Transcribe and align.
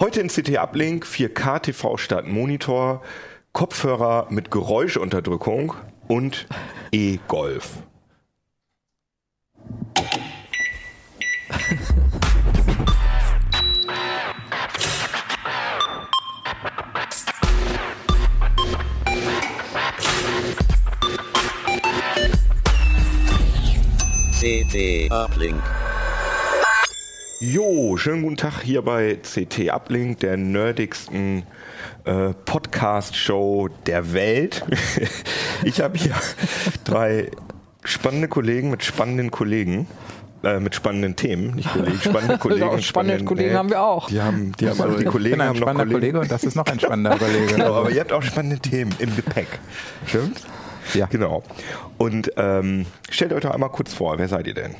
Heute 0.00 0.20
in 0.20 0.28
CT 0.28 0.58
Uplink 0.58 1.06
4K 1.06 1.60
TV 1.60 1.96
statt 1.98 2.26
Monitor, 2.26 3.02
Kopfhörer 3.52 4.26
mit 4.28 4.50
Geräuschunterdrückung 4.50 5.74
und 6.08 6.46
E-Golf. 6.90 7.78
CT 24.44 25.10
Uplink. 25.10 25.62
Jo, 27.40 27.96
schönen 27.96 28.20
guten 28.20 28.36
Tag 28.36 28.60
hier 28.62 28.82
bei 28.82 29.14
CT 29.14 29.72
Uplink, 29.72 30.20
der 30.20 30.36
nerdigsten 30.36 31.44
äh, 32.04 32.34
Podcast-Show 32.44 33.70
der 33.86 34.12
Welt. 34.12 34.62
ich 35.64 35.80
habe 35.80 35.96
hier 35.96 36.14
drei 36.84 37.30
spannende 37.84 38.28
Kollegen 38.28 38.70
mit 38.70 38.84
spannenden 38.84 39.30
Kollegen. 39.30 39.86
Äh, 40.42 40.60
mit 40.60 40.74
spannenden 40.74 41.16
Themen, 41.16 41.54
nicht 41.54 41.72
Kollegen, 41.72 41.98
spannende 41.98 42.36
Kollegen. 42.38 42.60
Genau, 42.60 42.74
und 42.74 42.84
spannende 42.84 43.24
Kollegen 43.24 43.54
haben 43.54 43.70
wir 43.70 43.82
auch. 43.82 44.08
Die 44.08 44.20
haben, 44.20 44.52
die 44.60 44.68
haben 44.68 44.78
also 44.82 44.98
die 44.98 45.06
Kollegen 45.06 45.42
haben 45.42 45.58
noch 45.58 45.72
Kollegen. 45.72 45.90
Kollege 45.90 46.20
und 46.20 46.30
das 46.30 46.44
ist 46.44 46.54
noch 46.54 46.66
ein 46.66 46.78
spannender 46.78 47.16
Kollege. 47.16 47.46
Genau, 47.46 47.72
aber 47.76 47.90
ihr 47.90 48.00
habt 48.00 48.12
auch 48.12 48.22
spannende 48.22 48.58
Themen 48.58 48.94
im 48.98 49.16
Gepäck. 49.16 49.48
Stimmt? 50.06 50.42
Ja. 50.92 51.06
Genau. 51.06 51.42
Und 51.98 52.32
ähm, 52.36 52.86
stellt 53.10 53.32
euch 53.32 53.42
doch 53.42 53.50
einmal 53.52 53.70
kurz 53.70 53.94
vor, 53.94 54.18
wer 54.18 54.28
seid 54.28 54.46
ihr 54.46 54.54
denn? 54.54 54.74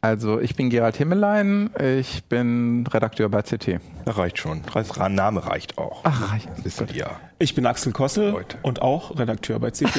Also 0.00 0.38
ich 0.38 0.54
bin 0.54 0.70
Gerald 0.70 0.96
Himmelein, 0.96 1.70
ich 1.80 2.22
bin 2.24 2.86
Redakteur 2.86 3.28
bei 3.28 3.42
CT. 3.42 3.80
Das 4.04 4.16
reicht 4.16 4.38
schon. 4.38 4.62
Das 4.72 4.96
Name 4.96 5.44
reicht 5.44 5.76
auch. 5.76 6.02
Ach, 6.04 6.32
reicht. 6.32 6.48
Wisst 6.62 6.84
ihr. 6.94 7.10
Ich 7.40 7.56
bin 7.56 7.66
Axel 7.66 7.92
Kossel 7.92 8.30
Leute. 8.30 8.58
und 8.62 8.80
auch 8.80 9.18
Redakteur 9.18 9.58
bei 9.58 9.70
CT. 9.72 9.88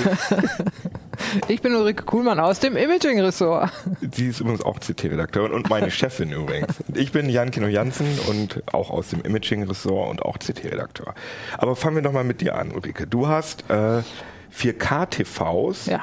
Ich 1.47 1.61
bin 1.61 1.75
Ulrike 1.75 2.03
Kuhlmann 2.05 2.39
aus 2.39 2.59
dem 2.59 2.77
Imaging-Ressort. 2.77 3.72
Sie 4.11 4.27
ist 4.27 4.39
übrigens 4.39 4.61
auch 4.63 4.80
CT-Redakteurin 4.80 5.52
und 5.52 5.69
meine 5.69 5.91
Chefin 5.91 6.31
übrigens. 6.31 6.75
Ich 6.95 7.11
bin 7.11 7.30
Jan 7.30 7.52
Kino 7.52 7.67
Jansen 7.67 8.07
und 8.30 8.63
auch 8.73 8.89
aus 8.89 9.09
dem 9.09 9.22
Imaging-Ressort 9.22 10.09
und 10.09 10.22
auch 10.23 10.38
CT-Redakteur. 10.39 11.13
Aber 11.57 11.75
fangen 11.75 11.97
wir 11.97 12.03
doch 12.03 12.13
mal 12.13 12.23
mit 12.23 12.41
dir 12.41 12.55
an, 12.55 12.72
Ulrike. 12.72 13.05
Du 13.05 13.27
hast 13.27 13.69
äh, 13.69 14.02
4K-TVs 14.52 15.86
Ja, 15.88 16.02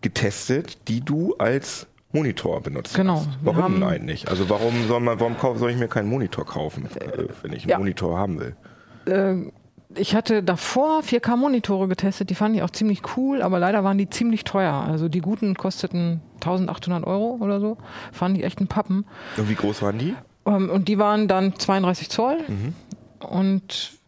getestet, 0.00 0.88
die 0.88 1.00
du 1.00 1.34
als 1.38 1.86
Monitor 2.12 2.60
benutzt 2.60 2.94
Genau. 2.96 3.24
Warum 3.42 3.62
haben- 3.62 3.82
eigentlich? 3.84 4.28
Also 4.28 4.48
warum 4.50 4.86
soll 4.88 5.00
man, 5.00 5.20
warum 5.20 5.36
soll 5.58 5.70
ich 5.70 5.76
mir 5.76 5.88
keinen 5.88 6.08
Monitor 6.08 6.44
kaufen, 6.44 6.86
äh, 6.96 7.26
wenn 7.42 7.52
ich 7.52 7.62
einen 7.62 7.70
ja. 7.70 7.78
Monitor 7.78 8.18
haben 8.18 8.40
will? 8.40 8.56
äh, 9.06 9.36
ich 9.96 10.14
hatte 10.14 10.42
davor 10.44 11.02
4K-Monitore 11.02 11.88
getestet, 11.88 12.30
die 12.30 12.36
fand 12.36 12.54
ich 12.54 12.62
auch 12.62 12.70
ziemlich 12.70 13.02
cool, 13.16 13.42
aber 13.42 13.58
leider 13.58 13.82
waren 13.82 13.98
die 13.98 14.08
ziemlich 14.08 14.44
teuer. 14.44 14.72
Also 14.72 15.08
die 15.08 15.20
guten 15.20 15.54
kosteten 15.56 16.20
1800 16.36 17.04
Euro 17.04 17.38
oder 17.40 17.58
so. 17.60 17.76
Fand 18.12 18.38
ich 18.38 18.44
echt 18.44 18.60
ein 18.60 18.68
Pappen. 18.68 19.04
Und 19.36 19.48
wie 19.48 19.54
groß 19.56 19.82
waren 19.82 19.98
die? 19.98 20.14
Ähm, 20.46 20.70
Und 20.70 20.86
die 20.86 20.98
waren 20.98 21.26
dann 21.26 21.56
32 21.58 22.08
Zoll. 22.08 22.38
Mhm. 22.46 22.74
Und 23.28 23.98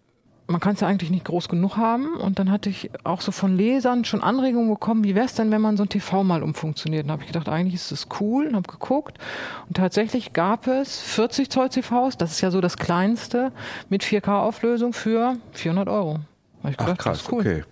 man 0.52 0.60
kann 0.60 0.74
es 0.74 0.80
ja 0.80 0.86
eigentlich 0.86 1.10
nicht 1.10 1.24
groß 1.24 1.48
genug 1.48 1.76
haben. 1.76 2.14
Und 2.14 2.38
dann 2.38 2.50
hatte 2.50 2.68
ich 2.68 2.90
auch 3.04 3.20
so 3.20 3.32
von 3.32 3.56
Lesern 3.56 4.04
schon 4.04 4.22
Anregungen 4.22 4.68
bekommen, 4.68 5.02
wie 5.02 5.14
wäre 5.14 5.26
es 5.26 5.34
denn, 5.34 5.50
wenn 5.50 5.60
man 5.60 5.76
so 5.76 5.82
ein 5.84 5.88
TV 5.88 6.22
mal 6.22 6.42
umfunktioniert? 6.42 7.04
Dann 7.04 7.12
habe 7.12 7.22
ich 7.22 7.28
gedacht, 7.28 7.48
eigentlich 7.48 7.74
ist 7.74 7.90
das 7.90 8.06
cool 8.20 8.46
und 8.46 8.54
habe 8.54 8.70
geguckt. 8.70 9.18
Und 9.66 9.76
tatsächlich 9.76 10.32
gab 10.32 10.66
es 10.66 11.00
40 11.00 11.50
Zoll 11.50 11.70
TVs, 11.70 12.16
das 12.18 12.32
ist 12.32 12.41
ja 12.42 12.50
so 12.50 12.60
das 12.60 12.76
kleinste, 12.76 13.50
mit 13.88 14.04
4K-Auflösung 14.04 14.92
für 14.92 15.36
400 15.52 15.88
Euro. 15.88 16.20
Ich 16.64 16.74
Ach 16.76 16.84
gedacht, 16.84 16.98
krass, 16.98 17.18
das 17.18 17.26
ist 17.26 17.32
cool. 17.32 17.41
okay. 17.41 17.64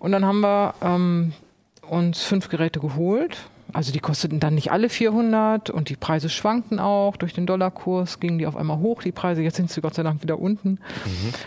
Und 0.00 0.12
dann 0.12 0.24
haben 0.24 0.40
wir 0.40 0.74
ähm, 0.82 1.32
uns 1.88 2.22
fünf 2.22 2.48
Geräte 2.48 2.80
geholt. 2.80 3.38
Also 3.72 3.92
die 3.92 4.00
kosteten 4.00 4.40
dann 4.40 4.54
nicht 4.54 4.72
alle 4.72 4.88
400 4.88 5.70
und 5.70 5.90
die 5.90 5.96
Preise 5.96 6.28
schwankten 6.28 6.78
auch. 6.78 7.16
Durch 7.16 7.34
den 7.34 7.46
Dollarkurs 7.46 8.18
gingen 8.18 8.38
die 8.38 8.46
auf 8.46 8.56
einmal 8.56 8.78
hoch, 8.78 9.02
die 9.02 9.12
Preise. 9.12 9.42
Jetzt 9.42 9.56
sind 9.56 9.70
sie 9.70 9.80
Gott 9.80 9.94
sei 9.94 10.02
Dank 10.02 10.22
wieder 10.22 10.38
unten. 10.38 10.78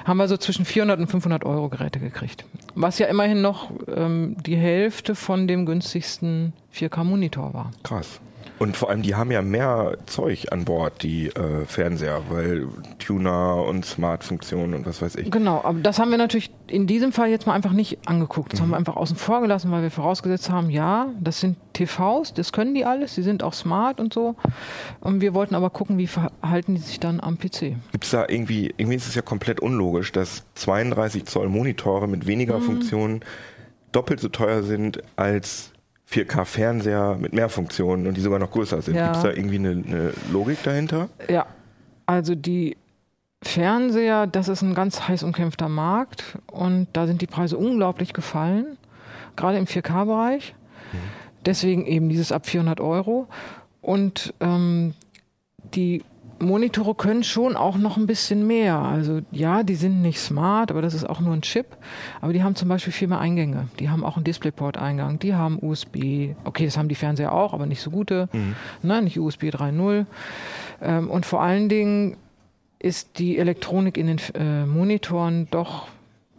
Haben 0.05 0.17
wir 0.17 0.27
so 0.27 0.37
zwischen 0.37 0.65
400 0.65 0.99
und 0.99 1.07
500 1.07 1.45
Euro 1.45 1.69
Geräte 1.69 1.99
gekriegt. 1.99 2.45
Was 2.75 2.99
ja 2.99 3.07
immerhin 3.07 3.41
noch 3.41 3.71
ähm, 3.87 4.35
die 4.45 4.55
Hälfte 4.55 5.15
von 5.15 5.47
dem 5.47 5.65
günstigsten 5.65 6.53
4K-Monitor 6.75 7.53
war. 7.53 7.71
Krass. 7.83 8.21
Und 8.61 8.77
vor 8.77 8.91
allem, 8.91 9.01
die 9.01 9.15
haben 9.15 9.31
ja 9.31 9.41
mehr 9.41 9.97
Zeug 10.05 10.51
an 10.51 10.65
Bord, 10.65 11.01
die 11.01 11.29
äh, 11.29 11.65
Fernseher, 11.65 12.21
weil 12.29 12.67
Tuner 12.99 13.55
und 13.65 13.83
Smart-Funktionen 13.83 14.75
und 14.75 14.85
was 14.85 15.01
weiß 15.01 15.15
ich. 15.15 15.31
Genau, 15.31 15.61
aber 15.63 15.79
das 15.79 15.97
haben 15.97 16.11
wir 16.11 16.19
natürlich 16.19 16.51
in 16.67 16.85
diesem 16.85 17.11
Fall 17.11 17.29
jetzt 17.31 17.47
mal 17.47 17.53
einfach 17.53 17.71
nicht 17.71 17.97
angeguckt. 18.07 18.53
Das 18.53 18.59
Mhm. 18.59 18.63
haben 18.65 18.69
wir 18.71 18.77
einfach 18.77 18.95
außen 18.97 19.17
vor 19.17 19.41
gelassen, 19.41 19.71
weil 19.71 19.81
wir 19.81 19.89
vorausgesetzt 19.89 20.51
haben, 20.51 20.69
ja, 20.69 21.07
das 21.19 21.39
sind 21.39 21.57
TVs, 21.73 22.35
das 22.35 22.51
können 22.53 22.75
die 22.75 22.85
alles, 22.85 23.15
die 23.15 23.23
sind 23.23 23.41
auch 23.41 23.53
smart 23.53 23.99
und 23.99 24.13
so. 24.13 24.35
Und 24.99 25.21
wir 25.21 25.33
wollten 25.33 25.55
aber 25.55 25.71
gucken, 25.71 25.97
wie 25.97 26.05
verhalten 26.05 26.75
die 26.75 26.81
sich 26.81 26.99
dann 26.99 27.19
am 27.19 27.39
PC. 27.39 27.75
Gibt 27.91 28.03
es 28.03 28.11
da 28.11 28.25
irgendwie, 28.29 28.71
irgendwie 28.77 28.97
ist 28.97 29.07
es 29.07 29.15
ja 29.15 29.23
komplett 29.23 29.59
unlogisch, 29.59 30.11
dass 30.11 30.43
32 30.53 31.25
Zoll 31.25 31.49
Monitore 31.49 32.07
mit 32.07 32.27
weniger 32.27 32.59
Mhm. 32.59 32.63
Funktionen 32.63 33.19
doppelt 33.91 34.19
so 34.19 34.29
teuer 34.29 34.61
sind 34.61 35.01
als 35.15 35.71
4K-Fernseher 36.11 37.17
mit 37.19 37.33
mehr 37.33 37.49
Funktionen 37.49 38.07
und 38.07 38.15
die 38.15 38.21
sogar 38.21 38.39
noch 38.39 38.51
größer 38.51 38.81
sind. 38.81 38.95
Ja. 38.95 39.05
Gibt 39.05 39.17
es 39.17 39.23
da 39.23 39.29
irgendwie 39.29 39.55
eine, 39.55 39.69
eine 39.69 40.13
Logik 40.31 40.61
dahinter? 40.63 41.09
Ja, 41.29 41.45
also 42.05 42.35
die 42.35 42.77
Fernseher, 43.43 44.27
das 44.27 44.47
ist 44.47 44.61
ein 44.61 44.75
ganz 44.75 45.07
heiß 45.07 45.23
umkämpfter 45.23 45.69
Markt 45.69 46.37
und 46.51 46.87
da 46.93 47.07
sind 47.07 47.21
die 47.21 47.27
Preise 47.27 47.57
unglaublich 47.57 48.13
gefallen, 48.13 48.77
gerade 49.35 49.57
im 49.57 49.65
4K-Bereich. 49.65 50.53
Deswegen 51.45 51.85
eben 51.85 52.09
dieses 52.09 52.31
ab 52.31 52.45
400 52.45 52.79
Euro. 52.79 53.27
Und 53.81 54.33
ähm, 54.39 54.93
die 55.73 56.03
Monitore 56.41 56.95
können 56.95 57.23
schon 57.23 57.55
auch 57.55 57.77
noch 57.77 57.97
ein 57.97 58.07
bisschen 58.07 58.45
mehr. 58.47 58.77
Also 58.77 59.21
ja, 59.31 59.63
die 59.63 59.75
sind 59.75 60.01
nicht 60.01 60.19
smart, 60.19 60.71
aber 60.71 60.81
das 60.81 60.93
ist 60.93 61.07
auch 61.07 61.19
nur 61.19 61.33
ein 61.33 61.41
Chip. 61.41 61.65
Aber 62.19 62.33
die 62.33 62.43
haben 62.43 62.55
zum 62.55 62.67
Beispiel 62.69 62.93
viel 62.93 63.07
mehr 63.07 63.19
Eingänge. 63.19 63.67
Die 63.79 63.89
haben 63.89 64.03
auch 64.03 64.15
einen 64.15 64.23
DisplayPort-Eingang, 64.25 65.19
die 65.19 65.35
haben 65.35 65.59
USB. 65.61 66.33
Okay, 66.43 66.65
das 66.65 66.77
haben 66.77 66.89
die 66.89 66.95
Fernseher 66.95 67.33
auch, 67.33 67.53
aber 67.53 67.65
nicht 67.65 67.81
so 67.81 67.91
gute. 67.91 68.27
Ne, 68.81 69.01
nicht 69.01 69.19
USB 69.19 69.45
3.0. 69.45 70.05
Ähm, 70.81 71.09
und 71.09 71.25
vor 71.25 71.41
allen 71.41 71.69
Dingen 71.69 72.17
ist 72.79 73.19
die 73.19 73.37
Elektronik 73.37 73.97
in 73.97 74.07
den 74.07 74.19
äh, 74.33 74.65
Monitoren 74.65 75.47
doch 75.51 75.87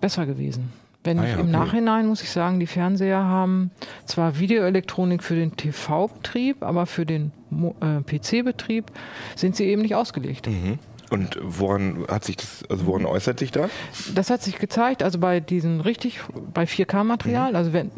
besser 0.01 0.27
gewesen. 0.27 0.73
Wenn 1.05 1.19
Ah 1.19 1.25
ich 1.25 1.31
ja, 1.31 1.35
im 1.37 1.49
okay. 1.49 1.51
Nachhinein, 1.51 2.07
muss 2.07 2.23
ich 2.23 2.31
sagen, 2.31 2.61
die 2.61 2.67
Fernseher 2.67 3.25
haben 3.25 3.71
zwar 4.07 4.39
Videoelektronik 4.39 5.23
für 5.23 5.35
den 5.35 5.57
TV-Betrieb, 5.57 6.63
aber 6.63 6.87
für 6.87 7.05
den 7.05 7.33
äh, 7.51 8.01
PC-Betrieb 8.03 8.87
sind 9.35 9.57
sie 9.57 9.65
eben 9.65 9.83
nicht 9.83 9.95
ausgelegt. 9.95 10.47
Mhm. 10.47 10.79
Und 11.11 11.39
woran 11.43 12.07
hat 12.09 12.25
sich 12.25 12.37
das, 12.37 12.63
also 12.71 12.87
woran 12.87 13.05
äußert 13.05 13.39
sich 13.39 13.51
das? 13.51 13.71
Das 14.15 14.31
hat 14.31 14.43
sich 14.43 14.59
gezeigt, 14.59 15.03
also 15.03 15.19
bei 15.19 15.41
diesen 15.41 15.81
richtig, 15.81 16.21
bei 16.55 16.65
4K-Material, 16.65 17.51
Mhm. 17.51 17.57
also 17.57 17.73
wenn, 17.73 17.91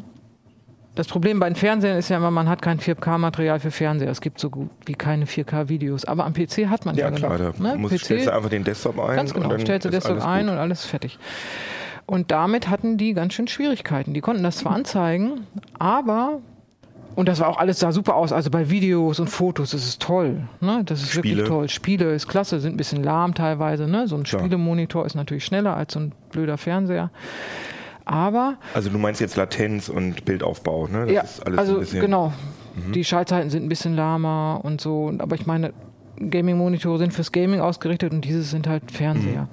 das 0.95 1.09
Problem 1.09 1.41
bei 1.41 1.49
den 1.49 1.57
Fernsehern 1.57 1.99
ist 1.99 2.09
ja 2.09 2.17
immer, 2.17 2.31
man 2.31 2.49
hat 2.49 2.63
kein 2.63 2.79
4K-Material 2.79 3.59
für 3.61 3.71
Fernseher. 3.71 4.11
Es 4.11 4.21
gibt 4.21 4.39
so 4.41 4.49
gut 4.49 4.71
wie 4.87 4.95
keine 4.95 5.27
4K-Videos. 5.27 6.05
Aber 6.05 6.25
am 6.25 6.35
PC 6.35 6.69
hat 6.69 6.87
man 6.87 6.95
ja, 6.95 7.07
Ja 7.09 7.11
klar, 7.11 7.37
da. 7.37 7.53
Ne? 7.59 7.77
muss, 7.77 7.93
PC, 7.93 8.05
stellst 8.05 8.27
du 8.29 8.33
einfach 8.33 8.51
den 8.51 8.63
Desktop 8.65 9.01
ein 9.01 9.17
Ganz 9.17 9.35
genau, 9.35 9.59
stellst 9.59 9.87
du 9.87 9.89
alles 9.89 10.25
ein 10.25 10.49
und 10.49 10.57
alles 10.57 10.85
fertig. 10.85 11.19
Und 12.07 12.31
damit 12.31 12.69
hatten 12.69 12.99
die 12.99 13.15
ganz 13.15 13.35
schön 13.35 13.49
Schwierigkeiten. 13.49 14.13
Die 14.15 14.21
konnten 14.21 14.43
das 14.43 14.59
zwar 14.59 14.73
anzeigen, 14.73 15.47
aber 15.79 16.41
und 17.15 17.29
das 17.29 17.39
war 17.41 17.49
auch 17.49 17.59
alles 17.59 17.79
sah 17.79 17.93
super 17.93 18.17
aus. 18.17 18.33
Also 18.33 18.51
bei 18.51 18.71
Videos 18.71 19.21
und 19.21 19.29
Fotos 19.31 19.73
ist 19.73 19.87
es 19.87 19.99
toll. 19.99 20.49
Ne? 20.61 20.83
Das 20.85 21.01
ist 21.01 21.11
Spiele. 21.11 21.37
wirklich 21.37 21.49
toll. 21.49 21.69
Spiele 21.69 22.13
ist 22.13 22.27
klasse, 22.27 22.59
sind 22.61 22.75
ein 22.75 22.77
bisschen 22.77 23.05
lahm 23.05 23.35
teilweise. 23.35 23.87
Ne? 23.87 24.09
So 24.09 24.17
ein 24.17 24.25
Klar. 24.25 24.41
Spielemonitor 24.41 25.07
ist 25.07 25.15
natürlich 25.15 25.45
schneller 25.45 25.77
als 25.77 25.93
so 25.95 26.01
ein 26.01 26.13
blöder 26.31 26.59
Fernseher. 26.59 27.11
Aber 28.05 28.57
Also 28.75 28.91
du 28.91 28.99
meinst 28.99 29.21
jetzt 29.21 29.37
Latenz 29.37 29.89
und 29.89 30.25
Bildaufbau, 30.25 30.89
ne? 30.89 31.07
Das 31.07 31.13
ja, 31.13 31.21
ist 31.23 31.47
alles 31.47 31.59
also 31.59 31.75
ein 31.75 31.81
bisschen. 31.81 32.01
genau. 32.01 32.33
Die 32.93 33.05
Schaltzeiten 33.05 33.49
sind 33.49 33.65
ein 33.65 33.69
bisschen 33.69 33.95
lahmer 33.95 34.61
und 34.63 34.81
so. 34.81 35.13
Aber 35.19 35.37
ich 35.37 35.47
meine, 35.47 35.73
Gaming-Monitore 36.19 36.99
sind 36.99 37.13
fürs 37.15 37.31
Gaming 37.33 37.61
ausgerichtet 37.61 38.13
und 38.13 38.25
diese 38.25 38.43
sind 38.43 38.67
halt 38.67 38.91
Fernseher. 38.91 39.49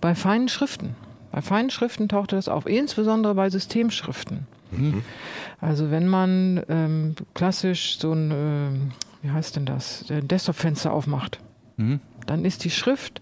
Bei 0.00 0.14
feinen 0.14 0.48
Schriften, 0.48 0.96
bei 1.32 1.42
feinen 1.42 1.70
Schriften 1.70 2.08
tauchte 2.08 2.36
das 2.36 2.48
auf, 2.48 2.66
insbesondere 2.66 3.34
bei 3.34 3.50
Systemschriften. 3.50 4.46
Also 5.60 5.90
wenn 5.90 6.06
man 6.06 6.62
ähm, 6.68 7.14
klassisch 7.34 7.98
so 7.98 8.12
ein, 8.12 8.30
ähm, 8.30 8.92
wie 9.22 9.30
heißt 9.30 9.56
denn 9.56 9.66
das, 9.66 10.04
ein 10.10 10.28
Desktop-Fenster 10.28 10.92
aufmacht, 10.92 11.40
dann 12.26 12.44
ist 12.44 12.64
die 12.64 12.70
Schrift, 12.70 13.20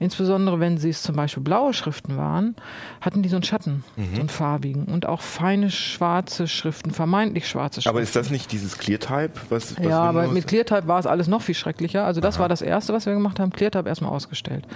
insbesondere 0.00 0.58
wenn 0.58 0.78
sie 0.78 0.88
es 0.88 1.02
zum 1.02 1.14
Beispiel 1.14 1.42
blaue 1.42 1.72
Schriften 1.72 2.16
waren, 2.16 2.56
hatten 3.00 3.22
die 3.22 3.28
so 3.28 3.36
einen 3.36 3.44
Schatten, 3.44 3.84
so 3.96 4.20
einen 4.20 4.28
farbigen 4.28 4.86
und 4.86 5.06
auch 5.06 5.20
feine 5.20 5.70
schwarze 5.70 6.48
Schriften, 6.48 6.90
vermeintlich 6.90 7.46
schwarze 7.46 7.82
Schriften. 7.82 7.90
Aber 7.90 8.00
ist 8.00 8.16
das 8.16 8.30
nicht 8.30 8.50
dieses 8.50 8.78
Clear-Type? 8.78 9.32
Was, 9.50 9.76
was 9.78 9.86
Ja, 9.86 10.00
aber 10.00 10.26
mit 10.28 10.46
ClearType 10.48 10.88
war 10.88 10.98
es 10.98 11.06
alles 11.06 11.28
noch 11.28 11.42
viel 11.42 11.54
schrecklicher. 11.54 12.04
Also 12.04 12.20
das 12.20 12.38
war 12.38 12.48
das 12.48 12.62
Erste, 12.62 12.92
was 12.92 13.06
wir 13.06 13.12
gemacht 13.12 13.38
haben, 13.38 13.52
ClearType 13.52 13.88
erstmal 13.88 14.10
ausgestellt. 14.10 14.66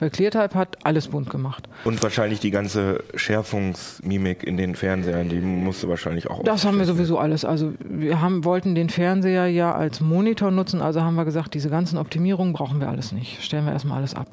Weil 0.00 0.10
ClearType 0.10 0.54
hat 0.54 0.78
alles 0.84 1.08
bunt 1.08 1.30
gemacht. 1.30 1.68
Und 1.84 2.02
wahrscheinlich 2.02 2.40
die 2.40 2.50
ganze 2.50 3.04
Schärfungsmimik 3.14 4.42
in 4.42 4.56
den 4.56 4.74
Fernsehern, 4.74 5.28
die 5.28 5.40
musste 5.40 5.88
wahrscheinlich 5.88 6.28
auch. 6.28 6.42
Das 6.42 6.64
haben 6.64 6.78
wir 6.78 6.86
sowieso 6.86 7.18
alles. 7.18 7.44
Also 7.44 7.72
wir 7.78 8.20
haben, 8.20 8.44
wollten 8.44 8.74
den 8.74 8.90
Fernseher 8.90 9.46
ja 9.46 9.72
als 9.72 10.00
Monitor 10.00 10.50
nutzen, 10.50 10.82
also 10.82 11.02
haben 11.02 11.14
wir 11.14 11.24
gesagt, 11.24 11.54
diese 11.54 11.70
ganzen 11.70 11.98
Optimierungen 11.98 12.52
brauchen 12.52 12.80
wir 12.80 12.88
alles 12.88 13.12
nicht. 13.12 13.42
Stellen 13.44 13.64
wir 13.64 13.72
erstmal 13.72 13.98
alles 13.98 14.14
ab. 14.14 14.26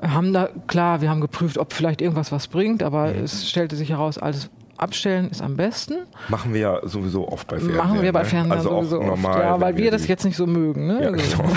Haben 0.00 0.32
da, 0.32 0.48
klar, 0.68 1.00
wir 1.00 1.10
haben 1.10 1.20
geprüft, 1.20 1.58
ob 1.58 1.72
vielleicht 1.72 2.00
irgendwas 2.00 2.30
was 2.30 2.46
bringt, 2.48 2.82
aber 2.84 3.14
es 3.14 3.48
stellte 3.48 3.74
sich 3.74 3.90
heraus, 3.90 4.16
alles 4.18 4.48
abstellen 4.76 5.28
ist 5.28 5.42
am 5.42 5.56
besten. 5.56 5.94
Machen 6.28 6.54
wir 6.54 6.60
ja 6.60 6.80
sowieso 6.86 7.26
oft 7.26 7.48
bei 7.48 7.56
Fernsehern. 7.58 7.84
Machen 7.88 8.00
wir 8.02 8.12
bei 8.12 8.20
ne? 8.22 8.24
Fernsehern 8.28 8.58
also 8.58 8.68
sowieso 8.70 9.00
auch 9.00 9.06
normal. 9.06 9.32
oft. 9.34 9.42
Ja, 9.42 9.60
weil 9.60 9.76
wir 9.76 9.90
das 9.90 10.02
die- 10.02 10.08
jetzt 10.08 10.24
nicht 10.24 10.36
so 10.36 10.46
mögen. 10.46 10.86
Ne? 10.86 11.02
Ja, 11.02 11.10
Also, 11.10 11.36
genau. 11.38 11.50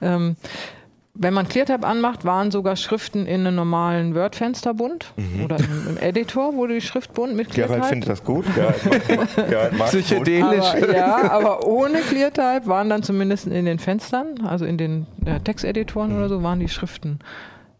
ähm, 0.00 0.36
wenn 1.16 1.32
man 1.32 1.48
ClearType 1.48 1.86
anmacht, 1.86 2.24
waren 2.24 2.50
sogar 2.50 2.74
Schriften 2.76 3.24
in 3.26 3.40
einem 3.46 3.54
normalen 3.54 4.14
Word-Fenster 4.16 4.74
bunt 4.74 5.12
oder 5.44 5.56
im, 5.58 5.88
im 5.90 5.96
Editor 5.98 6.54
wurde 6.54 6.74
die 6.74 6.80
Schrift 6.80 7.12
bunt 7.14 7.36
mit 7.36 7.48
Mhm. 7.50 7.52
Gerald 7.54 7.68
ClearType. 7.84 7.88
findet 7.88 8.08
das 8.10 8.24
gut. 8.24 8.44
Gerald, 8.54 8.76
Gerald 9.48 9.78
mag 9.78 9.88
Psychedelisch. 9.88 10.64
Aber, 10.74 10.92
ja, 10.96 11.30
aber 11.30 11.66
ohne 11.66 12.00
ClearType 12.00 12.66
waren 12.66 12.90
dann 12.90 13.02
zumindest 13.04 13.46
in 13.46 13.64
den 13.64 13.78
Fenstern, 13.78 14.44
also 14.44 14.64
in 14.64 14.76
den 14.76 15.06
ja, 15.24 15.38
Texteditoren 15.38 16.16
oder 16.16 16.28
so, 16.28 16.42
waren 16.42 16.58
die 16.58 16.68
Schriften 16.68 17.20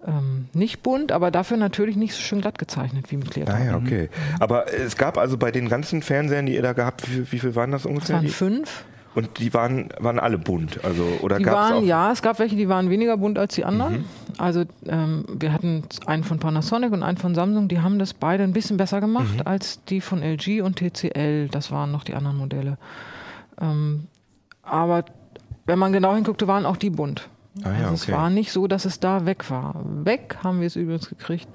ähm, 0.07 0.49
nicht 0.53 0.83
bunt, 0.83 1.11
aber 1.13 1.31
dafür 1.31 1.57
natürlich 1.57 1.97
nicht 1.97 2.15
so 2.15 2.21
schön 2.21 2.41
glatt 2.41 2.59
gezeichnet 2.59 3.11
wie 3.11 3.17
mit 3.17 3.31
ClearType. 3.33 3.57
Ah 3.59 3.65
ja, 3.65 3.77
okay. 3.77 4.11
Aber 4.39 4.73
es 4.73 4.97
gab 4.97 5.19
also 5.19 5.39
bei 5.39 5.51
den 5.51 5.69
ganzen 5.69 6.03
Fernsehern, 6.03 6.47
die 6.47 6.55
ihr 6.55 6.63
da 6.63 6.73
gehabt, 6.73 7.03
wie, 7.09 7.15
viel- 7.15 7.33
wie 7.33 7.39
viel 7.41 7.55
waren 7.57 7.73
das 7.73 7.81
Es 7.83 7.87
ungefähr? 7.87 8.17
waren 8.17 8.25
Die- 8.27 8.31
fünf. 8.31 8.85
Und 9.14 9.38
die 9.38 9.55
waren, 9.55 9.90
waren 10.00 10.19
alle 10.19 10.38
bunt. 10.38 10.84
Also, 10.84 11.05
oder 11.22 11.38
Die 11.38 11.44
gab's 11.44 11.56
waren, 11.56 11.72
auch, 11.75 11.81
Mhm. 11.82 11.87
ja, 11.87 12.11
es 12.11 12.20
gab 12.22 12.38
welche, 12.40 12.56
die 12.56 12.69
waren 12.69 12.90
weniger 12.90 13.16
bunt 13.16 13.38
als 13.38 13.55
die 13.55 13.64
anderen. 13.64 14.05
Also 14.38 14.64
ähm, 14.87 15.25
wir 15.28 15.52
hatten 15.52 15.84
einen 16.06 16.25
von 16.25 16.40
Panasonic 16.40 16.93
und 16.93 17.02
einen 17.05 17.16
von 17.16 17.34
Samsung, 17.34 17.69
die 17.69 17.81
haben 17.81 17.99
das 18.00 18.12
beide 18.14 18.43
ein 18.43 18.52
bisschen 18.52 18.76
besser 18.76 19.00
gemacht 19.00 19.34
Mhm. 19.37 19.43
als 19.46 19.84
die 19.84 20.00
von 20.00 20.20
LG 20.22 20.62
und 20.62 20.76
TCL. 20.76 21.49
Das 21.49 21.70
waren 21.70 21.93
noch 21.93 22.02
die 22.02 22.14
anderen 22.14 22.37
Modelle. 22.38 22.76
Ähm, 23.61 24.08
aber 24.62 25.05
wenn 25.66 25.78
man 25.78 25.93
genau 25.93 26.14
hinguckte, 26.14 26.49
waren 26.49 26.66
auch 26.66 26.76
die 26.76 26.90
bunt. 26.90 27.28
Ah 27.62 27.69
ja, 27.70 27.75
also 27.84 27.94
es 27.94 28.02
okay. 28.02 28.12
war 28.12 28.31
nicht 28.31 28.50
so, 28.50 28.66
dass 28.66 28.84
es 28.84 28.99
da 28.99 29.26
weg 29.26 29.49
war. 29.49 29.76
Weg 30.02 30.38
haben 30.43 30.58
wir 30.58 30.66
es 30.66 30.75
übrigens 30.75 31.08
gekriegt, 31.08 31.46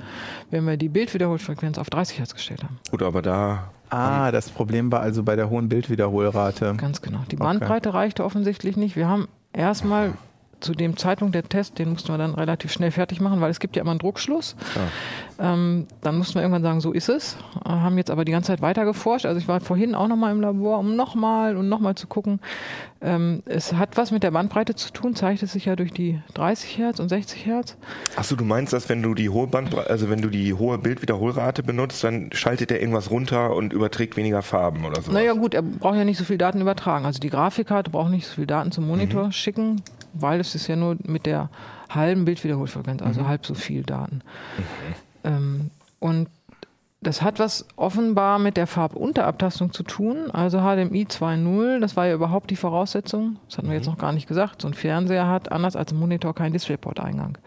wenn 0.50 0.66
wir 0.66 0.78
die 0.78 0.88
Bildwiederholfrequenz 0.88 1.78
auf 1.78 1.90
30 1.90 2.20
Hertz 2.20 2.34
gestellt 2.34 2.64
haben. 2.64 2.80
Gut, 2.90 3.04
aber 3.04 3.22
da. 3.22 3.72
Ah, 3.90 4.32
das 4.32 4.50
Problem 4.50 4.92
war 4.92 5.02
also 5.02 5.24
bei 5.24 5.36
der 5.36 5.50
hohen 5.50 5.70
Bildwiederholrate. 5.70 6.76
Ganz 6.78 7.02
genau. 7.02 7.20
Die 7.32 7.36
Okay. 7.36 7.44
Bandbreite 7.44 7.94
reichte 7.94 8.24
offensichtlich 8.24 8.78
nicht. 8.78 8.96
Wir 8.96 9.08
haben 9.08 9.28
erstmal 9.54 10.14
zu 10.60 10.74
dem 10.74 10.98
Zeitpunkt 10.98 11.36
der 11.36 11.44
Test, 11.44 11.80
den 11.80 11.90
mussten 11.90 12.10
wir 12.10 12.18
dann 12.18 12.36
relativ 12.36 12.72
schnell 12.72 12.92
fertig 12.92 13.22
machen, 13.22 13.42
weil 13.42 13.52
es 13.52 13.60
gibt 13.60 13.76
ja 13.76 13.82
immer 13.82 13.92
einen 13.92 14.00
Druckschluss. 14.00 14.56
Ähm, 15.40 15.88
dann 16.02 16.18
mussten 16.18 16.36
wir 16.36 16.42
irgendwann 16.42 16.64
sagen, 16.64 16.82
so 16.82 16.92
ist 16.92 17.08
es. 17.08 17.38
Äh, 17.66 17.70
haben 17.70 17.98
jetzt 17.98 18.12
aber 18.12 18.26
die 18.26 18.32
ganze 18.32 18.48
Zeit 18.48 18.62
weiter 18.62 18.84
geforscht. 18.84 19.26
Also 19.26 19.40
ich 19.40 19.48
war 19.48 19.62
vorhin 19.62 19.96
auch 19.96 20.08
nochmal 20.08 20.34
im 20.34 20.42
Labor, 20.42 20.80
um 20.80 20.96
nochmal 20.96 21.56
und 21.56 21.70
nochmal 21.70 21.96
zu 21.96 22.08
gucken. 22.08 22.40
Ähm, 23.02 23.42
es 23.46 23.72
hat 23.74 23.96
was 23.96 24.12
mit 24.12 24.24
der 24.24 24.32
Bandbreite 24.32 24.76
zu 24.76 24.92
tun, 24.92 25.16
zeigt 25.16 25.42
es 25.42 25.54
sich 25.54 25.66
ja 25.66 25.78
durch 25.78 25.94
die 25.94 26.20
30 26.34 26.78
Hertz 26.78 27.00
und 27.00 27.08
60 27.08 27.46
Hertz. 27.46 27.78
Achso, 28.18 28.36
du 28.36 28.44
meinst, 28.44 28.74
dass 28.74 28.90
wenn 28.90 29.02
du 29.02 29.14
die 29.14 29.30
hohe 29.30 29.48
Bandbreite, 29.48 29.90
also 29.90 30.10
wenn 30.10 30.22
du 30.22 30.30
die 30.30 30.54
hohe 30.54 30.78
Bildwiederholrate 30.78 31.64
benutzt, 31.64 32.04
dann 32.04 32.32
schaltet 32.34 32.72
er 32.72 32.82
irgendwas 32.82 33.10
runter 33.10 33.56
und 33.56 33.72
überträgt 33.72 34.18
weniger 34.18 34.42
Farben 34.42 34.84
oder 34.84 35.02
so. 35.02 35.12
Naja 35.14 35.34
gut, 35.34 35.54
er 35.54 35.62
braucht 35.62 35.96
ja 35.96 36.04
nicht 36.04 36.18
so 36.18 36.26
viel 36.26 36.38
Daten 36.38 36.60
übertragen. 36.60 37.06
Also 37.06 37.20
die 37.20 37.30
Grafikkarte 37.30 37.90
braucht 37.90 38.12
nicht 38.12 38.28
so 38.28 38.36
viel 38.36 38.48
Daten 38.48 38.74
zum 38.74 38.86
Monitor 38.86 39.32
schicken, 39.32 39.82
weil 40.14 40.40
es 40.40 40.56
ist 40.56 40.68
ja 40.68 40.76
nur 40.76 40.98
mit 41.04 41.26
der 41.26 41.50
halben 41.90 42.26
Bildwiederholfrequenz, 42.26 43.02
also 43.02 43.28
halb 43.28 43.46
so 43.46 43.54
viel 43.54 43.84
Daten. 43.84 44.22
Ähm, 45.24 45.72
und 46.00 46.28
das 47.02 47.22
hat 47.22 47.40
was 47.40 47.66
offenbar 47.78 48.40
mit 48.40 48.58
der 48.58 48.68
Farbunterabtastung 48.68 49.72
zu 49.72 49.84
tun. 49.84 50.30
Also 50.32 50.60
HDMI 50.60 51.06
2.0, 51.06 51.80
das 51.80 51.96
war 51.96 52.08
ja 52.08 52.14
überhaupt 52.14 52.52
die 52.52 52.58
Voraussetzung. 52.58 53.38
Das 53.48 53.58
hatten 53.58 53.70
wir 53.70 53.78
jetzt 53.78 53.86
noch 53.86 53.98
gar 53.98 54.12
nicht 54.12 54.28
gesagt. 54.28 54.62
So 54.62 54.68
ein 54.68 54.74
Fernseher 54.74 55.26
hat 55.26 55.50
anders 55.50 55.78
als 55.78 55.94
ein 55.94 55.98
Monitor 55.98 56.36
keinen 56.36 56.52
DisplayPort-Eingang. 56.52 57.38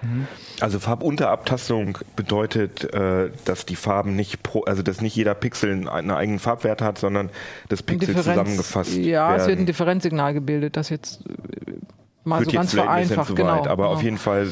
Also 0.60 0.78
Farbunterabtastung 0.78 1.98
bedeutet, 2.16 2.94
äh, 2.94 3.30
dass 3.44 3.66
die 3.66 3.76
Farben 3.76 4.16
nicht 4.16 4.42
pro, 4.42 4.62
also 4.62 4.82
dass 4.82 5.02
nicht 5.02 5.14
jeder 5.16 5.34
Pixel 5.34 5.86
einen 5.86 6.10
eigenen 6.10 6.38
Farbwert 6.38 6.80
hat, 6.80 6.96
sondern 6.96 7.28
das 7.68 7.82
Pixel 7.82 8.16
zusammengefasst 8.16 8.94
Ja, 8.94 9.36
es 9.36 9.42
wird 9.42 9.50
ein 9.50 9.58
werden. 9.58 9.66
Differenzsignal 9.66 10.32
gebildet, 10.32 10.78
das 10.78 10.88
jetzt 10.88 11.26
äh, 11.26 11.72
mal 12.24 12.38
Führt 12.38 12.50
so 12.50 12.56
ganz 12.56 12.74
vereinfacht, 12.74 13.28
zu 13.28 13.34
genau. 13.34 13.48
weit, 13.56 13.68
aber 13.68 13.84
genau. 13.84 13.94
auf 13.96 14.02
jeden 14.02 14.18
Fall 14.18 14.46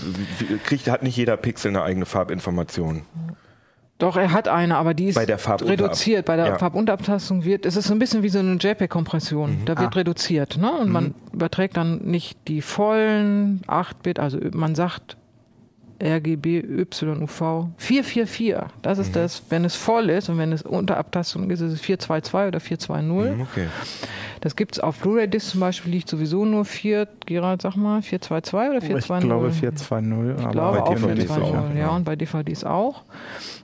kriegt, 0.64 0.88
hat 0.90 1.02
nicht 1.02 1.16
jeder 1.16 1.36
Pixel 1.36 1.68
eine 1.70 1.82
eigene 1.82 2.06
Farbinformation. 2.06 3.02
Doch, 3.98 4.16
er 4.16 4.32
hat 4.32 4.48
eine, 4.48 4.76
aber 4.76 4.94
die 4.94 5.08
ist 5.08 5.14
Bei 5.14 5.26
reduziert. 5.26 6.24
Bei 6.24 6.36
der 6.36 6.46
Ja. 6.46 6.58
Farbunterabtastung 6.58 7.44
wird, 7.44 7.66
es 7.66 7.76
ist 7.76 7.86
so 7.86 7.92
ein 7.92 7.98
bisschen 7.98 8.22
wie 8.22 8.30
so 8.30 8.38
eine 8.38 8.54
JPEG-Kompression. 8.54 9.60
Mhm. 9.60 9.64
Da 9.66 9.78
wird 9.78 9.94
reduziert. 9.94 10.56
Ne? 10.56 10.72
Und 10.72 10.90
man 10.90 11.14
überträgt 11.34 11.76
dann 11.76 11.98
nicht 11.98 12.38
die 12.48 12.62
vollen 12.62 13.60
8-Bit, 13.68 14.18
also 14.18 14.38
man 14.54 14.74
sagt 14.74 15.18
RGB, 16.02 16.60
YUV 16.64 17.68
444. 17.76 18.56
Das 18.80 18.96
Mhm. 18.96 19.04
ist 19.04 19.16
das, 19.16 19.42
wenn 19.50 19.66
es 19.66 19.74
voll 19.76 20.08
ist 20.08 20.30
und 20.30 20.38
wenn 20.38 20.50
es 20.52 20.62
Unterabtastung 20.62 21.50
ist, 21.50 21.60
ist 21.60 21.72
es 21.74 21.80
422 21.82 22.48
oder 22.48 22.60
420. 22.60 23.36
Mhm, 23.36 23.42
Okay. 23.42 23.66
Das 24.40 24.56
gibt 24.56 24.72
es 24.76 24.80
auf 24.80 24.98
Blu-ray-Disc 24.98 25.50
zum 25.50 25.60
Beispiel, 25.60 25.92
liegt 25.92 26.08
sowieso 26.08 26.44
nur 26.46 26.64
4, 26.64 27.06
Gerald, 27.26 27.60
sag 27.60 27.76
mal, 27.76 28.00
422 28.00 28.70
oder 28.70 28.78
Ich 28.78 28.84
420? 28.84 29.28
glaube 29.28 29.50
420, 29.50 30.38
Ich 30.38 30.42
aber 30.44 30.52
glaube 30.52 30.78
bei 30.78 30.82
auch 30.84 30.94
DVDs 30.94 31.24
420, 31.26 31.42
auch, 31.58 31.74
ja, 31.74 31.80
ja. 31.80 31.88
und 31.90 32.04
bei 32.04 32.16
DVDs 32.16 32.64
auch. 32.64 33.02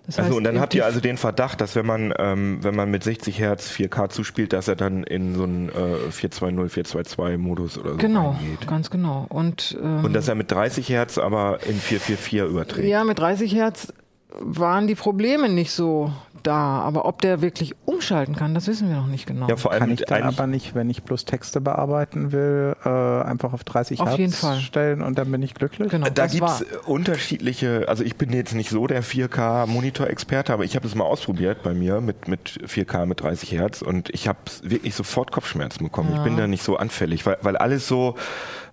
Das 0.07 0.19
Also 0.19 0.29
heißt, 0.29 0.37
und 0.39 0.45
dann 0.45 0.61
habt 0.61 0.75
ihr 0.75 0.85
also 0.85 1.01
den 1.01 1.17
Verdacht, 1.17 1.61
dass 1.61 1.75
wenn 1.75 1.87
man 1.87 2.13
ähm, 2.19 2.59
wenn 2.63 2.77
man 2.77 2.91
mit 2.91 3.03
60 3.03 3.39
Hertz 3.41 3.71
4K 3.73 4.09
zuspielt, 4.11 4.53
dass 4.53 4.69
er 4.69 4.77
dann 4.77 5.03
in 5.03 5.35
so 5.35 5.43
einen 5.45 5.69
äh, 5.71 6.11
420 6.13 6.71
422 6.73 7.39
Modus 7.39 7.77
oder 7.79 7.93
so 7.93 7.97
Genau, 7.97 8.31
reingeht. 8.33 8.69
ganz 8.69 8.91
genau. 8.91 9.27
Und, 9.31 9.77
ähm, 9.83 10.05
Und 10.05 10.13
dass 10.13 10.29
er 10.29 10.35
mit 10.37 10.51
30 10.53 10.89
Hertz 10.91 11.19
aber 11.19 11.59
in 11.67 11.75
444 11.77 12.51
überträgt. 12.51 12.87
ja, 12.89 13.03
mit 13.03 13.19
30 13.19 13.53
Hertz 13.55 13.93
waren 14.41 14.87
die 14.87 14.95
Probleme 14.95 15.49
nicht 15.49 15.73
so 15.73 16.13
da. 16.43 16.81
Aber 16.81 17.05
ob 17.05 17.21
der 17.23 17.43
wirklich 17.43 17.75
umschalten 17.85 18.37
kann, 18.37 18.55
das 18.55 18.67
wissen 18.67 18.89
wir 18.89 18.97
noch 18.97 19.07
nicht 19.07 19.27
genau. 19.27 19.49
Ja, 19.49 19.57
vor 19.57 19.73
allem 19.73 19.81
Kann 19.81 19.91
ich 19.91 20.01
dann 20.03 20.23
aber 20.23 20.47
nicht, 20.47 20.75
wenn 20.75 20.89
ich 20.91 21.03
bloß 21.03 21.25
Texte 21.25 21.61
bearbeiten 21.61 22.33
will, 22.33 22.77
äh, 22.85 22.89
einfach 22.89 23.53
auf 23.53 23.65
30 23.65 24.01
Auf 24.01 24.09
Hertz 24.09 24.19
jeden 24.19 24.33
Fall. 24.33 24.61
stellen 24.61 25.03
und 25.03 25.19
dann 25.19 25.31
bin 25.31 25.43
ich 25.43 25.55
glücklich? 25.55 25.91
genau, 25.91 26.09
Da 26.09 26.27
gibt 26.27 26.49
es 26.49 26.65
unterschiedliche, 26.87 27.87
also 27.89 28.05
ich 28.05 28.17
bin 28.17 28.33
jetzt 28.33 28.55
nicht 28.55 28.71
so 28.71 28.87
der 28.87 29.03
4K-Monitor-Experte, 29.03 30.53
aber 30.53 30.65
ich 30.65 30.77
habe 30.77 30.87
das 30.87 30.95
mal 30.95 31.05
ausprobiert 31.05 31.63
bei 31.63 31.75
mir 31.75 32.01
mit, 32.01 32.29
mit 32.29 32.61
4K 32.67 33.07
mit 33.07 33.21
30 33.23 33.53
Hertz 33.53 33.83
und 33.83 34.11
ich 34.11 34.29
habe 34.29 34.39
wirklich 34.63 34.95
sofort 34.95 35.33
Kopfschmerzen 35.33 35.85
bekommen. 35.85 36.13
Ich 36.15 36.23
bin 36.23 36.37
da 36.37 36.47
nicht 36.47 36.63
so 36.63 36.77
anfällig, 36.77 37.27
weil, 37.27 37.39
weil 37.43 37.57
alles 37.57 37.89
so, 37.89 38.17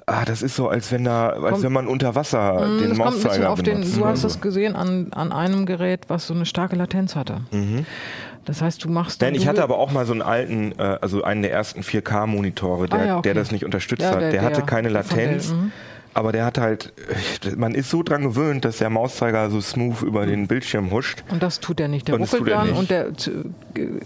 ah, 0.06 0.26
das 0.26 0.42
ist 0.42 0.56
so, 0.56 0.68
als 0.70 0.92
wenn 0.92 1.04
da, 1.04 1.30
als 1.30 1.52
Kommt- 1.52 1.64
wenn 1.64 1.74
man 1.74 1.88
unter 1.88 2.16
Wasser 2.16 2.66
Mm, 2.68 2.80
den 2.80 2.98
Mauszeiger 2.98 3.50
auf 3.52 3.62
den, 3.62 3.76
benutzt. 3.82 3.98
du 3.98 4.06
hast 4.06 4.22
so. 4.22 4.28
das 4.28 4.42
gesehen 4.42 4.76
an, 4.76 5.08
an 5.12 5.32
einem 5.32 5.66
Gerät, 5.66 6.02
was 6.10 6.28
so 6.28 6.34
eine 6.34 6.46
starke 6.46 6.76
Latenz 6.76 7.16
hatte. 7.16 7.42
Das 8.46 8.62
heißt, 8.62 8.84
du 8.84 8.90
machst 8.90 9.22
Mhm. 9.22 9.28
Nein, 9.28 9.36
ich 9.36 9.48
hatte 9.48 9.64
aber 9.64 9.78
auch 9.78 9.92
mal 9.92 10.06
so 10.06 10.14
einen 10.14 10.22
alten, 10.22 10.74
äh, 10.78 10.98
also 11.02 11.24
einen 11.24 11.42
der 11.44 11.52
ersten 11.52 11.82
4K-Monitore, 11.82 12.88
der, 12.90 13.00
Ah, 13.00 13.06
ja, 13.06 13.14
okay. 13.18 13.30
der 13.30 13.34
das 13.36 13.52
nicht 13.52 13.64
unterstützt 13.66 14.02
Ja, 14.02 14.12
hat. 14.12 14.22
der- 14.22 14.32
Der, 14.32 14.42
hatte 14.42 14.56
der- 14.58 14.66
keine 14.66 14.90
der 14.90 15.02
Latenz. 15.02 15.50
mhm. 15.52 15.72
Aber 16.16 16.32
der 16.32 16.46
hat 16.46 16.60
halt, 16.60 16.94
äh, 17.44 17.56
man 17.56 17.74
ist 17.74 17.90
so 17.90 18.04
dran 18.04 18.22
gewöhnt, 18.22 18.66
dass 18.66 18.78
der 18.78 18.92
Mauszeiger 18.92 19.50
so 19.50 19.60
smooth 19.62 20.04
über 20.04 20.28
den 20.28 20.48
Bildschirm 20.48 20.92
huscht. 20.92 21.24
Und 21.32 21.42
das 21.42 21.60
tut 21.60 21.80
er 21.80 21.88
nicht. 21.88 22.08
Der 22.08 22.18
ruckelt 22.18 22.48
dann 22.50 22.70
und 22.72 22.92
der 22.92 23.16
z- 23.16 23.34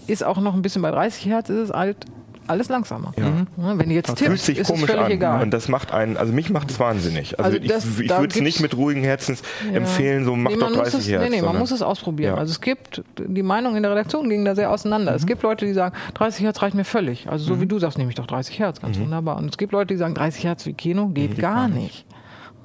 ist 0.06 0.24
auch 0.24 0.38
noch 0.40 0.54
ein 0.54 0.62
bisschen 0.62 0.80
bei 0.80 0.90
30 0.90 1.26
Hertz, 1.26 1.50
ist 1.50 1.56
es 1.58 1.70
alt 1.70 2.06
alles 2.48 2.68
langsamer. 2.68 3.12
Ne, 3.16 3.46
Wenn 3.56 3.88
du 3.88 3.94
jetzt 3.94 4.06
Fühlt 4.18 4.18
tippst, 4.30 4.46
sich 4.46 4.62
komisch 4.62 4.90
an. 4.90 5.10
egal. 5.10 5.42
Und 5.42 5.50
das 5.52 5.68
macht 5.68 5.92
einen, 5.92 6.16
also 6.16 6.32
mich 6.32 6.50
macht 6.50 6.70
es 6.70 6.80
wahnsinnig. 6.80 7.38
Also, 7.38 7.56
Also 7.56 7.68
das- 7.68 7.84
ich, 7.84 8.00
ich 8.00 8.10
würde 8.10 8.34
es 8.34 8.40
nicht 8.40 8.60
mit 8.60 8.76
ruhigen 8.76 9.02
Herzens 9.02 9.42
empfehlen, 9.72 10.24
so 10.24 10.34
mach 10.36 10.50
nee, 10.50 10.56
doch 10.56 10.68
man 10.70 10.78
muss 10.78 10.90
30 10.90 11.00
es, 11.00 11.08
Hertz. 11.08 11.22
Nee, 11.30 11.36
nee, 11.36 11.42
man 11.42 11.58
muss 11.58 11.70
es 11.70 11.82
ausprobieren. 11.82 12.34
Ja. 12.34 12.40
Also 12.40 12.52
es 12.52 12.60
gibt, 12.60 13.02
die 13.18 13.42
Meinungen 13.42 13.76
in 13.76 13.82
der 13.82 13.92
Redaktion 13.92 14.28
gingen 14.28 14.44
da 14.44 14.54
sehr 14.54 14.70
auseinander. 14.70 15.14
Es 15.14 15.26
gibt 15.26 15.42
Leute, 15.42 15.66
die 15.66 15.72
sagen, 15.72 15.94
30 16.14 16.44
Hertz 16.44 16.62
reicht 16.62 16.74
mir 16.74 16.84
völlig. 16.84 17.28
Also 17.28 17.44
so 17.44 17.60
wie 17.60 17.66
du 17.66 17.78
sagst, 17.78 17.98
nehme 17.98 18.10
ich 18.10 18.16
doch 18.16 18.26
30 18.26 18.58
Hertz, 18.58 18.80
ganz 18.80 18.98
wunderbar. 18.98 19.36
Und 19.36 19.50
es 19.50 19.58
gibt 19.58 19.72
Leute, 19.72 19.94
die 19.94 19.98
sagen, 19.98 20.14
30 20.14 20.44
Hertz 20.44 20.66
wie 20.66 20.72
Kino 20.72 21.08
geht 21.08 21.38
gar 21.38 21.68
nicht. 21.68 22.04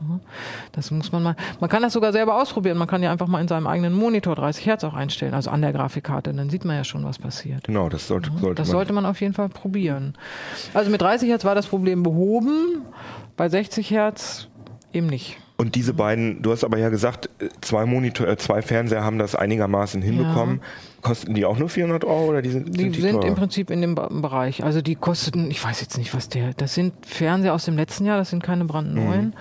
Ja, 0.10 0.20
Das 0.74 0.92
muss 0.92 1.12
man 1.12 1.24
mal. 1.24 1.36
Man 1.60 1.70
kann 1.70 1.82
das 1.82 1.94
sogar 1.94 2.12
selber 2.12 2.42
ausprobieren. 2.42 2.78
Man 2.78 2.88
kann 2.88 3.02
ja 3.04 3.12
einfach 3.12 3.28
mal 3.28 3.42
in 3.42 3.48
seinem 3.48 3.68
eigenen 3.68 3.94
Monitor 3.94 4.36
30 4.36 4.66
Hertz 4.66 4.84
auch 4.84 4.94
einstellen, 4.94 5.34
also 5.34 5.50
an 5.50 5.62
der 5.62 5.74
Grafikkarte. 5.74 6.34
Dann 6.34 6.50
sieht 6.50 6.66
man 6.66 6.76
ja 6.76 6.84
schon, 6.84 7.04
was 7.06 7.20
passiert. 7.20 7.64
Genau, 7.66 7.90
das 7.90 8.08
sollte, 8.08 8.32
sollte 8.40 8.56
Das 8.56 8.68
man. 8.68 8.72
sollte 8.74 8.94
man 8.94 9.06
auf 9.06 9.22
jeden 9.22 9.34
Fall 9.34 9.50
probieren. 9.50 10.16
Also 10.74 10.90
mit 10.92 11.02
30 11.02 11.30
Hertz 11.30 11.46
war 11.46 11.56
das 11.56 11.68
Problem 11.68 12.04
behoben, 12.04 12.82
bei 13.38 13.50
60 13.50 13.90
Hertz 13.92 14.48
eben 14.92 15.08
nicht. 15.08 15.38
Und 15.56 15.76
diese 15.76 15.94
beiden, 15.94 16.42
du 16.42 16.52
hast 16.52 16.64
aber 16.64 16.78
ja 16.78 16.90
gesagt, 16.90 17.30
äh, 17.40 17.48
zwei 17.62 17.86
Monitor, 17.86 18.28
äh, 18.28 18.38
zwei 18.38 18.62
Fernseher 18.62 19.04
haben 19.04 19.20
das 19.20 19.36
einigermaßen 19.36 20.02
hinbekommen. 20.02 20.62
Kosten 21.02 21.36
die 21.36 21.46
auch 21.46 21.58
nur 21.60 21.70
400 21.70 22.06
Euro 22.06 22.26
oder 22.30 22.42
die 22.42 22.50
sind, 22.50 22.76
Die 22.76 22.82
sind, 22.84 22.96
die 22.96 23.02
sind 23.02 23.24
im 23.24 23.36
Prinzip 23.36 23.70
in 23.70 23.82
dem 23.82 23.94
Bereich. 23.94 24.64
Also 24.64 24.82
die 24.82 24.96
kosteten, 24.96 25.52
ich 25.52 25.64
weiß 25.64 25.80
jetzt 25.82 25.98
nicht, 25.98 26.14
was 26.16 26.28
der, 26.28 26.54
das 26.54 26.74
sind 26.74 26.94
Fernseher 27.06 27.54
aus 27.54 27.66
dem 27.66 27.76
letzten 27.76 28.06
Jahr, 28.06 28.18
das 28.18 28.30
sind 28.32 28.42
keine 28.42 28.66
brandneuen. 28.66 29.28
Mhm. 29.28 29.34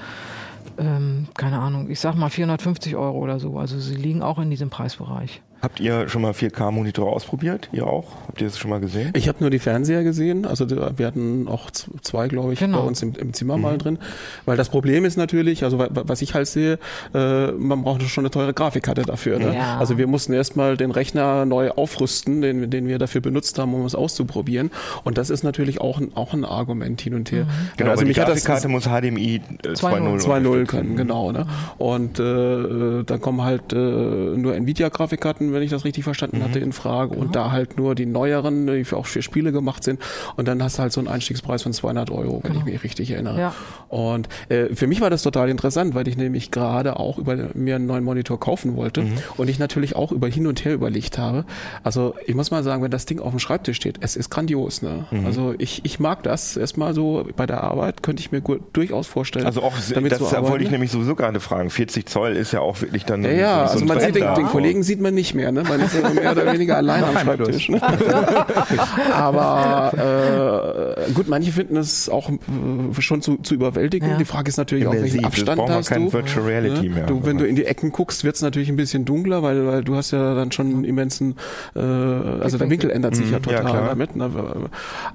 Ähm, 0.79 1.29
keine 1.37 1.59
Ahnung, 1.59 1.91
ich 1.91 2.01
sag 2.01 2.15
mal 2.15 2.31
450 2.31 2.97
Euro 2.97 3.19
oder 3.19 3.39
so. 3.39 3.59
Also 3.59 3.79
sie 3.79 3.95
liegen 3.95 4.23
auch 4.23 4.39
in 4.39 4.51
diesem 4.51 4.71
Preisbereich. 4.71 5.43
Habt 5.63 5.79
ihr 5.79 6.09
schon 6.09 6.23
mal 6.23 6.33
4K-Monitore 6.33 7.09
ausprobiert? 7.13 7.69
Ihr 7.73 7.87
auch? 7.87 8.07
Habt 8.27 8.41
ihr 8.41 8.49
das 8.49 8.59
schon 8.59 8.69
mal 8.71 8.81
gesehen? 8.81 9.13
Ich 9.15 9.29
habe 9.29 9.39
nur 9.41 9.49
die 9.51 9.61
Fernseher 9.61 10.03
gesehen, 10.03 10.45
also 10.45 10.69
wir 10.69 11.07
hatten 11.07 11.47
auch 11.47 11.71
zwei, 11.71 12.27
glaube 12.27 12.53
ich, 12.53 12.59
Genau. 12.59 12.81
bei 12.81 12.87
uns 12.89 13.01
im, 13.01 13.15
im 13.15 13.33
Zimmer 13.33 13.57
Mhm. 13.57 13.63
mal 13.63 13.79
drin. 13.79 13.99
Weil 14.45 14.57
das 14.57 14.69
Problem 14.71 15.05
ist 15.05 15.17
natürlich, 15.17 15.63
also 15.63 15.79
wa- 15.79 15.89
wa- 15.91 16.03
was 16.07 16.21
ich 16.21 16.35
halt 16.35 16.49
sehe, 16.49 16.81
äh, 17.15 17.53
man 17.53 17.85
braucht 17.85 18.03
schon 18.03 18.23
eine 18.25 18.31
teure 18.33 18.53
Grafikkarte 18.53 19.03
dafür. 19.03 19.39
Ne? 19.39 19.55
Ja. 19.55 19.79
Also 19.79 19.99
wir 19.99 20.09
mussten 20.09 20.33
erstmal 20.33 20.77
den 20.77 20.91
Rechner 20.91 21.45
neu 21.47 21.71
aufrüsten, 21.71 22.43
den, 22.43 22.69
den 22.69 22.89
wir 22.89 22.99
dafür 22.99 23.21
benutzt 23.21 23.57
haben, 23.61 23.73
um 23.73 23.85
es 23.87 23.95
auszuprobieren. 23.95 24.73
Und 25.05 25.17
das 25.17 25.31
ist 25.31 25.45
natürlich 25.45 25.81
auch 25.81 26.01
ein, 26.01 26.11
auch 26.17 26.33
ein 26.33 26.45
Argument 26.45 27.01
hin 27.01 27.15
und 27.15 27.31
her. 27.31 27.47
Genau, 27.77 27.91
also 27.93 28.03
die 28.03 28.09
mich 28.09 28.19
hat 28.19 28.29
das 28.29 28.45
Grafikkarte 28.45 28.67
muss 28.69 28.85
HDMI 28.87 29.37
äh, 29.65 29.69
2.0 29.69 29.77
2.0 29.77 30.21
2.0 30.23 30.37
unterstützen. 30.37 30.67
können, 30.67 30.97
genau. 30.97 31.31
Ne? 31.31 31.47
Und 31.79 32.19
äh, 32.19 33.05
dann 33.05 33.21
kommen 33.21 33.43
halt 33.43 33.73
äh, 33.73 33.77
nur 33.77 34.55
Nvidia-Grafikkarten, 34.57 35.52
wenn 35.53 35.63
ich 35.63 35.71
das 35.71 35.85
richtig 35.85 36.05
verstanden 36.05 36.43
hatte, 36.43 36.59
in 36.59 36.73
Frage. 36.73 37.15
Und 37.15 37.37
da 37.37 37.51
halt 37.51 37.77
nur 37.77 37.95
die 37.95 38.07
neueren, 38.07 38.67
die 38.67 38.85
für 38.85 38.97
auch 38.97 39.07
für 39.07 39.23
Spiele 39.23 39.53
gemacht 39.53 39.85
sind. 39.85 40.01
Und 40.37 40.49
dann 40.49 40.63
hast 40.63 40.79
du 40.79 40.83
halt 40.83 40.93
so 40.93 41.01
einen 41.01 41.09
Einstiegspreis 41.09 41.63
von 41.63 41.73
200 41.73 42.11
Euro, 42.11 42.41
wenn 42.43 42.57
ich 42.57 42.65
mich 42.65 42.85
richtig 42.85 43.11
erinnere. 43.11 43.39
Ja. 43.39 43.55
Und 43.89 44.29
äh, 44.49 44.75
für 44.75 44.87
mich 44.87 45.01
war 45.01 45.11
das 45.11 45.23
total 45.23 45.49
interessant, 45.49 45.95
weil 45.95 46.09
ich 46.09 46.17
nämlich 46.17 46.51
gerade 46.51 46.99
auch 46.99 47.19
über 47.19 47.37
mir 47.55 47.77
einen 47.77 47.87
neuen 47.87 48.05
Monitor 48.05 48.39
kaufen 48.39 48.77
wollte 48.77 49.05
und 49.37 49.49
ich 49.49 49.59
natürlich 49.59 49.97
auch 49.97 50.13
über 50.13 50.29
hin 50.29 50.47
und 50.47 50.65
her 50.65 50.75
überlegt 50.75 51.19
habe. 51.19 51.45
Also 51.83 52.15
ich 52.27 52.35
muss 52.35 52.51
mal 52.51 52.63
sagen, 52.63 52.83
wenn 52.83 52.91
das 52.91 53.07
Ding 53.07 53.21
auf 53.21 53.31
dem 53.31 53.39
Schreibtisch 53.39 53.77
steht, 53.77 53.99
es 54.01 54.17
ist 54.17 54.31
grandios. 54.31 54.83
Ne? 54.83 55.05
Also 55.25 55.55
ich, 55.59 55.85
ich 55.85 56.01
mag 56.01 56.23
das 56.23 56.57
erstmal 56.57 56.95
so 56.95 57.27
bei 57.37 57.47
der 57.47 57.63
Arbeit, 57.63 58.03
könnte 58.03 58.21
ich 58.21 58.33
mir 58.33 58.41
gut, 58.41 58.61
durchaus 58.73 59.07
vorstellen. 59.07 59.47
Also 59.47 59.63
auch, 59.63 59.75
damit 59.95 60.13
das 60.13 60.23
arbeiten. 60.23 60.49
wollte 60.49 60.65
ich 60.65 60.71
nämlich 60.71 60.91
sowieso 60.91 61.15
gerade 61.15 61.41
fragen. 61.41 61.71
40 61.71 62.07
Zoll 62.07 62.37
ist 62.37 62.53
ja 62.53 62.61
auch 62.61 62.81
wirklich 62.81 63.05
dann 63.05 63.23
Ja, 63.25 63.31
so, 63.31 63.37
ja, 63.37 63.67
so 63.67 63.73
also 63.75 63.85
man 63.85 64.01
sieht 64.01 64.15
den, 64.15 64.25
Brett 64.25 64.37
den. 64.39 64.47
Kollegen 64.47 64.83
sieht 64.83 65.01
man 65.01 65.15
nicht 65.15 65.35
mehr, 65.35 65.42
ne? 65.51 65.63
Man 65.65 65.81
ist 65.81 65.95
ja 65.95 66.09
mehr 66.11 66.33
oder 66.33 66.53
weniger 66.53 66.77
allein 66.77 67.03
am 67.05 67.17
Schreibtisch. 67.19 67.69
Ne? 67.71 67.81
Aber 69.13 70.97
äh, 71.09 71.13
gut, 71.13 71.29
manche 71.29 71.53
finden 71.53 71.77
es 71.77 72.09
auch 72.09 72.31
äh, 72.31 73.01
schon 73.01 73.23
zu, 73.23 73.37
zu 73.39 73.55
überwältigen. 73.55 74.11
Ja. 74.11 74.17
Die 74.17 74.25
Frage 74.25 74.49
ist 74.49 74.57
natürlich 74.57 74.87
auch, 74.87 74.93
Immersiv, 74.93 75.23
welchen 75.23 75.47
das 75.47 75.49
Abstand 75.59 75.71
hast 75.71 75.89
kein 75.89 76.05
du. 76.07 76.13
Virtual 76.13 76.47
Reality 76.47 76.89
ne? 76.89 76.95
mehr. 76.95 77.07
Du, 77.07 77.25
wenn 77.25 77.39
du 77.39 77.47
in 77.47 77.57
die 77.57 77.65
Ecken 77.65 77.93
guckst, 77.93 78.25
wird 78.25 78.37
es 78.37 78.43
natürlich 78.43 78.69
ein 78.69 78.77
bisschen 78.77 79.05
dunkler, 79.05 79.43
weil, 79.43 79.67
weil 79.67 79.85
du 79.85 79.97
hast 79.97 80.11
ja 80.13 80.35
dann 80.35 80.53
schon 80.53 80.67
einen 80.67 80.85
immensen, 80.85 81.37
äh, 81.75 81.79
also 81.81 82.59
der 82.59 82.71
Winkel 82.71 82.91
ändert 82.91 83.17
sich 83.17 83.31
ja 83.31 83.39
Mhm, 83.39 83.45
ja, 83.51 83.59
total 83.59 83.65
klar. 83.73 83.89
damit. 83.89 84.15
Ne? 84.17 84.31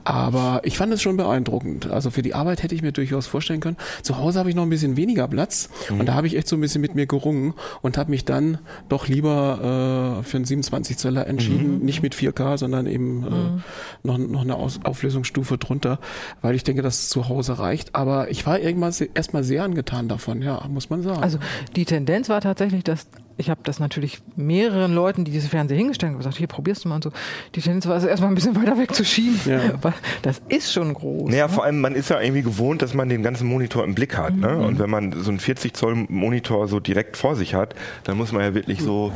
Aber 0.04 0.62
ich 0.64 0.78
fand 0.78 0.92
es 0.94 1.02
schon 1.02 1.18
beeindruckend. 1.18 1.90
Also 1.92 2.10
für 2.10 2.22
die 2.22 2.34
Arbeit 2.34 2.64
hätte 2.64 2.74
ich 2.76 2.82
mir 2.82 2.92
durchaus 2.92 3.28
vorstellen 3.28 3.60
können. 3.60 3.78
Zu 4.02 4.18
Hause 4.18 4.40
habe 4.40 4.50
ich 4.50 4.56
noch 4.56 4.64
ein 4.64 4.70
bisschen 4.70 4.98
weniger 4.98 5.28
Platz 5.28 5.70
Mhm. 5.90 6.00
und 6.00 6.06
da 6.08 6.14
habe 6.16 6.28
ich 6.28 6.36
echt 6.36 6.48
so 6.48 6.56
ein 6.56 6.62
bisschen 6.62 6.82
mit 6.82 6.96
mir 6.96 7.06
gerungen 7.06 7.54
und 7.82 7.98
habe 7.98 8.10
mich 8.12 8.26
dann 8.26 8.58
doch 8.90 9.08
lieber 9.08 9.60
äh, 9.62 10.07
für 10.24 10.38
einen 10.38 10.46
27 10.46 10.98
Zöller 10.98 11.24
Mhm. 11.24 11.30
entschieden, 11.30 11.86
nicht 11.86 12.02
mit 12.02 12.16
4K, 12.16 12.58
sondern 12.58 12.88
eben 12.88 13.24
äh, 13.24 14.08
noch, 14.08 14.18
noch 14.18 14.42
eine 14.42 14.56
Aus 14.56 14.80
Auflösungsstufe 14.84 15.58
drunter, 15.58 16.00
weil 16.42 16.56
ich 16.56 16.64
denke, 16.64 16.82
dass 16.82 17.00
es 17.00 17.10
zu 17.10 17.30
Hause 17.30 17.60
reicht. 17.60 17.96
Aber 17.96 18.30
ich 18.30 18.46
war 18.46 18.60
irgendwann 18.60 18.94
erstmal 19.14 19.44
sehr 19.44 19.64
angetan 19.64 20.08
davon, 20.08 20.42
ja, 20.42 20.66
muss 20.70 20.90
man 20.90 21.02
sagen. 21.04 21.22
Also 21.22 21.38
die 21.76 21.86
Tendenz 21.86 22.30
war 22.30 22.42
tatsächlich, 22.42 22.84
dass 22.84 23.08
ich 23.40 23.52
habe 23.52 23.60
das 23.64 23.80
natürlich 23.80 24.20
mehreren 24.36 24.96
Leuten, 24.96 25.24
die 25.24 25.30
diese 25.30 25.48
Fernseher 25.48 25.78
hingestellt 25.78 26.10
haben, 26.12 26.18
gesagt, 26.18 26.38
hier 26.38 26.48
probierst 26.48 26.84
du 26.86 26.90
mal 26.90 26.96
und 26.96 27.04
so. 27.04 27.12
Die 27.54 27.62
Tendenz 27.62 27.86
war 27.86 27.96
es 27.96 28.04
erstmal 28.04 28.30
ein 28.32 28.36
bisschen 28.36 28.56
weiter 28.60 28.80
weg 28.80 28.96
zu 28.96 29.06
schieben, 29.06 29.40
Ja. 29.46 29.60
weil 29.84 29.94
das 30.24 30.42
ist 30.50 30.74
schon 30.74 30.92
groß. 30.96 31.30
Naja, 31.30 31.46
ne? 31.48 31.54
vor 31.54 31.64
allem, 31.64 31.80
man 31.80 31.94
ist 31.94 32.10
ja 32.10 32.20
irgendwie 32.20 32.42
gewohnt, 32.42 32.82
dass 32.82 32.96
man 32.96 33.10
den 33.10 33.22
ganzen 33.22 33.48
Monitor 33.48 33.84
im 33.84 33.94
Blick 33.94 34.18
hat. 34.18 34.36
Ne? 34.36 34.58
Und 34.58 34.80
wenn 34.80 34.90
man 34.90 35.12
so 35.22 35.30
einen 35.30 35.40
40 35.40 35.74
Zoll 35.76 36.08
Monitor 36.10 36.68
so 36.68 36.80
direkt 36.80 37.16
vor 37.16 37.36
sich 37.36 37.54
hat, 37.54 37.76
dann 38.06 38.18
muss 38.18 38.32
man 38.32 38.42
ja 38.42 38.56
wirklich 38.56 38.82
so. 38.82 39.12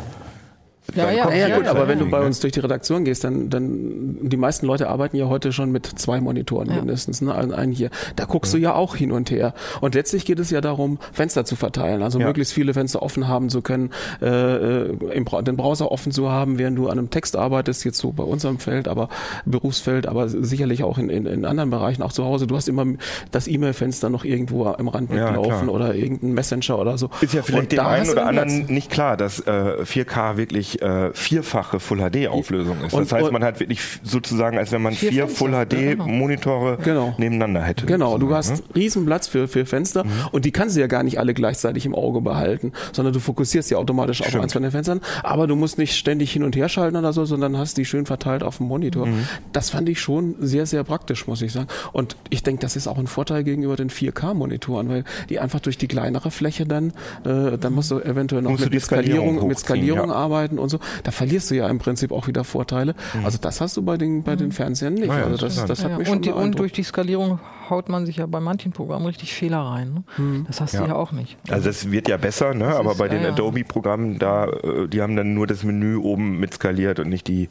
Ja, 0.96 1.10
ja, 1.12 1.30
Ja, 1.30 1.36
ja, 1.36 1.48
Ja, 1.48 1.58
gut, 1.58 1.68
aber 1.68 1.88
wenn 1.88 2.00
du 2.00 2.10
bei 2.10 2.22
uns 2.22 2.40
durch 2.40 2.54
die 2.54 2.60
Redaktion 2.60 3.06
gehst, 3.06 3.24
dann, 3.24 3.50
dann 3.50 4.18
die 4.22 4.38
meisten 4.38 4.66
Leute 4.66 4.90
arbeiten 4.90 5.16
ja 5.18 5.28
heute 5.28 5.52
schon 5.54 5.72
mit 5.72 5.86
zwei 5.86 6.20
Monitoren 6.22 6.70
Ja. 6.70 6.76
mindestens, 6.78 7.22
ne? 7.22 7.34
Einen, 7.36 7.54
einen 7.54 7.72
hier. 7.72 7.90
Da 8.16 8.26
guckst 8.26 8.54
du 8.54 8.58
ja 8.58 8.74
auch 8.76 8.96
hin 8.96 9.12
und 9.12 9.32
her. 9.32 9.54
Und 9.82 9.96
letztlich 9.96 10.26
geht 10.26 10.40
es 10.40 10.50
ja 10.50 10.62
darum, 10.62 11.00
Fenster 11.14 11.46
zu 11.46 11.56
verteilen, 11.56 12.02
also 12.04 12.20
Ja. 12.20 12.28
möglichst 12.28 12.54
viele 12.54 12.74
Fenster 12.74 13.02
offen 13.02 13.28
haben 13.28 13.50
zu 13.50 13.62
können, 13.62 13.92
äh, 14.22 14.28
äh, 14.28 14.96
im, 15.14 15.26
den 15.46 15.56
Browser 15.58 15.92
offen 15.92 16.12
zu 16.12 16.30
haben, 16.30 16.58
während 16.60 16.78
du 16.78 16.88
an 16.88 16.98
einem 16.98 17.10
Text 17.10 17.36
arbeitest, 17.36 17.86
jetzt 17.86 17.98
so 17.98 18.12
bei 18.12 18.24
unserem 18.24 18.60
Feld, 18.60 18.88
aber 18.88 19.10
Berufsfeld, 19.46 20.08
aber 20.08 20.28
sicherlich 20.30 20.84
auch 20.84 20.98
in, 20.98 21.10
in, 21.10 21.26
in 21.26 21.46
anderen 21.46 21.70
Bereichen, 21.70 22.02
auch 22.04 22.12
zu 22.14 22.26
Hause. 22.26 22.48
Du 22.48 22.56
hast 22.56 22.68
immer 22.70 22.86
das 23.32 23.48
E-Mail-Fenster 23.48 24.10
noch 24.10 24.24
irgendwo 24.26 24.70
im 24.72 24.88
Rand 24.88 25.12
Ja, 25.12 25.32
mitlaufen 25.32 25.68
klar. 25.68 25.74
oder 25.76 25.96
irgendein 25.96 26.34
Messenger 26.34 26.80
oder 26.80 26.98
so. 26.98 27.10
Ist 27.22 27.34
ja 27.34 27.42
vielleicht 27.42 27.64
Und 27.64 27.72
dem 27.72 27.80
einen 27.86 28.10
oder 28.10 28.22
Platz. 28.24 28.28
anderen 28.52 28.66
nicht 28.74 28.90
klar, 28.92 29.18
dass 29.18 29.40
äh, 29.40 29.84
4K 29.84 30.38
wirklich 30.38 30.81
äh, 30.82 31.12
vierfache 31.14 31.80
Full 31.80 32.00
HD 32.00 32.28
Auflösung 32.28 32.78
ist. 32.86 32.94
Und- 32.94 33.04
das 33.10 33.12
heißt, 33.12 33.32
man 33.32 33.44
hat 33.44 33.60
wirklich 33.60 33.80
sozusagen, 34.04 34.58
als 34.58 34.72
wenn 34.72 34.82
man 34.82 34.94
Vier 34.94 35.12
vier 35.12 35.28
Full 35.28 35.52
HD 35.52 35.70
genau. 35.92 36.08
Monitore 36.08 36.78
Genau. 36.84 37.14
nebeneinander 37.18 37.62
hätte. 37.62 37.86
Genau, 37.86 38.18
du 38.18 38.28
sozusagen, 38.30 38.60
hast 38.64 38.76
riesen 38.76 39.06
Platz 39.06 39.28
für, 39.28 39.48
für 39.48 39.66
Fenster 39.66 40.04
Mhm. 40.04 40.10
und 40.32 40.46
die 40.46 40.52
kannst 40.52 40.76
du 40.76 40.82
ja 40.82 40.88
gar 40.88 41.04
nicht 41.04 41.20
alle 41.20 41.34
gleichzeitig 41.34 41.86
im 41.86 41.96
Auge 41.96 42.22
behalten, 42.22 42.72
sondern 42.94 43.14
du 43.14 43.20
fokussierst 43.20 43.70
ja 43.72 43.78
automatisch 43.78 44.22
auf 44.22 44.36
eins 44.36 44.54
von 44.54 44.62
den 44.64 44.72
Fenstern, 44.72 45.02
aber 45.24 45.48
du 45.48 45.56
musst 45.56 45.78
nicht 45.78 45.96
ständig 45.96 46.32
hin 46.32 46.44
und 46.44 46.56
her 46.56 46.70
schalten 46.70 46.96
oder 46.98 47.14
so, 47.14 47.26
sondern 47.26 47.58
hast 47.58 47.78
die 47.78 47.86
schön 47.86 48.06
verteilt 48.06 48.44
auf 48.44 48.58
dem 48.58 48.68
Monitor. 48.68 49.06
Mhm. 49.06 49.28
Das 49.54 49.70
fand 49.70 49.88
ich 49.90 50.00
schon 50.02 50.36
sehr, 50.40 50.66
sehr 50.66 50.84
praktisch, 50.84 51.28
muss 51.28 51.42
ich 51.42 51.52
sagen. 51.54 51.68
Und 51.94 52.16
ich 52.30 52.44
denke, 52.44 52.62
das 52.62 52.76
ist 52.76 52.88
auch 52.88 52.98
ein 52.98 53.08
Vorteil 53.08 53.44
gegenüber 53.44 53.76
den 53.76 53.90
4K-Monitoren, 53.90 54.90
weil 54.90 55.04
die 55.30 55.40
einfach 55.40 55.60
durch 55.60 55.78
die 55.78 55.88
kleinere 55.88 56.32
Fläche 56.32 56.66
dann, 56.66 56.94
äh, 57.26 57.58
dann 57.58 57.74
musst 57.74 57.92
du 57.92 58.00
eventuell 58.00 58.42
noch 58.42 58.52
Musst 58.52 58.70
mit, 58.70 58.82
Skalierung, 58.82 59.48
mit 59.48 59.60
Skalierung 59.60 60.12
arbeiten 60.12 60.60
und 60.62 60.70
so. 60.70 60.80
Da 61.04 61.12
verlierst 61.12 61.52
du 61.52 61.56
ja 61.56 61.68
im 61.68 61.80
Prinzip 61.80 62.12
auch 62.12 62.28
wieder 62.28 62.44
Vorteile. 62.44 62.96
Also 63.24 63.38
das 63.40 63.62
hast 63.62 63.78
du 63.78 63.82
bei 63.82 63.98
den, 63.98 64.24
bei 64.24 64.36
den 64.36 64.52
Fernsehern 64.52 64.94
nicht. 64.94 65.08
Ja, 65.08 65.26
also 65.26 65.38
das, 65.38 65.58
interessant. 65.58 65.70
das 65.70 65.84
hat 65.84 65.92
Ja, 65.92 65.98
mich 65.98 66.08
schon 66.08 66.18
und, 66.18 66.26
die, 66.26 66.32
und 66.32 66.60
durch 66.60 66.72
die 66.74 66.84
Skalierung 66.84 67.40
haut 67.72 67.90
man 67.90 68.06
sich 68.06 68.18
ja 68.18 68.28
bei 68.28 68.40
manchen 68.40 68.72
Programmen 68.72 69.08
richtig 69.08 69.34
Fehler 69.34 69.62
rein. 69.62 70.04
Ne? 70.18 70.44
Das 70.48 70.62
hast 70.62 70.74
Ja. 70.74 70.82
du 70.82 70.88
ja 70.90 70.96
auch 70.96 71.12
nicht. 71.12 71.38
Also 71.50 71.68
das 71.70 71.90
wird 71.92 72.08
ja 72.08 72.18
besser, 72.18 72.54
ne? 72.54 72.68
aber 72.68 72.92
ist- 72.92 72.98
bei 73.00 73.08
den 73.08 73.22
ja, 73.22 73.28
ja. 73.30 73.34
Adobe-Programmen, 73.34 74.20
da, 74.20 74.46
äh, 74.46 74.88
die 74.88 75.02
haben 75.02 75.16
dann 75.16 75.34
nur 75.34 75.48
das 75.48 75.64
Menü 75.64 75.96
oben 75.98 76.40
mit 76.40 76.54
skaliert 76.54 77.00
und 77.00 77.10
nicht 77.10 77.28
die, 77.28 77.50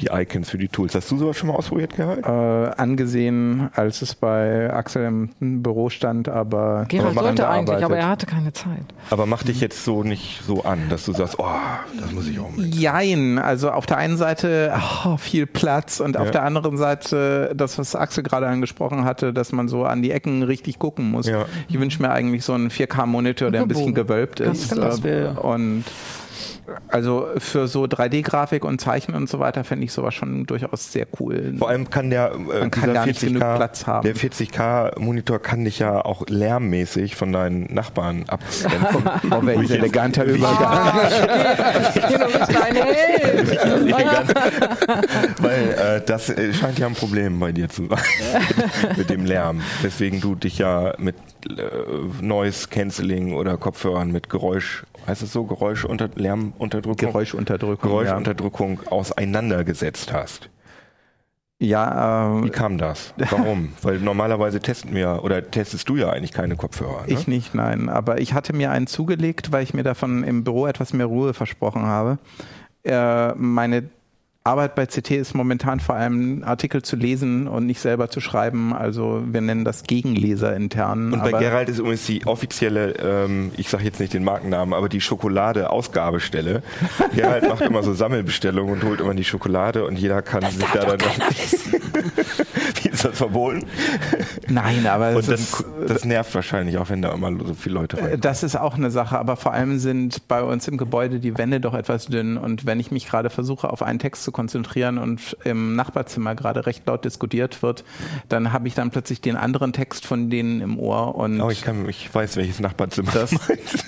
die 0.00 0.06
Icons 0.12 0.50
für 0.50 0.58
die 0.58 0.68
Tools. 0.68 0.94
Hast 0.96 1.10
du 1.12 1.18
sowas 1.18 1.36
schon 1.36 1.48
mal 1.50 1.54
ausprobiert, 1.54 1.94
Gerald? 1.94 2.24
Äh, 2.26 2.80
angesehen, 2.80 3.68
als 3.74 4.02
es 4.02 4.14
bei 4.14 4.72
Axel 4.72 5.04
im 5.38 5.62
Büro 5.62 5.90
stand, 5.90 6.28
aber 6.28 6.86
Gerald 6.88 7.14
daran 7.16 7.36
sollte 7.36 7.48
eigentlich, 7.48 7.84
aber 7.84 7.96
er 7.98 8.08
hatte 8.08 8.26
keine 8.26 8.52
Zeit. 8.52 8.82
Aber 9.10 9.26
mach 9.26 9.42
dich 9.42 9.60
jetzt 9.60 9.84
so 9.84 10.02
nicht 10.02 10.40
so 10.46 10.62
an, 10.64 10.88
dass 10.88 11.04
du 11.04 11.12
sagst, 11.12 11.36
oh, 11.38 11.44
das 12.00 12.12
muss 12.12 12.26
ich 12.28 12.38
auch 12.40 12.50
mit. 12.56 12.74
Jein, 12.74 13.38
also 13.38 13.70
auf 13.70 13.86
der 13.86 13.98
einen 13.98 14.16
Seite 14.16 14.72
oh, 15.04 15.16
viel 15.16 15.46
Platz 15.46 16.00
und 16.00 16.14
Ja. 16.14 16.20
auf 16.22 16.30
der 16.30 16.44
anderen 16.44 16.76
Seite 16.76 17.52
das, 17.54 17.78
was 17.78 17.94
Axel 17.94 18.22
gerade 18.22 18.46
angesprochen 18.46 19.04
hatte, 19.04 19.32
dass 19.32 19.52
man 19.52 19.57
so 19.66 19.84
an 19.84 20.02
die 20.02 20.12
Ecken 20.12 20.44
richtig 20.44 20.78
gucken 20.78 21.10
muss. 21.10 21.26
Ja. 21.26 21.46
Ich 21.68 21.80
wünsche 21.80 22.00
mir 22.00 22.10
eigentlich 22.10 22.44
so 22.44 22.52
einen 22.52 22.70
4K-Monitor, 22.70 23.50
der 23.50 23.62
ein 23.62 23.68
bisschen 23.68 23.94
gewölbt 23.94 24.38
Ganz 24.38 24.62
ist. 24.62 24.74
genau. 24.74 24.94
äh, 25.04 25.30
Und 25.40 25.84
also 26.88 27.28
für 27.38 27.68
so 27.68 27.84
3D-Grafik 27.84 28.64
und 28.64 28.80
Zeichnen 28.80 29.16
und 29.16 29.28
so 29.28 29.38
weiter 29.38 29.64
fände 29.64 29.84
ich 29.84 29.92
sowas 29.92 30.14
schon 30.14 30.46
durchaus 30.46 30.92
sehr 30.92 31.06
cool. 31.20 31.54
Vor 31.58 31.68
allem 31.68 31.90
kann 31.90 32.10
der, 32.10 32.32
äh, 32.32 32.68
kann 32.68 32.82
dieser 32.82 32.92
gar 32.92 33.06
nicht 33.06 33.20
genug 33.20 33.42
40K, 33.42 33.56
Platz 33.56 33.86
haben. 33.86 34.04
der 34.04 34.16
40K-Monitor 34.16 35.38
kann 35.40 35.64
dich 35.64 35.78
ja 35.78 36.04
auch 36.04 36.26
lärmmäßig 36.28 37.16
von 37.16 37.32
deinen 37.32 37.72
Nachbarn 37.72 38.24
abgrenzen. 38.28 39.04
Oh, 39.30 39.44
welch 39.44 39.70
eleganter 39.70 40.24
Übergang. 40.24 40.98
Weil 45.40 45.70
äh, 45.70 46.02
das 46.04 46.30
äh, 46.30 46.52
scheint 46.52 46.78
ja 46.78 46.86
ein 46.86 46.94
Problem 46.94 47.38
bei 47.38 47.52
dir 47.52 47.68
zu 47.68 47.86
sein 47.86 47.98
mit 48.96 49.10
dem 49.10 49.24
Lärm. 49.24 49.62
Deswegen 49.82 50.20
du 50.20 50.34
dich 50.34 50.58
ja 50.58 50.94
mit 50.98 51.16
äh, 51.46 52.22
Noise 52.22 52.68
Cancelling 52.68 53.34
oder 53.34 53.56
Kopfhörern 53.56 54.10
mit 54.10 54.28
Geräusch, 54.28 54.84
heißt 55.08 55.22
es 55.22 55.32
so, 55.32 55.44
Geräusch 55.44 55.84
unter 55.84 56.08
Lärmunterdrückung, 56.14 57.08
Geräuschunterdrückung. 57.08 57.90
Geräuschunterdrückung 57.90 58.80
auseinandergesetzt 58.88 60.12
hast. 60.12 60.50
Ja, 61.60 62.40
Wie 62.42 62.48
äh, 62.48 62.50
kam 62.50 62.78
das? 62.78 63.14
Warum? 63.16 63.72
Weil 63.82 63.98
normalerweise 63.98 64.60
testen 64.60 64.94
wir 64.94 65.24
oder 65.24 65.50
testest 65.50 65.88
du 65.88 65.96
ja 65.96 66.10
eigentlich 66.10 66.32
keine 66.32 66.54
Kopfhörer. 66.54 67.06
Ne? 67.06 67.12
ich 67.12 67.26
nicht, 67.26 67.52
nein. 67.54 67.88
Aber 67.88 68.20
ich 68.20 68.32
hatte 68.32 68.52
mir 68.52 68.70
einen 68.70 68.86
zugelegt, 68.86 69.50
weil 69.50 69.64
ich 69.64 69.74
mir 69.74 69.82
davon 69.82 70.22
im 70.22 70.44
Büro 70.44 70.66
etwas 70.68 70.92
mehr 70.92 71.06
Ruhe 71.06 71.34
versprochen 71.34 71.82
habe. 71.82 72.18
Äh, 72.84 73.34
meine 73.34 73.90
Arbeit 74.48 74.74
bei 74.74 74.86
CT 74.86 75.10
ist 75.10 75.34
momentan 75.34 75.78
vor 75.78 75.94
allem 75.94 76.42
Artikel 76.42 76.82
zu 76.82 76.96
lesen 76.96 77.46
und 77.46 77.66
nicht 77.66 77.80
selber 77.80 78.08
zu 78.08 78.20
schreiben. 78.20 78.72
Also 78.72 79.22
wir 79.26 79.42
nennen 79.42 79.64
das 79.64 79.82
Gegenleser 79.82 80.56
intern. 80.56 81.12
Und 81.12 81.22
bei 81.22 81.32
Gerald 81.32 81.68
ist 81.68 81.78
übrigens 81.78 82.06
die 82.06 82.24
offizielle, 82.26 82.94
ähm, 82.94 83.52
ich 83.58 83.68
sage 83.68 83.84
jetzt 83.84 84.00
nicht 84.00 84.14
den 84.14 84.24
Markennamen, 84.24 84.72
aber 84.72 84.88
die 84.88 85.02
Schokolade-Ausgabestelle. 85.02 86.62
Gerald 87.14 87.48
macht 87.48 87.60
immer 87.60 87.82
so 87.82 87.92
Sammelbestellungen 87.92 88.74
und 88.74 88.84
holt 88.84 89.00
immer 89.00 89.14
die 89.14 89.24
Schokolade 89.24 89.84
und 89.84 89.98
jeder 89.98 90.22
kann 90.22 90.42
sich 90.50 90.64
da 90.72 90.96
dann. 90.96 90.98
Wie 92.82 92.88
ist 92.88 93.04
das 93.04 93.16
verboten? 93.16 93.64
Nein, 94.48 94.86
aber 94.86 95.10
Und 95.16 95.28
ist, 95.28 95.64
dann, 95.64 95.86
das 95.86 96.04
nervt 96.04 96.34
wahrscheinlich 96.34 96.78
auch, 96.78 96.90
wenn 96.90 97.02
da 97.02 97.12
immer 97.12 97.32
so 97.44 97.54
viele 97.54 97.76
Leute 97.76 98.00
rein. 98.00 98.20
Das 98.20 98.42
ist 98.42 98.56
auch 98.56 98.74
eine 98.74 98.90
Sache, 98.90 99.18
aber 99.18 99.36
vor 99.36 99.52
allem 99.52 99.78
sind 99.78 100.26
bei 100.28 100.42
uns 100.42 100.68
im 100.68 100.76
Gebäude 100.76 101.20
die 101.20 101.36
Wände 101.38 101.60
doch 101.60 101.74
etwas 101.74 102.06
dünn 102.06 102.36
und 102.36 102.66
wenn 102.66 102.80
ich 102.80 102.90
mich 102.90 103.06
gerade 103.06 103.30
versuche, 103.30 103.70
auf 103.70 103.82
einen 103.82 103.98
Text 103.98 104.24
zu 104.24 104.32
konzentrieren 104.32 104.98
und 104.98 105.36
im 105.44 105.76
Nachbarzimmer 105.76 106.34
gerade 106.34 106.66
recht 106.66 106.86
laut 106.86 107.04
diskutiert 107.04 107.62
wird, 107.62 107.84
dann 108.28 108.52
habe 108.52 108.68
ich 108.68 108.74
dann 108.74 108.90
plötzlich 108.90 109.20
den 109.20 109.36
anderen 109.36 109.72
Text 109.72 110.06
von 110.06 110.30
denen 110.30 110.60
im 110.60 110.78
Ohr 110.78 111.14
und 111.14 111.40
Oh, 111.40 111.50
ich, 111.50 111.62
kann, 111.62 111.88
ich 111.88 112.12
weiß, 112.14 112.36
welches 112.36 112.60
Nachbarzimmer 112.60 113.12
das, 113.12 113.34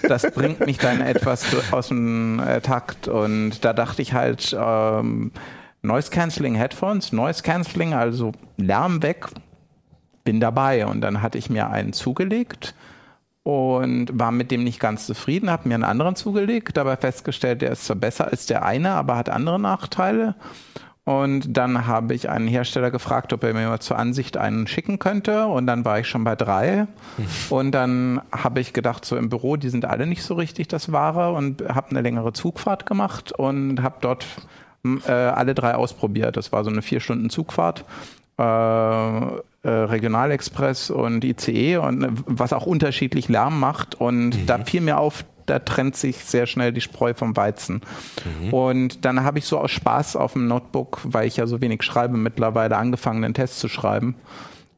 das 0.09 0.31
bringt 0.31 0.65
mich 0.67 0.79
dann 0.79 1.01
etwas 1.01 1.45
aus 1.73 1.89
dem 1.89 2.41
äh, 2.41 2.61
Takt 2.61 3.09
und 3.09 3.65
da 3.65 3.73
dachte 3.73 4.03
ich 4.03 4.13
halt, 4.15 4.57
ähm, 4.59 5.33
Noise 5.83 6.11
Cancelling 6.11 6.55
Headphones, 6.55 7.13
Noise 7.13 7.43
Cancelling, 7.43 7.95
also 7.95 8.33
Lärm 8.57 9.03
weg, 9.03 9.27
bin 10.25 10.41
dabei 10.41 10.87
und 10.87 11.01
dann 11.01 11.23
hatte 11.23 11.39
ich 11.39 11.51
mir 11.51 11.71
einen 11.71 11.93
zugelegt 11.93 12.75
und 13.43 14.11
war 14.13 14.31
mit 14.31 14.51
dem 14.51 14.65
nicht 14.65 14.81
ganz 14.81 15.07
zufrieden, 15.07 15.51
habe 15.51 15.69
mir 15.69 15.75
einen 15.75 15.85
anderen 15.85 16.17
zugelegt, 16.17 16.77
dabei 16.77 16.97
festgestellt, 16.97 17.63
der 17.63 17.73
ist 17.73 17.87
zwar 17.87 17.97
besser 17.97 18.29
als 18.29 18.47
der 18.47 18.65
eine, 18.65 18.91
aber 18.93 19.17
hat 19.17 19.31
andere 19.31 19.59
Nachteile. 19.59 20.35
Und 21.05 21.57
dann 21.57 21.87
habe 21.87 22.15
ich 22.15 22.29
einen 22.29 22.47
Hersteller 22.47 22.91
gefragt, 22.91 23.33
ob 23.33 23.43
er 23.43 23.55
mir 23.55 23.67
mal 23.69 23.81
zur 23.81 23.99
Ansicht 23.99 24.37
einen 24.37 24.67
schicken 24.67 24.99
könnte. 24.99 25.47
Und 25.47 25.67
dann 25.67 25.85
war 25.85 25.99
ich 25.99 26.07
schon 26.07 26.23
bei 26.23 26.37
drei. 26.37 26.87
Und 27.51 27.73
dann 27.73 28.21
habe 28.31 28.61
ich 28.61 28.73
gedacht, 28.73 29.05
so 29.05 29.17
im 29.17 29.29
Büro, 29.29 29.57
die 29.57 29.71
sind 29.71 29.87
alle 29.87 30.07
nicht 30.07 30.23
so 30.23 30.35
richtig 30.35 30.69
das 30.69 30.93
Wahre. 30.93 31.33
Und 31.33 31.63
habe 31.69 31.91
eine 31.91 32.03
längere 32.03 32.33
Zugfahrt 32.33 32.87
gemacht 32.87 33.33
und 33.33 33.83
habe 33.83 33.97
dort 34.03 34.27
äh, 34.85 35.11
alle 35.11 35.55
drei 35.55 35.75
ausprobiert. 35.75 36.37
Das 36.37 36.53
war 36.53 36.65
so 36.65 36.71
eine 36.71 36.83
vier 36.83 37.01
Stunden 37.01 37.31
Zugfahrt. 37.31 37.85
Äh, 38.39 39.41
äh, 39.63 39.69
Regionalexpress 39.69 40.89
und 40.89 41.23
ICE 41.23 41.77
und 41.77 42.03
äh, 42.03 42.09
was 42.25 42.55
auch 42.55 42.65
unterschiedlich 42.65 43.29
Lärm 43.29 43.61
macht. 43.61 44.01
Und 44.01 44.47
da 44.47 44.57
fiel 44.65 44.81
mir 44.81 44.97
auf, 44.97 45.27
da 45.45 45.59
trennt 45.59 45.97
sich 45.97 46.17
sehr 46.25 46.47
schnell 46.47 46.73
die 46.73 46.81
Spreu 46.81 47.13
vom 47.13 47.37
Weizen. 47.37 47.83
Und 48.53 49.05
dann 49.05 49.23
habe 49.23 49.39
ich 49.39 49.45
so 49.45 49.59
aus 49.59 49.71
Spaß 49.71 50.17
auf 50.17 50.33
dem 50.33 50.49
Notebook, 50.49 51.01
weil 51.05 51.27
ich 51.27 51.37
ja 51.37 51.47
so 51.47 51.61
wenig 51.61 51.83
schreibe, 51.83 52.17
mittlerweile 52.17 52.79
angefangen, 52.79 53.23
einen 53.23 53.35
Test 53.35 53.61
zu 53.61 53.69
schreiben. 53.69 54.15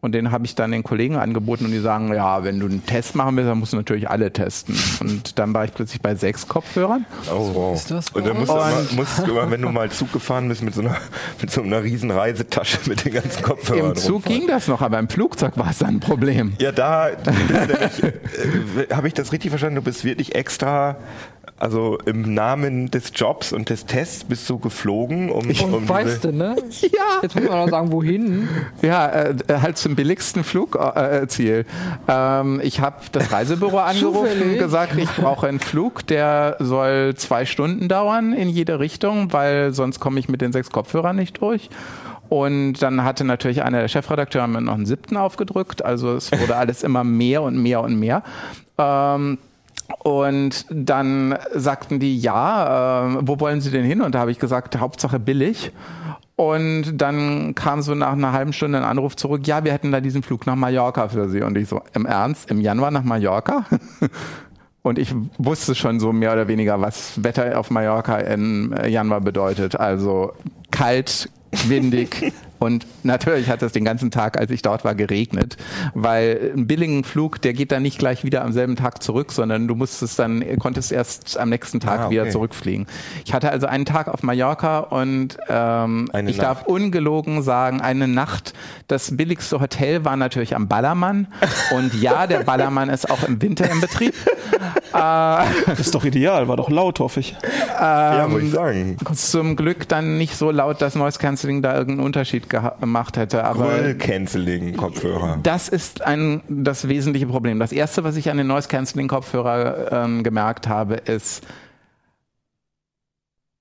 Und 0.05 0.17
den 0.17 0.33
habe 0.33 0.45
ich 0.47 0.57
dann 0.57 0.73
den 0.73 0.83
Kollegen 0.83 1.15
angeboten 1.15 1.65
und 1.65 1.71
die 1.71 1.79
sagen, 1.79 2.13
ja, 2.13 2.43
wenn 2.43 2.59
du 2.59 2.67
einen 2.67 2.85
Test 2.85 3.15
machen 3.15 3.37
willst, 3.37 3.49
dann 3.49 3.59
musst 3.59 3.73
du 3.73 3.77
natürlich 3.77 4.11
alle 4.11 4.33
testen. 4.33 4.77
Und 4.99 5.39
dann 5.39 5.55
war 5.55 5.65
ich 5.65 5.73
plötzlich 5.73 6.03
bei 6.03 6.17
sechs 6.17 6.49
Kopfhörern. 6.49 7.07
Oh, 7.33 7.55
wow. 7.55 7.77
Ist 7.77 7.89
das 7.93 8.09
und 8.11 8.27
dann 8.27 8.37
musst 8.37 8.51
du, 8.51 8.55
immer, 8.55 8.83
musst 8.97 9.19
du 9.19 9.31
immer, 9.31 9.49
wenn 9.49 9.63
du 9.63 9.69
mal 9.69 9.93
Zug 9.93 10.13
gefahren 10.13 10.49
bist, 10.49 10.61
mit 10.61 10.75
so 10.75 10.81
einer, 10.81 10.97
mit 11.41 11.53
so 11.53 11.63
einer 11.63 11.85
riesen 11.85 12.11
Reisetasche 12.11 12.79
mit 12.87 13.05
den 13.05 13.13
ganzen 13.13 13.45
Kopfhörern 13.45 13.91
Im 13.91 13.95
Zug 13.95 14.15
rumfahren. 14.15 14.39
ging 14.41 14.49
das 14.49 14.67
noch, 14.67 14.83
aber 14.83 14.99
im 14.99 15.09
Flugzeug 15.09 15.57
war 15.57 15.71
es 15.71 15.79
dann 15.79 15.95
ein 15.95 16.01
Problem. 16.01 16.55
Ja, 16.59 16.73
da 16.73 17.11
äh, 17.11 17.15
habe 18.93 19.07
ich 19.07 19.15
das 19.15 19.31
richtig 19.31 19.51
verstanden. 19.51 19.77
Du 19.77 19.83
bist 19.83 20.03
wirklich 20.05 20.35
extra, 20.35 20.97
also 21.59 21.99
im 22.07 22.35
Namen 22.35 22.91
des 22.91 23.13
Jobs 23.15 23.53
und 23.53 23.71
des 23.71 23.87
Tests 23.87 24.25
bist 24.25 24.51
du 24.51 24.59
geflogen, 24.59 25.31
um, 25.31 25.49
um 25.49 25.75
Und 25.75 25.89
weißt 25.89 26.25
du, 26.25 26.33
ne? 26.33 26.57
Ja. 26.83 27.21
Jetzt 27.23 27.37
muss 27.37 27.49
man 27.49 27.59
noch 27.59 27.69
sagen, 27.69 27.93
wohin. 27.93 28.49
Ja, 28.83 29.09
äh, 29.09 29.35
halt 29.49 29.79
zum 29.79 29.95
billigsten 29.95 30.43
Flugziel. 30.43 30.83
Äh, 30.83 31.27
Ziel. 31.29 31.67
ähm, 32.09 32.61
ich 32.65 32.81
habe 32.81 32.97
das 33.13 33.31
Reisebüro 33.31 33.79
angerufen 33.79 34.43
und 34.43 34.59
gesagt, 34.59 34.97
ich 34.99 35.09
brauche 35.11 35.47
einen 35.47 35.61
Flug, 35.61 36.05
der 36.07 36.57
soll 36.59 37.15
zwei 37.15 37.45
Stunden 37.45 37.89
dauern 37.89 38.33
in 38.33 38.49
jede 38.49 38.81
Richtung, 38.81 39.33
weil 39.33 39.73
sonst 39.73 40.01
komme 40.01 40.19
ich 40.19 40.29
mit 40.29 40.41
den 40.41 40.53
sechs 40.53 40.71
Kopfhörern 40.71 41.15
nicht 41.15 41.41
durch. 41.41 41.71
Und 42.29 42.83
dann 42.83 43.05
hatte 43.05 43.25
natürlich 43.25 43.63
einer 43.63 43.81
der 43.81 43.89
Chefredakteure 43.89 44.47
mir 44.47 44.63
noch 44.63 44.75
einen 44.75 44.87
siebten 44.87 45.17
aufgedrückt. 45.17 45.85
Also 45.85 46.15
es 46.15 46.33
wurde 46.33 46.57
alles 46.57 46.83
immer 46.83 47.05
mehr 47.05 47.43
und 47.43 47.63
mehr 47.63 47.83
und 47.83 47.97
mehr. 48.01 48.23
Ähm, 48.79 49.39
und 49.99 50.67
dann 50.71 51.37
sagten 51.55 52.01
die, 52.01 52.19
ja, 52.19 53.07
äh, 53.07 53.19
wo 53.21 53.39
wollen 53.41 53.61
Sie 53.61 53.71
denn 53.71 53.85
hin? 53.85 54.03
Und 54.03 54.15
da 54.15 54.21
habe 54.21 54.31
ich 54.31 54.39
gesagt, 54.39 54.79
Hauptsache 54.79 55.19
billig. 55.19 55.73
Und 56.37 57.01
dann 57.01 57.55
kam 57.55 57.83
so 57.83 57.95
nach 57.95 58.13
einer 58.13 58.33
halben 58.33 58.53
Stunde 58.53 58.79
ein 58.79 58.85
Anruf 58.85 59.17
zurück, 59.17 59.47
ja, 59.47 59.65
wir 59.65 59.73
hätten 59.73 59.93
da 59.93 60.01
diesen 60.01 60.23
Flug 60.23 60.47
nach 60.47 60.57
Mallorca 60.57 61.09
für 61.09 61.29
Sie. 61.29 61.43
Und 61.43 61.57
ich 61.57 61.69
so, 61.69 61.83
im 61.95 62.07
Ernst, 62.07 62.51
im 62.51 62.61
Januar 62.61 62.91
nach 62.91 63.05
Mallorca? 63.05 63.65
Und 64.83 64.99
ich 64.99 65.15
wusste 65.39 65.77
schon 65.77 66.01
so 66.01 66.13
mehr 66.13 66.33
oder 66.33 66.49
weniger, 66.49 66.81
was 66.81 67.23
Wetter 67.23 67.57
auf 67.59 67.71
Mallorca 67.71 68.19
im 68.19 68.75
Januar 68.85 69.21
bedeutet. 69.21 69.79
Also 69.79 70.33
kalt, 70.73 71.29
windig 71.69 72.33
und 72.63 72.87
natürlich 73.03 73.49
hat 73.49 73.63
es 73.63 73.73
den 73.73 73.85
ganzen 73.85 74.11
Tag, 74.11 74.39
als 74.39 74.51
ich 74.51 74.63
dort 74.63 74.85
war, 74.85 74.95
geregnet, 74.95 75.57
weil 75.95 76.53
ein 76.57 76.67
billigen 76.67 77.03
Flug, 77.05 77.41
der 77.43 77.53
geht 77.53 77.73
dann 77.73 77.83
nicht 77.83 77.99
gleich 77.99 78.25
wieder 78.25 78.45
am 78.45 78.53
selben 78.53 78.77
Tag 78.77 79.03
zurück, 79.03 79.33
sondern 79.33 79.67
du 79.67 79.75
musstest 79.75 80.19
dann, 80.19 80.45
konntest 80.59 80.93
erst 80.93 81.39
am 81.39 81.49
nächsten 81.49 81.81
Tag 81.81 82.01
Ah, 82.01 82.07
okay. 82.07 82.13
wieder 82.13 82.31
zurückfliegen. 82.31 82.87
Ich 83.25 83.35
hatte 83.35 83.51
also 83.51 83.67
einen 83.67 83.85
Tag 83.85 84.09
auf 84.09 84.23
Mallorca 84.23 84.79
und 84.79 85.37
ähm, 85.49 86.09
Eine 86.13 86.31
ich 86.31 86.39
darf 86.39 86.59
Nacht. 86.61 86.69
ungelogen 86.69 87.43
sagen, 87.43 87.81
eine 87.81 88.07
Nacht. 88.09 88.53
Das 88.89 89.17
billigste 89.17 89.61
Hotel 89.61 90.05
war 90.05 90.17
natürlich 90.17 90.55
am 90.55 90.69
Ballermann 90.69 91.27
und 91.77 91.95
ja, 92.01 92.27
der 92.27 92.39
Ballermann 92.45 92.89
ist 92.91 93.11
auch 93.11 93.25
im 93.25 93.43
Winter 93.43 93.71
in 93.71 93.81
Betrieb. 93.81 94.15
Das 94.93 95.49
ist 95.81 95.95
doch 95.95 96.05
ideal, 96.05 96.49
war 96.49 96.57
doch 96.57 96.69
laut, 96.71 97.01
hoffe 97.01 97.21
ich. 97.21 97.35
ja, 97.81 98.31
würde 98.31 98.47
ich 98.47 98.53
sagen. 98.53 98.97
Zum 99.15 99.57
Glück 99.57 99.89
dann 99.89 100.19
nicht 100.19 100.37
so 100.37 100.51
laut, 100.51 100.81
dass 100.83 100.95
Noise 100.95 101.19
Cancelling 101.19 101.63
da 101.63 101.75
irgendeinen 101.77 102.07
Unterschied 102.07 102.49
gemacht 102.53 103.17
hätte. 103.17 103.45
Aber 103.45 103.67
Gröll-Canceling-Kopfhörer. 103.67 105.41
das 105.43 105.69
ist 105.69 106.03
ein, 106.03 106.43
das 106.49 106.89
wesentliche 106.89 107.27
Problem. 107.27 107.59
Das 107.59 107.73
erste, 107.73 108.05
was 108.05 108.17
ich 108.17 108.31
an 108.31 108.37
den 108.37 108.47
Noise 108.47 108.69
Cancelling 108.69 109.09
Kopfhörer 109.09 109.93
ähm, 109.93 110.23
gemerkt 110.23 110.69
habe, 110.69 110.95
ist 110.95 111.45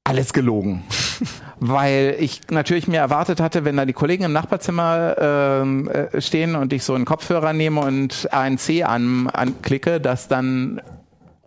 alles 0.04 0.34
gelogen. 0.34 0.84
Weil 1.60 2.15
ich 2.19 2.41
natürlich 2.49 2.88
mir 2.88 2.97
erwartet 2.97 3.39
hatte, 3.39 3.65
wenn 3.65 3.77
da 3.77 3.86
die 3.86 3.93
Kollegen 3.93 4.23
im 4.23 4.34
Nachbarzimmer 4.34 5.15
ähm, 5.19 5.88
äh, 5.89 6.19
stehen 6.19 6.56
und 6.56 6.73
ich 6.73 6.84
so 6.84 6.95
einen 6.95 7.06
Kopfhörer 7.06 7.54
nehme 7.54 7.82
und 7.82 8.27
ANC 8.32 8.84
an, 8.84 9.30
anklicke, 9.30 10.01
dass 10.01 10.27
dann 10.27 10.82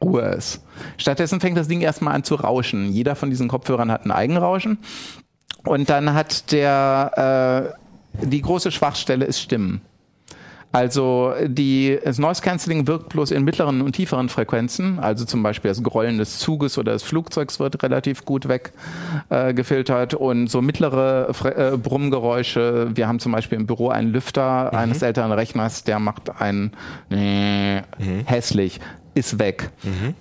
Ruhe 0.02 0.22
ist. 0.22 0.60
Stattdessen 0.98 1.40
fängt 1.40 1.56
das 1.56 1.68
Ding 1.68 1.80
erstmal 1.80 2.14
an 2.14 2.24
zu 2.24 2.36
rauschen. 2.36 2.90
Jeder 2.90 3.16
von 3.16 3.30
diesen 3.30 3.48
Kopfhörern 3.48 3.90
hat 3.90 4.04
ein 4.04 4.10
Eigenrauschen. 4.10 4.78
Und 5.64 5.88
dann 5.88 6.14
hat 6.14 6.52
der 6.52 7.72
äh, 7.72 7.84
die 8.22 8.42
große 8.42 8.70
Schwachstelle 8.70 9.24
ist 9.24 9.40
Stimmen. 9.40 9.80
Also 10.74 11.32
die, 11.46 12.00
das 12.04 12.18
Noise 12.18 12.42
Cancelling 12.42 12.88
wirkt 12.88 13.10
bloß 13.10 13.30
in 13.30 13.44
mittleren 13.44 13.80
und 13.80 13.92
tieferen 13.92 14.28
Frequenzen. 14.28 14.98
Also 14.98 15.24
zum 15.24 15.40
Beispiel 15.40 15.68
das 15.68 15.80
Grollen 15.84 16.18
des 16.18 16.40
Zuges 16.40 16.78
oder 16.78 16.94
des 16.94 17.04
Flugzeugs 17.04 17.60
wird 17.60 17.80
relativ 17.84 18.24
gut 18.24 18.48
weggefiltert 18.48 20.14
äh, 20.14 20.16
und 20.16 20.48
so 20.48 20.62
mittlere 20.62 21.32
Fre 21.32 21.74
äh, 21.74 21.76
Brummgeräusche. 21.76 22.88
Wir 22.92 23.06
haben 23.06 23.20
zum 23.20 23.30
Beispiel 23.30 23.56
im 23.56 23.66
Büro 23.68 23.90
einen 23.90 24.12
Lüfter 24.12 24.72
eines 24.76 25.00
älteren 25.02 25.30
Rechners, 25.30 25.84
der 25.84 26.00
macht 26.00 26.40
ein 26.40 26.72
hässlich, 28.26 28.80
ist 29.14 29.38
weg. 29.38 29.70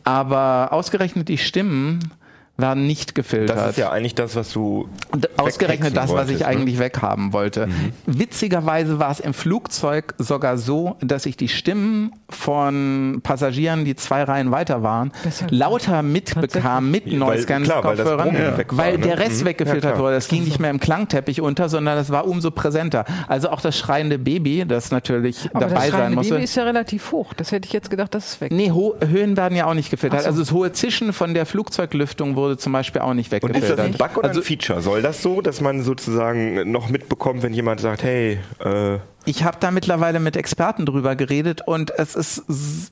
Aber 0.04 0.68
ausgerechnet 0.72 1.30
die 1.30 1.40
Stimmen 1.40 2.12
werden 2.56 2.86
nicht 2.86 3.16
gefiltert. 3.16 3.58
Das 3.58 3.70
ist 3.72 3.78
ja 3.78 3.90
eigentlich 3.92 4.14
das, 4.16 4.36
was 4.36 4.52
du 4.54 4.88
Und 5.12 5.28
Ausgerechnet 5.40 5.98
das, 5.98 6.04
was 6.04 6.12
wolltest, 6.12 6.32
ich 6.36 6.40
ne? 6.42 6.48
eigentlich 6.48 6.78
weghaben 6.80 7.34
wollte. 7.34 7.68
Witzigerweise 8.06 9.00
war 9.00 9.10
es 9.12 9.20
im 9.20 9.34
Flugzeug 9.34 10.14
sogar 10.20 10.58
so, 10.60 10.96
dass 11.02 11.26
ich 11.26 11.36
die 11.36 11.48
Stimmen 11.50 12.12
von 12.30 13.22
Passagieren, 13.24 13.86
die 13.86 13.96
zwei 13.96 14.24
Reihen 14.24 14.52
weiter 14.52 14.84
waren, 14.84 15.12
lauter 15.50 16.04
mitbekam 16.04 16.92
mit 16.92 17.08
Ja, 17.08 17.18
Noise 17.18 17.50
weil- 17.50 17.60
weil 17.60 17.66
das 17.66 17.82
Kopfhörern, 17.82 18.30
Brummen 18.30 18.58
weg 18.58 18.68
war, 18.72 18.78
weil 18.86 18.98
ne? 19.00 19.08
der 19.08 19.20
Rest 19.20 19.42
Mhm. 19.42 19.46
weggefiltert 19.46 19.96
Ja, 19.96 20.00
wurde. 20.00 20.14
Das 20.16 20.28
ging 20.28 20.44
nicht 20.44 20.60
mehr 20.60 20.70
im 20.70 20.80
Klangteppich 20.80 21.42
unter, 21.42 21.70
sondern 21.70 21.96
das 21.96 22.12
war 22.12 22.28
umso 22.28 22.52
präsenter. 22.52 23.06
Also 23.28 23.50
auch 23.50 23.62
das 23.62 23.78
schreiende 23.78 24.20
Baby, 24.20 24.66
das 24.68 24.92
natürlich 24.92 25.50
Aber 25.54 25.62
dabei 25.62 25.74
das 25.74 25.84
sein 25.84 25.92
schreiende 25.92 26.16
musste. 26.18 26.34
Baby 26.36 26.44
ist 26.44 26.56
ja 26.56 26.64
relativ 26.66 27.12
hoch. 27.12 27.34
Das 27.34 27.52
hätte 27.52 27.66
ich 27.68 27.74
jetzt 27.74 27.90
gedacht, 27.90 28.14
das 28.14 28.34
ist 28.34 28.42
weg. 28.42 28.52
Nee, 28.52 28.70
Ho 28.72 28.96
Höhen 29.06 29.38
werden 29.38 29.56
ja 29.58 29.66
auch 29.66 29.74
nicht 29.74 29.90
gefiltert. 29.90 30.22
So. 30.22 30.28
Also 30.28 30.40
das 30.42 30.52
hohe 30.52 30.72
Zischen 30.72 31.14
von 31.14 31.34
der 31.34 31.46
Flugzeuglüftung 31.46 32.36
wurde 32.36 32.43
zum 32.58 32.74
Beispiel 32.74 33.02
auch 33.02 33.14
nicht 33.14 33.32
Und 33.34 33.52
ist 33.52 33.70
das 33.70 33.78
weggefiltert. 33.78 34.02
ein 34.02 34.10
Bug 34.10 34.18
oder 34.18 34.30
also 34.30 34.42
ein 34.42 34.44
Feature? 34.46 34.82
Soll 34.82 35.02
das 35.02 35.22
so, 35.22 35.42
dass 35.42 35.62
man 35.62 35.82
sozusagen 35.84 36.72
noch 36.72 36.90
mitbekommt, 36.90 37.44
wenn 37.44 37.54
jemand 37.54 37.82
sagt, 37.82 38.04
hey, 38.04 38.40
äh, 38.64 38.98
ich 39.26 39.44
habe 39.44 39.58
da 39.60 39.72
mittlerweile 39.72 40.20
mit 40.20 40.36
Experten 40.36 40.86
drüber 40.86 41.16
geredet 41.16 41.62
und 41.66 41.92
es 41.98 42.16
ist 42.16 42.92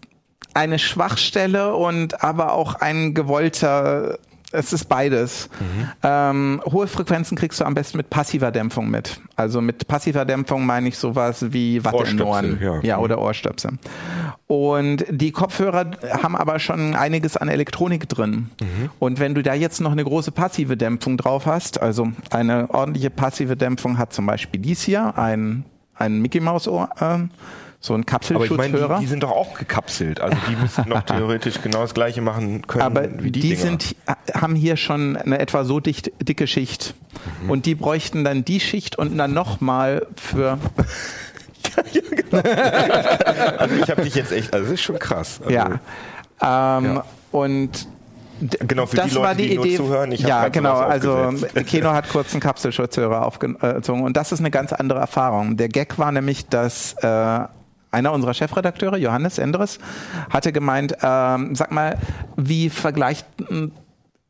eine 0.54 0.80
Schwachstelle 0.80 1.76
und 1.76 2.24
aber 2.24 2.54
auch 2.54 2.76
ein 2.76 3.14
gewollter. 3.14 4.18
Es 4.52 4.74
ist 4.74 4.86
beides. 4.86 5.50
Ähm, 6.04 6.62
hohe 6.66 6.88
Frequenzen 6.88 7.38
kriegst 7.38 7.60
du 7.60 7.66
am 7.66 7.74
besten 7.74 7.98
mit 7.98 8.10
passiver 8.10 8.52
Dämpfung 8.52 8.90
mit. 8.90 9.20
Also 9.36 9.62
mit 9.62 9.88
passiver 9.88 10.26
Dämpfung 10.26 10.66
meine 10.66 10.90
ich 10.90 10.98
sowas 10.98 11.54
wie 11.54 11.84
Watte 11.84 12.10
in 12.10 12.22
Ohren. 12.22 12.52
Ohrstöpsel, 12.54 12.80
ja. 12.84 13.00
oder 13.00 13.20
Ohrstöpsel. 13.20 13.72
Und 14.48 15.06
die 15.10 15.32
Kopfhörer 15.32 15.92
haben 16.22 16.36
aber 16.36 16.60
schon 16.60 16.96
einiges 16.96 17.38
an 17.38 17.48
Elektronik 17.48 18.10
drin. 18.10 18.50
Und 19.00 19.20
wenn 19.20 19.34
du 19.34 19.44
da 19.44 19.54
jetzt 19.54 19.80
noch 19.80 19.92
eine 19.92 20.04
große 20.04 20.32
passive 20.32 20.76
Dämpfung 20.76 21.18
drauf 21.18 21.46
hast, 21.46 21.82
also 21.82 22.10
eine 22.30 22.70
ordentliche 22.70 23.10
passive 23.10 23.56
Dämpfung 23.56 23.98
hat 23.98 24.14
zum 24.14 24.26
Beispiel 24.26 24.60
dies 24.60 24.82
hier, 24.82 25.18
ein, 25.18 25.66
ein 25.96 26.22
Mickey 26.22 26.40
Maus 26.40 26.68
Ohr, 26.68 26.90
ähm, 27.00 27.30
so 27.84 27.96
ein 27.96 28.06
aber 28.08 28.14
ich 28.14 28.30
meine, 28.30 28.46
Kapselschutzhörer. 28.46 28.96
die, 29.00 29.02
die 29.02 29.10
sind 29.10 29.24
doch 29.24 29.32
auch 29.32 29.56
gekapselt. 29.56 30.22
Also 30.22 30.38
die 30.48 30.56
müssten 30.56 30.88
doch 30.88 31.02
theoretisch 31.06 31.62
genau 31.64 31.82
das 31.82 31.96
gleiche 31.96 32.22
machen 32.22 32.68
können 32.68 32.84
aber 32.84 33.24
wie 33.24 33.32
die, 33.32 33.40
die, 33.40 33.56
sind, 33.56 33.96
haben 34.36 34.56
hier 34.56 34.78
schon 34.78 35.18
eine 35.18 35.40
etwa 35.40 35.64
so 35.66 35.80
dicht, 35.80 36.12
dicke 36.22 36.46
Schicht. 36.46 36.94
Mhm. 37.44 37.50
Und 37.50 37.66
die 37.66 37.74
bräuchten 37.74 38.24
dann 38.24 38.46
die 38.46 38.60
Schicht 38.60 39.00
und 39.00 39.18
dann 39.18 39.34
nochmal 39.34 40.06
für, 40.16 40.60
Also 42.32 43.76
ich 43.76 43.90
habe 43.90 44.04
dich 44.04 44.16
jetzt 44.16 44.32
echt, 44.32 44.54
also 44.54 44.66
das 44.66 44.74
ist 44.76 44.82
schon 44.82 45.00
krass. 45.00 45.42
Also, 45.44 45.52
ja. 45.52 45.80
Ähm, 46.42 46.96
Ja. 46.96 47.06
Und 47.32 47.88
Genau, 48.42 48.88
für 48.88 48.96
das 48.96 49.10
die 49.10 49.16
Leute, 49.16 49.28
war 49.28 49.36
die, 49.36 49.50
die 49.50 49.56
nur 49.56 49.66
Idee. 49.66 49.78
zuhören, 49.78 50.12
ich 50.12 50.22
ja, 50.22 50.48
genau. 50.48 50.74
Also. 50.78 51.32
Keno 51.68 51.92
hat 51.92 52.10
kurz 52.12 52.32
einen 52.32 52.42
Kapselschutzhörer 52.42 53.24
aufgezogen 53.24 54.02
und 54.02 54.18
das 54.18 54.32
ist 54.32 54.40
eine 54.40 54.50
ganz 54.50 54.74
andere 54.74 54.98
Erfahrung. 55.00 55.58
Der 55.58 55.70
Gag 55.70 56.00
war 56.00 56.12
nämlich, 56.12 56.48
dass 56.48 56.94
äh, 57.04 57.40
einer 57.92 58.12
unserer 58.14 58.34
Chefredakteure, 58.34 58.98
Johannes 58.98 59.38
Endres, 59.38 59.80
hatte 60.30 60.52
gemeint, 60.52 60.96
ähm, 61.04 61.56
sag 61.56 61.72
mal, 61.72 61.98
wie 62.38 62.70
vergleicht 62.70 63.26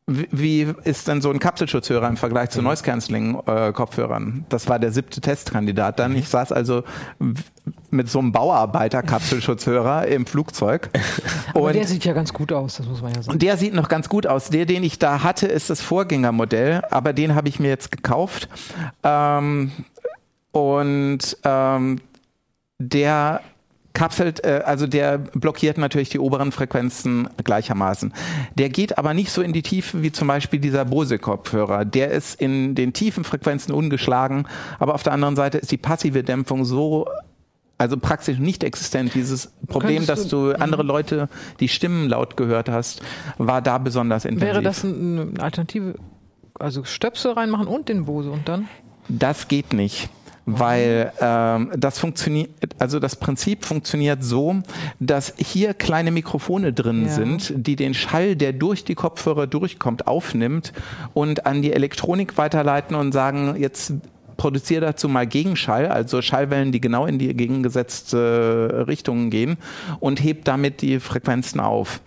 wie 0.08 0.28
wie 0.32 0.74
ist 0.84 1.08
denn 1.08 1.21
so 1.21 1.30
ein 1.32 1.39
Kapselschutzhörer 1.39 2.08
im 2.10 2.17
Vergleich 2.17 2.50
Mhm. 2.50 2.54
zu 2.54 2.62
Noise 2.63 2.84
Cancelling 2.84 3.39
äh, 3.45 3.71
Kopfhörern? 3.71 4.45
Das 4.50 4.67
war 4.67 4.78
der 4.80 4.91
siebte 4.91 5.21
Testkandidat 5.21 6.00
dann. 6.00 6.15
Ich 6.17 6.28
saß 6.28 6.52
also 6.52 6.84
mit 7.91 8.10
so 8.10 8.19
einem 8.19 8.32
Bauarbeiter 8.34 9.04
Kapselschutzhörer 9.04 10.08
im 10.10 10.26
Flugzeug 10.26 10.89
Aber 11.54 11.65
und 11.65 11.76
der 11.76 11.88
sieht 11.88 12.04
ja 12.04 12.12
ganz 12.13 12.34
gut 12.34 12.52
aus, 12.52 12.78
das 12.78 12.88
muss 12.88 13.02
man 13.02 13.13
ja 13.13 13.21
sagen. 13.21 13.32
und 13.34 13.41
der 13.41 13.56
sieht 13.58 13.74
noch 13.74 13.88
ganz 13.88 14.10
gut 14.10 14.28
aus. 14.28 14.50
Der, 14.50 14.65
den 14.65 14.84
ich 14.84 15.00
da 15.00 15.24
hatte, 15.24 15.47
ist 15.47 15.69
das 15.69 15.80
Vorgängermodell, 15.82 16.82
aber 16.89 17.13
den 17.13 17.36
habe 17.36 17.47
ich 17.47 17.60
mir 17.60 17.69
jetzt 17.69 17.91
gekauft. 17.91 18.50
Ähm, 19.04 19.71
und 20.52 21.38
ähm, 21.45 22.02
der 22.89 23.41
kapselt, 23.93 24.43
äh, 24.45 24.61
also 24.65 24.87
der 24.87 25.17
blockiert 25.17 25.77
natürlich 25.77 26.09
die 26.09 26.19
oberen 26.19 26.51
Frequenzen 26.53 27.27
gleichermaßen. 27.43 28.13
Der 28.57 28.69
geht 28.69 28.97
aber 28.97 29.13
nicht 29.13 29.31
so 29.31 29.41
in 29.41 29.51
die 29.53 29.61
Tiefe 29.63 30.01
wie 30.01 30.11
zum 30.13 30.27
Beispiel 30.29 30.59
dieser 30.59 30.85
Bose-Kopfhörer. 30.85 31.83
Der 31.85 32.11
ist 32.11 32.39
in 32.39 32.73
den 32.75 32.93
tiefen 32.93 33.23
Frequenzen 33.25 33.73
ungeschlagen, 33.73 34.47
aber 34.79 34.95
auf 34.95 35.03
der 35.03 35.11
anderen 35.13 35.35
Seite 35.35 35.57
ist 35.57 35.71
die 35.71 35.77
passive 35.77 36.23
Dämpfung 36.23 36.63
so 36.65 37.07
also 37.77 37.97
praktisch 37.97 38.37
nicht 38.37 38.63
existent. 38.63 39.15
Dieses 39.15 39.51
Problem, 39.67 40.05
dass 40.05 40.27
du 40.27 40.51
andere 40.53 40.83
Leute 40.83 41.27
die 41.59 41.67
Stimmen 41.67 42.07
laut 42.09 42.37
gehört 42.37 42.69
hast, 42.69 43.01
war 43.39 43.59
da 43.63 43.79
besonders 43.79 44.23
intensiv. 44.23 44.47
Wäre 44.47 44.61
das 44.61 44.83
ein- 44.83 45.31
eine 45.33 45.43
Alternative? 45.43 45.95
Also 46.59 46.83
Stöpsel 46.83 47.31
reinmachen 47.31 47.65
und 47.65 47.89
den 47.89 48.05
Bose 48.05 48.29
und 48.29 48.47
dann? 48.47 48.67
Das 49.09 49.47
geht 49.47 49.73
nicht. 49.73 50.09
Weil 50.45 51.12
ähm, 51.21 51.71
das 51.77 51.99
funktioniert, 51.99 52.49
also 52.80 52.99
das 52.99 53.15
Prinzip 53.15 53.63
funktioniert 53.63 54.23
so, 54.23 54.62
dass 54.99 55.34
hier 55.38 55.73
kleine 55.73 56.12
Mikrofone 56.12 56.73
drin 56.73 57.04
Ja. 57.06 57.10
sind, 57.10 57.54
die 57.56 57.75
den 57.75 57.93
Schall, 57.93 58.36
der 58.36 58.51
durch 58.54 58.84
die 58.84 58.95
Kopfhörer 58.95 59.45
durchkommt, 59.47 60.08
aufnimmt 60.08 60.73
und 61.13 61.45
an 61.45 61.62
die 61.62 61.73
Elektronik 61.73 62.38
weiterleiten 62.38 62.95
und 62.95 63.12
sagen, 63.12 63.56
jetzt 63.58 63.93
produziere 64.38 64.82
dazu 64.82 65.08
mal 65.08 65.27
Gegenschall, 65.27 65.88
also 65.88 66.23
Schallwellen, 66.23 66.71
die 66.71 66.82
genau 66.82 67.06
in 67.06 67.19
die 67.19 67.32
gegengesetzte 67.36 68.86
Richtung 68.88 69.30
gehen 69.30 69.58
und 69.99 70.23
hebt 70.23 70.47
damit 70.47 70.82
die 70.82 70.99
Frequenzen 70.99 71.60
auf. 71.60 72.01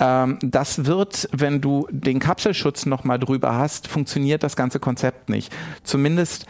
Ähm, 0.00 0.38
das 0.42 0.86
wird, 0.86 1.28
wenn 1.30 1.60
du 1.60 1.86
den 1.92 2.18
Kapselschutz 2.18 2.86
nochmal 2.86 3.20
drüber 3.20 3.54
hast, 3.54 3.86
funktioniert 3.86 4.42
das 4.42 4.56
ganze 4.56 4.80
Konzept 4.80 5.28
nicht. 5.28 5.52
Zumindest 5.84 6.46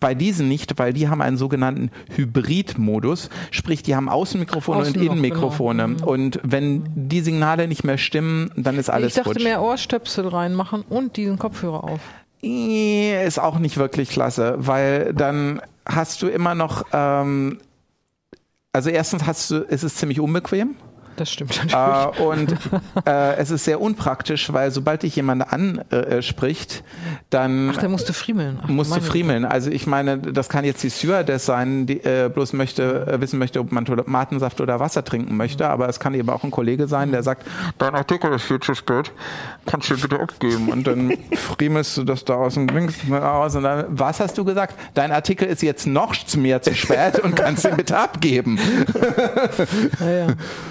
bei 0.00 0.14
diesen 0.14 0.48
nicht, 0.48 0.78
weil 0.78 0.92
die 0.92 1.08
haben 1.08 1.22
einen 1.22 1.36
sogenannten 1.36 1.90
Hybrid-Modus, 2.16 3.30
sprich 3.50 3.82
die 3.82 3.94
haben 3.94 4.08
Außenmikrofone 4.08 4.80
Außen 4.80 4.96
und 4.96 5.02
Innenmikrofone. 5.02 5.86
genau. 5.86 6.06
Und 6.06 6.40
wenn 6.42 6.84
die 6.94 7.20
Signale 7.20 7.68
nicht 7.68 7.84
mehr 7.84 7.98
stimmen, 7.98 8.50
dann 8.56 8.78
ist 8.78 8.90
alles 8.90 9.08
ich 9.08 9.14
dachte 9.14 9.34
futsch. 9.34 9.44
mehr 9.44 9.62
Ohrstöpsel 9.62 10.28
reinmachen 10.28 10.82
und 10.88 11.16
diesen 11.16 11.38
Kopfhörer 11.38 11.84
auf. 11.84 12.00
Nee, 12.42 13.22
Ist 13.24 13.38
auch 13.38 13.58
nicht 13.58 13.76
wirklich 13.76 14.08
klasse, 14.08 14.54
weil 14.58 15.12
dann 15.12 15.60
hast 15.84 16.22
du 16.22 16.28
immer 16.28 16.54
noch, 16.54 16.84
ähm, 16.92 17.58
also 18.72 18.88
erstens 18.88 19.26
hast 19.26 19.50
du, 19.50 19.56
ist 19.56 19.82
es 19.82 19.96
ziemlich 19.96 20.20
unbequem. 20.20 20.76
Das 21.16 21.30
stimmt 21.30 21.56
natürlich. 21.56 22.18
Äh, 22.18 22.22
und 22.22 22.56
äh, 23.06 23.36
es 23.36 23.50
ist 23.50 23.64
sehr 23.64 23.80
unpraktisch, 23.80 24.52
weil 24.52 24.70
sobald 24.70 25.02
dich 25.02 25.16
jemand 25.16 25.52
anspricht, 25.52 26.82
dann 27.30 27.70
Ach, 27.74 27.76
der 27.76 27.88
musste 27.88 28.12
friemeln. 28.12 28.58
Ach, 28.62 28.68
musst 28.68 28.90
du 28.90 28.96
meine 28.96 29.06
friemeln. 29.06 29.44
Also 29.44 29.70
ich 29.70 29.86
meine, 29.86 30.18
das 30.18 30.48
kann 30.48 30.64
jetzt 30.64 30.82
die 30.82 30.90
Stewardess 30.90 31.46
sein, 31.46 31.86
die 31.86 31.98
äh, 32.04 32.30
bloß 32.32 32.52
möchte 32.54 33.06
äh, 33.06 33.20
wissen 33.20 33.38
möchte, 33.38 33.60
ob 33.60 33.72
man 33.72 33.84
Tomatensaft 33.84 34.60
oder 34.60 34.80
Wasser 34.80 35.04
trinken 35.04 35.36
möchte, 35.36 35.68
aber 35.68 35.88
es 35.88 36.00
kann 36.00 36.14
eben 36.14 36.28
auch 36.30 36.44
ein 36.44 36.50
Kollege 36.50 36.88
sein, 36.88 37.12
der 37.12 37.22
sagt, 37.22 37.46
dein 37.78 37.94
Artikel 37.94 38.32
ist 38.32 38.44
viel 38.44 38.60
zu 38.60 38.74
spät, 38.74 39.12
kannst 39.66 39.90
du 39.90 40.00
bitte 40.00 40.20
abgeben 40.20 40.68
und 40.68 40.86
dann 40.86 41.12
friemelst 41.34 41.96
du 41.98 42.04
das 42.04 42.24
da 42.24 42.34
aus 42.34 42.54
dem 42.54 42.66
Dings 42.66 42.94
aus 43.10 43.54
und 43.54 43.64
dann, 43.64 43.84
was 43.88 44.20
hast 44.20 44.38
du 44.38 44.44
gesagt? 44.44 44.74
Dein 44.94 45.12
Artikel 45.12 45.48
ist 45.48 45.62
jetzt 45.62 45.86
noch 45.86 46.14
mehr 46.36 46.62
zu 46.62 46.74
spät 46.74 47.18
und 47.20 47.36
kannst 47.36 47.64
ihn 47.64 47.76
bitte 47.76 47.96
abgeben. 47.96 48.58
Ja, 50.00 50.10
ja. 50.10 50.26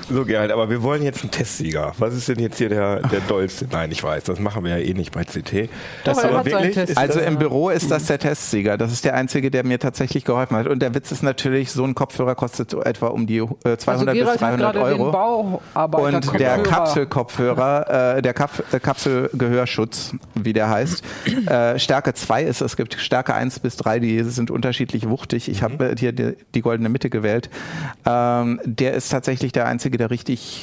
So, 0.09 0.25
Gerhard, 0.29 0.51
aber 0.51 0.69
wir 0.69 0.83
wollen 0.83 1.01
jetzt 1.01 1.21
einen 1.21 1.31
Testsieger. 1.31 1.93
Was 1.97 2.13
ist 2.13 2.27
denn 2.27 2.37
jetzt 2.37 2.59
hier 2.59 2.69
der, 2.69 3.01
der 3.07 3.19
dollste? 3.21 3.67
Nein, 3.71 3.91
ich 3.91 4.03
weiß, 4.03 4.25
das 4.25 4.39
machen 4.39 4.63
wir 4.63 4.77
ja 4.77 4.85
eh 4.85 4.93
nicht 4.93 5.11
bei 5.11 5.23
CT. 5.23 5.69
Doch, 6.03 6.17
er 6.23 6.29
aber 6.29 6.43
Test. 6.43 6.91
ist 6.91 6.97
Also 6.97 7.19
das, 7.19 7.27
im 7.27 7.39
Büro 7.39 7.71
ist 7.71 7.89
das 7.89 8.05
der 8.05 8.19
Testsieger. 8.19 8.77
Das 8.77 8.91
ist 8.91 9.05
der 9.05 9.15
einzige, 9.15 9.49
der 9.49 9.65
mir 9.65 9.79
tatsächlich 9.79 10.25
geholfen 10.25 10.55
hat. 10.55 10.67
Und 10.67 10.83
der 10.83 10.93
Witz 10.93 11.11
ist 11.11 11.23
natürlich, 11.23 11.71
so 11.71 11.83
ein 11.83 11.95
Kopfhörer 11.95 12.35
kostet 12.35 12.69
so 12.69 12.83
etwa 12.83 13.07
um 13.07 13.25
die 13.25 13.39
äh, 13.39 13.77
200 13.77 13.87
Also 13.87 14.05
bis 14.05 14.13
Gerald 14.13 14.29
hat 14.29 14.41
300 14.41 14.59
gerade 14.59 14.79
den 14.93 15.01
Euro. 15.01 15.11
Bauarbeiter 15.11 16.17
Und 16.17 16.39
der 16.39 16.59
Kapselkopfhörer, 16.59 18.17
äh, 18.17 18.21
der 18.21 18.33
Kap 18.35 18.51
äh, 18.71 18.79
Kapselgehörschutz, 18.79 20.13
wie 20.35 20.53
der 20.53 20.69
heißt, 20.69 21.03
äh, 21.47 21.79
Stärke 21.79 22.13
2 22.13 22.43
ist, 22.43 22.61
es 22.61 22.77
gibt 22.77 22.93
Stärke 22.93 23.33
1 23.33 23.61
bis 23.61 23.77
3, 23.77 23.99
die 23.99 24.23
sind 24.25 24.51
unterschiedlich 24.51 25.09
wuchtig. 25.09 25.49
Ich 25.49 25.63
habe 25.63 25.89
äh, 25.89 25.95
hier 25.97 26.11
die, 26.11 26.35
die 26.53 26.61
goldene 26.61 26.89
Mitte 26.89 27.09
gewählt. 27.09 27.49
Ähm, 28.05 28.59
der 28.63 28.93
ist 28.93 29.09
tatsächlich 29.09 29.53
der 29.53 29.65
einzige, 29.65 29.97
der 29.97 30.11
richtig 30.11 30.18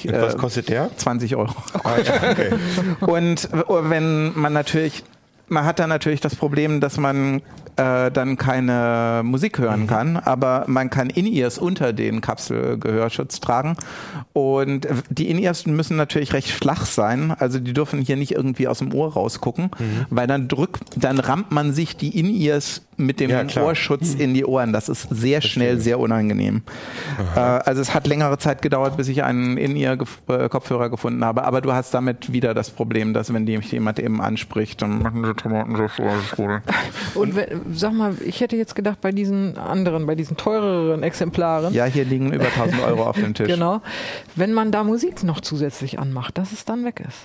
Und 0.06 0.12
was 0.20 0.34
äh, 0.34 0.38
kostet 0.38 0.68
der? 0.68 0.90
20 0.96 1.36
Euro. 1.36 1.54
Ah, 1.84 1.94
ja, 2.04 2.30
okay. 2.30 2.50
Und 3.00 3.48
wenn 3.52 4.38
man 4.38 4.52
natürlich, 4.52 5.04
man 5.48 5.64
hat 5.64 5.78
dann 5.78 5.88
natürlich 5.88 6.20
das 6.20 6.36
Problem, 6.36 6.80
dass 6.80 6.96
man 6.98 7.42
äh, 7.76 8.10
dann 8.10 8.36
keine 8.36 9.22
Musik 9.24 9.58
hören 9.58 9.82
Mhm. 9.82 9.86
kann, 9.86 10.16
aber 10.16 10.64
man 10.66 10.88
kann 10.90 11.10
In-Ears 11.10 11.58
unter 11.58 11.92
den 11.92 12.20
Kapselgehörschutz 12.20 13.40
tragen. 13.40 13.76
Und 14.32 14.86
die 15.10 15.28
In-Ears 15.30 15.66
müssen 15.66 15.96
natürlich 15.96 16.32
recht 16.32 16.50
flach 16.50 16.86
sein, 16.86 17.34
also 17.38 17.58
die 17.58 17.72
dürfen 17.72 18.00
hier 18.00 18.16
nicht 18.16 18.32
irgendwie 18.32 18.68
aus 18.68 18.78
dem 18.78 18.92
Ohr 18.94 19.12
rausgucken, 19.12 19.70
Mhm. 19.78 20.06
weil 20.10 20.26
dann 20.26 20.48
drückt, 20.48 20.82
dann 20.96 21.18
rammt 21.18 21.52
man 21.52 21.72
sich 21.72 21.96
die 21.96 22.18
In-Ears 22.18 22.82
mit 22.98 23.20
dem 23.20 23.28
Ja. 23.28 23.44
Ohrschutz 23.62 24.14
in 24.14 24.32
die 24.32 24.46
Ohren. 24.46 24.72
Das 24.72 24.88
ist 24.88 25.08
sehr 25.10 25.42
schnell 25.42 25.78
sehr 25.78 25.98
unangenehm. 26.00 26.62
Äh, 27.34 27.38
also 27.40 27.82
es 27.82 27.92
hat 27.92 28.06
längere 28.06 28.38
Zeit 28.38 28.62
gedauert, 28.62 28.96
bis 28.96 29.08
ich 29.08 29.22
einen 29.22 29.58
In-Ear-Kopfhörer 29.58 30.88
gefunden 30.88 31.22
habe, 31.22 31.44
aber 31.44 31.60
du 31.60 31.72
hast 31.74 31.92
damit 31.92 32.32
wieder 32.32 32.54
das 32.54 32.70
Problem, 32.70 33.12
dass 33.12 33.32
wenn 33.34 33.44
dich 33.44 33.70
jemand 33.70 33.98
eben 33.98 34.22
anspricht, 34.22 34.80
dann 34.80 35.02
machen 35.02 35.22
die 35.22 35.34
Tomaten 35.34 35.76
so 35.76 35.88
vor, 35.88 36.06
alles. 36.10 36.56
Und 37.14 37.36
wenn, 37.36 37.65
sag 37.72 37.92
mal, 37.92 38.14
ich 38.24 38.40
hätte 38.40 38.56
jetzt 38.56 38.74
gedacht, 38.74 39.00
bei 39.00 39.12
diesen 39.12 39.58
anderen, 39.58 40.06
bei 40.06 40.14
diesen 40.14 40.36
teureren 40.36 41.02
Exemplaren, 41.02 41.74
Ja, 41.74 41.84
hier 41.84 42.04
liegen 42.04 42.32
über 42.32 42.46
1000 42.46 42.82
Euro 42.82 43.04
auf 43.04 43.16
dem 43.16 43.34
Tisch. 43.34 43.48
genau, 43.48 43.80
wenn 44.34 44.52
man 44.52 44.72
da 44.72 44.84
Musik 44.84 45.22
noch 45.24 45.40
zusätzlich 45.40 45.98
anmacht, 45.98 46.38
dass 46.38 46.52
es 46.52 46.64
dann 46.64 46.84
weg 46.84 47.02
ist. 47.06 47.18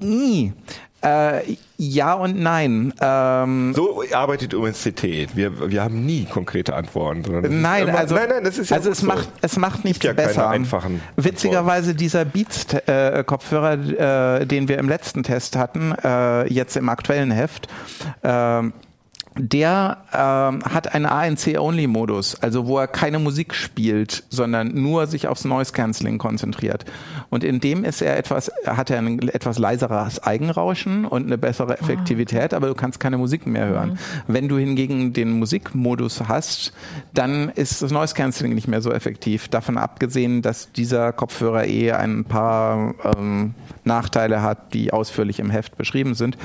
Nie. 0.00 0.52
Äh, 1.00 1.54
ja 1.76 2.14
und 2.14 2.40
nein. 2.40 2.92
Ähm, 3.00 3.72
So 3.72 4.02
arbeitet 4.12 4.52
übrigens 4.52 4.82
CT. 4.82 5.28
Wir, 5.36 5.70
wir 5.70 5.84
haben 5.84 6.04
nie 6.04 6.24
konkrete 6.24 6.74
Antworten. 6.74 7.20
Nein, 7.62 7.86
immer- 7.88 7.98
also, 7.98 8.16
nein, 8.16 8.28
nein, 8.28 8.42
das 8.44 8.58
ist 8.58 8.70
ja 8.70 8.78
also 8.78 8.90
es 8.90 8.98
so. 8.98 9.06
macht 9.06 9.28
es 9.40 9.56
macht 9.58 9.84
nichts 9.84 10.04
ja 10.04 10.12
keine 10.12 10.26
besser. 10.26 10.48
einfachen 10.50 11.00
Witzigerweise 11.14 11.94
dieser 11.94 12.24
Beats-Kopfhörer, 12.24 14.40
äh, 14.40 14.46
den 14.46 14.66
wir 14.68 14.78
im 14.78 14.88
letzten 14.88 15.22
Test 15.22 15.54
hatten, 15.54 15.92
äh, 16.02 16.52
jetzt 16.52 16.76
im 16.76 16.88
aktuellen 16.88 17.30
Heft, 17.30 17.68
ähm, 18.24 18.72
der 19.38 19.98
ähm, 20.12 20.62
hat 20.64 20.94
einen 20.94 21.06
ANC-Only-Modus, 21.06 22.42
also 22.42 22.66
wo 22.66 22.78
er 22.78 22.88
keine 22.88 23.18
Musik 23.18 23.54
spielt, 23.54 24.24
sondern 24.28 24.74
nur 24.74 25.06
sich 25.06 25.28
aufs 25.28 25.44
Noise-Canceling 25.44 26.18
konzentriert. 26.18 26.84
Und 27.30 27.44
in 27.44 27.60
dem 27.60 27.84
ist 27.84 28.02
er 28.02 28.16
etwas, 28.16 28.50
hat 28.66 28.90
er 28.90 28.98
ein 28.98 29.28
etwas 29.28 29.58
leiseres 29.58 30.22
Eigenrauschen 30.22 31.04
und 31.04 31.26
eine 31.26 31.38
bessere 31.38 31.78
Effektivität, 31.78 32.52
aber 32.52 32.66
du 32.66 32.74
kannst 32.74 32.98
keine 33.00 33.18
Musik 33.18 33.46
mehr 33.46 33.66
hören. 33.66 33.98
Wenn 34.26 34.48
du 34.48 34.58
hingegen 34.58 35.12
den 35.12 35.38
Musikmodus 35.38 36.28
hast, 36.28 36.72
dann 37.14 37.50
ist 37.50 37.80
das 37.82 37.92
Noise-Canceling 37.92 38.54
nicht 38.54 38.68
mehr 38.68 38.82
so 38.82 38.92
effektiv. 38.92 39.48
Davon 39.48 39.78
abgesehen, 39.78 40.42
dass 40.42 40.72
dieser 40.72 41.12
Kopfhörer 41.12 41.66
eh 41.66 41.92
ein 41.92 42.24
paar 42.24 42.94
ähm, 43.04 43.54
Nachteile 43.84 44.42
hat, 44.42 44.74
die 44.74 44.92
ausführlich 44.92 45.38
im 45.38 45.50
Heft 45.50 45.76
beschrieben 45.76 46.14
sind. 46.14 46.36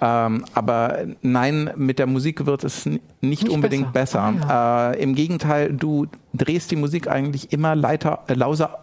Ähm, 0.00 0.44
aber 0.54 0.98
nein, 1.22 1.70
mit 1.76 1.98
der 1.98 2.06
Musik 2.06 2.31
wird 2.40 2.64
es 2.64 2.86
nicht, 2.86 3.02
Nicht 3.20 3.48
unbedingt 3.48 3.92
besser. 3.92 4.32
besser. 4.32 4.92
Äh, 4.94 5.02
Im 5.02 5.14
Gegenteil, 5.14 5.72
du 5.72 6.06
drehst 6.34 6.70
die 6.70 6.76
Musik 6.76 7.08
eigentlich 7.08 7.52
immer 7.52 7.74
leiter, 7.76 8.20
äh, 8.28 8.34
lauser. 8.34 8.78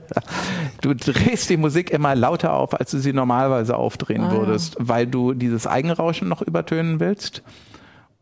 Du 0.81 0.95
drehst 0.95 1.49
die 1.49 1.57
Musik 1.57 1.91
immer 1.91 2.15
lauter 2.15 2.53
auf, 2.53 2.73
als 2.79 2.91
du 2.91 2.99
sie 2.99 3.13
normalerweise 3.13 3.75
aufdrehen 3.75 4.23
Ah, 4.23 4.33
ja. 4.33 4.39
würdest, 4.39 4.75
weil 4.79 5.05
du 5.07 5.33
dieses 5.33 5.67
Eigenrauschen 5.67 6.27
noch 6.27 6.41
übertönen 6.41 6.99
willst. 6.99 7.43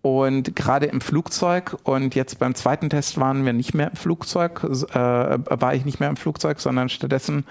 Und 0.01 0.56
gerade 0.56 0.86
im 0.88 1.01
Flugzeug 1.01 1.77
und 1.84 2.15
jetzt 2.15 2.39
beim 2.39 2.56
zweiten 2.56 2.89
Test 2.89 3.19
waren 3.19 3.45
wir 3.45 3.53
nicht 3.53 3.73
mehr 3.73 3.89
im 3.91 3.95
Flugzeug, 3.95 4.63
äh, 4.63 4.95
war 4.97 5.73
ich 5.75 5.86
nicht 5.86 5.99
mehr 5.99 6.10
im 6.10 6.15
Flugzeug, 6.17 6.60
sondern 6.60 6.89
stattdessen 6.89 7.45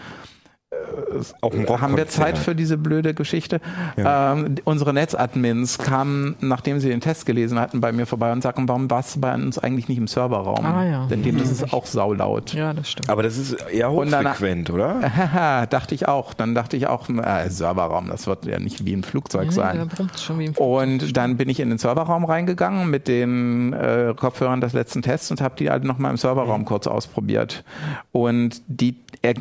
Auch 1.41 1.53
ein 1.53 1.81
haben 1.81 1.97
wir. 1.97 2.09
Zeit 2.09 2.39
für 2.39 2.55
diese 2.55 2.77
blöde 2.77 3.15
Geschichte. 3.15 3.61
Ähm, 3.97 4.57
unsere 4.65 4.93
Netzadmins 4.93 5.79
kamen, 5.79 6.35
nachdem 6.41 6.81
sie 6.81 6.89
den 6.89 7.01
Test 7.01 7.27
gelesen 7.27 7.59
hatten, 7.59 7.81
bei 7.81 7.93
mir 7.93 8.07
vorbei 8.07 8.33
und 8.33 8.43
sagten, 8.43 8.69
warum 8.69 8.91
warst 8.91 9.17
du 9.17 9.21
bei 9.21 9.35
uns 9.35 9.59
eigentlich 9.59 9.89
nicht 9.89 9.99
im 9.99 10.07
Serverraum? 10.07 10.65
Ah, 10.65 10.85
ja. 10.85 11.07
Denn 11.07 11.23
dem, 11.23 11.39
das 11.39 11.51
ist 11.51 11.73
auch 11.73 11.87
saulaut. 11.87 12.53
Ja, 12.53 12.73
das 12.73 12.91
stimmt. 12.91 13.09
Aber 13.09 13.23
das 13.23 13.37
ist 13.37 13.53
eher 13.71 13.93
Und 13.93 14.15
hochfrequent, 14.15 14.71
oder? 14.71 15.01
Haha, 15.03 15.67
dachte 15.71 15.95
ich 15.95 16.09
auch. 16.09 16.35
Dann 16.35 16.55
dachte 16.55 16.77
ich 16.77 16.87
auch, 16.87 17.09
äh, 17.09 17.49
Serverraum, 17.49 18.09
das 18.09 18.27
wird 18.27 18.47
ja 18.47 18.59
nicht 18.59 18.85
wie 18.85 18.93
im 18.93 19.03
Flugzeug 19.03 19.47
Ja, 19.47 19.53
sein. 19.53 19.91
Schon 20.21 20.39
wie 20.39 20.47
im 20.47 20.53
Und 20.55 21.17
dann 21.17 21.37
bin 21.37 21.49
ich 21.49 21.61
in 21.61 21.69
den 21.69 21.79
Serverraum 21.79 22.25
reingegangen 22.25 22.91
mit 22.91 23.09
den 23.09 23.73
äh, 23.73 24.15
Kopfhörern 24.17 24.61
des 24.61 24.73
letzten 24.73 25.03
Tests 25.03 25.31
und 25.31 25.41
habe 25.41 25.55
die 25.57 25.71
halt 25.71 25.85
nochmal 25.85 26.11
im 26.11 26.17
Serverraum 26.17 26.65
kurz 26.65 26.87
ausprobiert. 26.87 27.65
Und 28.13 28.63
die, 28.67 28.97
er, 29.23 29.35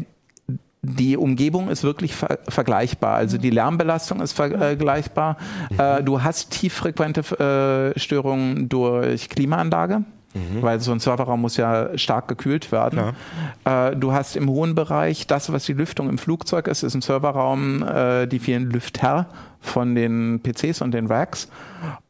die 0.85 1.17
Umgebung 1.17 1.69
ist 1.69 1.83
wirklich 1.83 2.15
ver 2.15 2.39
vergleichbar. 2.47 3.15
Also 3.15 3.37
die 3.37 3.49
Lärmbelastung 3.49 4.21
ist 4.21 4.33
vergleichbar. 4.33 5.37
Äh, 5.77 6.03
du 6.03 6.21
hast 6.23 6.51
tieffrequente 6.51 7.93
äh, 7.95 7.99
Störungen 7.99 8.69
durch 8.69 9.29
Klimaanlage. 9.29 10.03
Weil 10.61 10.81
so 10.81 10.91
ein 10.91 10.99
Serverraum 10.99 11.39
muss 11.39 11.55
ja 11.55 11.97
stark 11.97 12.27
gekühlt 12.27 12.73
werden. 12.73 13.15
Äh, 13.63 13.95
du 13.95 14.11
hast 14.11 14.35
im 14.35 14.49
hohen 14.49 14.75
Bereich 14.75 15.27
das, 15.27 15.51
was 15.51 15.65
die 15.65 15.73
Lüftung 15.73 16.09
im 16.09 16.17
Flugzeug 16.17 16.67
ist, 16.67 16.83
ist 16.83 16.93
im 16.93 17.01
Serverraum 17.01 17.83
äh, 17.83 18.27
die 18.27 18.39
vielen 18.39 18.69
Lüfter 18.69 19.27
von 19.61 19.95
den 19.95 20.41
PCs 20.43 20.81
und 20.81 20.91
den 20.91 21.07
Racks. 21.07 21.47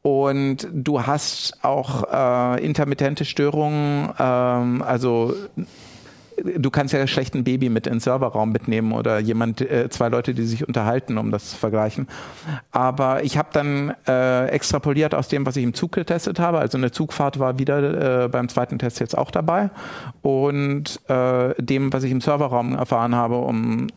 Und 0.01 0.67
du 0.73 1.05
hast 1.05 1.63
auch 1.63 2.03
äh, 2.11 2.65
intermittente 2.65 3.25
Störungen, 3.25 4.09
ähm, 4.19 4.81
also 4.81 5.35
du 6.43 6.69
kannst 6.69 6.93
ja 6.93 7.05
schlecht 7.07 7.35
ein 7.35 7.43
Baby 7.43 7.69
mit 7.69 7.87
in 7.87 7.93
den 7.93 7.99
Serverraum 7.99 8.51
mitnehmen 8.51 8.91
oder 8.91 9.19
jemand, 9.19 9.61
äh, 9.61 9.89
zwei 9.89 10.09
Leute, 10.09 10.33
die 10.33 10.43
sich 10.43 10.67
unterhalten, 10.67 11.17
um 11.17 11.31
das 11.31 11.51
zu 11.51 11.57
vergleichen. 11.57 12.07
Aber 12.71 13.23
ich 13.23 13.37
habe 13.37 13.49
dann 13.53 13.93
äh, 14.07 14.47
extrapoliert 14.47 15.15
aus 15.15 15.27
dem, 15.27 15.45
was 15.45 15.55
ich 15.55 15.63
im 15.63 15.73
Zug 15.73 15.93
getestet 15.93 16.39
habe. 16.39 16.59
Also 16.59 16.77
eine 16.77 16.91
Zugfahrt 16.91 17.39
war 17.39 17.59
wieder 17.59 18.25
äh, 18.25 18.27
beim 18.27 18.49
zweiten 18.49 18.79
Test 18.79 18.99
jetzt 18.99 19.17
auch 19.17 19.31
dabei. 19.31 19.69
Und 20.21 20.99
äh, 21.07 21.53
dem, 21.61 21.93
was 21.93 22.03
ich 22.03 22.11
im 22.11 22.21
Serverraum 22.21 22.75
erfahren 22.75 23.15
habe, 23.15 23.37
um 23.37 23.87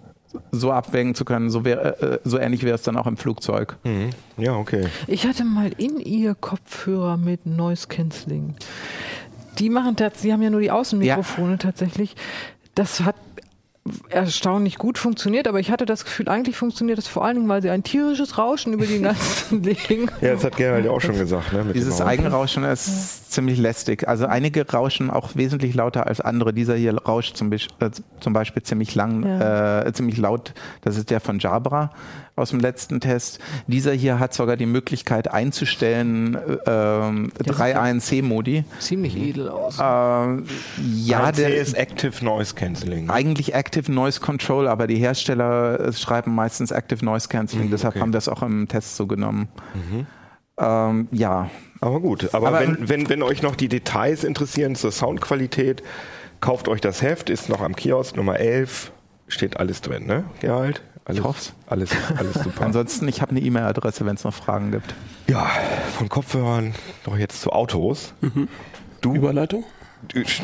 so 0.52 0.72
abwägen 0.72 1.14
zu 1.14 1.24
können, 1.24 1.50
so, 1.50 1.64
wär, 1.64 2.02
äh, 2.02 2.18
so 2.24 2.38
ähnlich 2.38 2.62
wäre 2.62 2.74
es 2.74 2.82
dann 2.82 2.96
auch 2.96 3.06
im 3.06 3.16
Flugzeug. 3.16 3.76
Mhm. 3.84 4.10
Ja, 4.36 4.54
okay. 4.56 4.86
Ich 5.06 5.26
hatte 5.26 5.44
mal 5.44 5.70
in 5.76 5.98
ihr 6.00 6.34
Kopfhörer 6.34 7.16
mit 7.16 7.46
Noise 7.46 7.88
Cancelling. 7.88 8.54
Die 9.58 9.70
machen 9.70 9.96
das, 9.96 10.12
sie 10.20 10.32
haben 10.32 10.42
ja 10.42 10.50
nur 10.50 10.60
die 10.60 10.70
Außenmikrofone 10.70 11.58
tatsächlich. 11.58 12.14
Das 12.74 13.00
hat 13.00 13.16
erstaunlich 14.10 14.76
gut 14.76 14.98
funktioniert, 14.98 15.48
aber 15.48 15.60
ich 15.60 15.70
hatte 15.70 15.86
das 15.86 16.04
Gefühl, 16.04 16.28
eigentlich 16.28 16.56
funktioniert 16.56 16.98
das 16.98 17.06
vor 17.08 17.24
allen 17.24 17.36
Dingen, 17.36 17.48
weil 17.48 17.62
sie 17.62 17.70
ein 17.70 17.82
tierisches 17.82 18.36
Rauschen 18.36 18.74
über 18.74 18.84
die 18.84 19.00
ganzen 19.00 19.62
legen. 19.62 20.10
Ja, 20.20 20.34
das 20.34 20.44
hat 20.44 20.56
Gerald 20.58 20.84
ja 20.84 20.90
auch 20.90 21.00
schon 21.00 21.16
gesagt. 21.16 21.54
Ne, 21.54 21.64
mit 21.64 21.74
Dieses. 21.74 22.00
Eigenrauschen 22.02 22.64
ist 22.64 23.32
ziemlich 23.32 23.58
lästig. 23.58 24.06
Also 24.06 24.26
einige 24.26 24.70
rauschen 24.70 25.08
auch 25.10 25.36
wesentlich 25.36 25.74
lauter 25.74 26.06
als 26.06 26.20
andere. 26.20 26.52
Dieser 26.52 26.74
hier 26.76 26.94
rauscht 26.98 27.36
zum, 27.36 27.50
Bisch- 27.50 27.68
äh, 27.80 27.90
zum 28.20 28.32
Beispiel 28.34 28.62
ziemlich 28.62 28.94
lang, 28.94 29.22
äh, 29.24 29.90
ziemlich 29.94 30.18
laut. 30.18 30.52
Das 30.82 30.96
ist 30.98 31.08
der 31.10 31.20
von 31.20 31.38
Jabra 31.38 31.90
aus 32.38 32.50
dem 32.50 32.60
letzten 32.60 33.00
Test. 33.00 33.38
Dieser 33.66 33.92
hier 33.92 34.18
hat 34.18 34.32
sogar 34.32 34.56
die 34.56 34.66
Möglichkeit 34.66 35.30
einzustellen 35.30 36.34
äh, 36.36 36.58
ähm, 36.66 37.32
drei 37.38 37.76
ANC-Modi. 37.76 38.64
Ziemlich 38.78 39.16
edel 39.16 39.48
aus. 39.48 39.78
Ähm, 39.80 40.44
ja, 40.94 41.24
ANC 41.24 41.36
der 41.36 41.56
ist 41.56 41.74
Active 41.74 42.24
Noise 42.24 42.54
Cancelling. 42.54 43.10
eigentlich 43.10 43.54
Active 43.54 43.90
Noise 43.92 44.20
Control, 44.20 44.68
aber 44.68 44.86
die 44.86 44.96
Hersteller 44.96 45.80
äh, 45.80 45.92
schreiben 45.92 46.34
meistens 46.34 46.70
Active 46.70 47.04
Noise 47.04 47.28
Cancelling, 47.28 47.70
deshalb 47.70 47.94
okay. 47.94 48.00
haben 48.02 48.10
wir 48.10 48.16
das 48.18 48.28
auch 48.28 48.42
im 48.42 48.68
Test 48.68 48.96
so 48.96 49.06
genommen. 49.06 49.48
Ähm, 50.60 51.08
ja, 51.12 51.50
Aber 51.80 52.00
gut, 52.00 52.34
aber, 52.34 52.48
Aber- 52.48 52.60
wenn, 52.60 52.88
wenn, 52.88 53.08
wenn 53.08 53.22
euch 53.22 53.42
noch 53.42 53.54
die 53.54 53.68
Details 53.68 54.24
interessieren 54.24 54.74
zur 54.74 54.90
Soundqualität, 54.90 55.82
kauft 56.40 56.68
euch 56.68 56.80
das 56.80 57.00
Heft, 57.02 57.30
ist 57.30 57.48
noch 57.48 57.60
am 57.60 57.76
Kiosk 57.76 58.16
Nummer 58.16 58.40
11, 58.40 58.90
steht 59.28 59.58
alles 59.58 59.80
drin, 59.82 60.06
ne, 60.06 60.24
Gerald? 60.40 60.82
Alles, 61.08 61.24
hoff's. 61.24 61.52
Alles, 61.66 61.90
alles 62.16 62.34
super. 62.44 62.66
ansonsten, 62.66 63.08
ich 63.08 63.20
habe 63.22 63.30
eine 63.32 63.40
E-Mail-Adresse, 63.40 64.04
wenn 64.06 64.14
es 64.14 64.24
noch 64.24 64.34
Fragen 64.34 64.70
gibt. 64.70 64.94
ja, 65.26 65.46
von 65.96 66.08
Kopfhörern 66.08 66.74
noch 67.06 67.16
jetzt 67.18 67.40
zu 67.42 67.50
Autos. 67.50 68.12
Du, 69.00 69.14
Überleitung? 69.14 69.64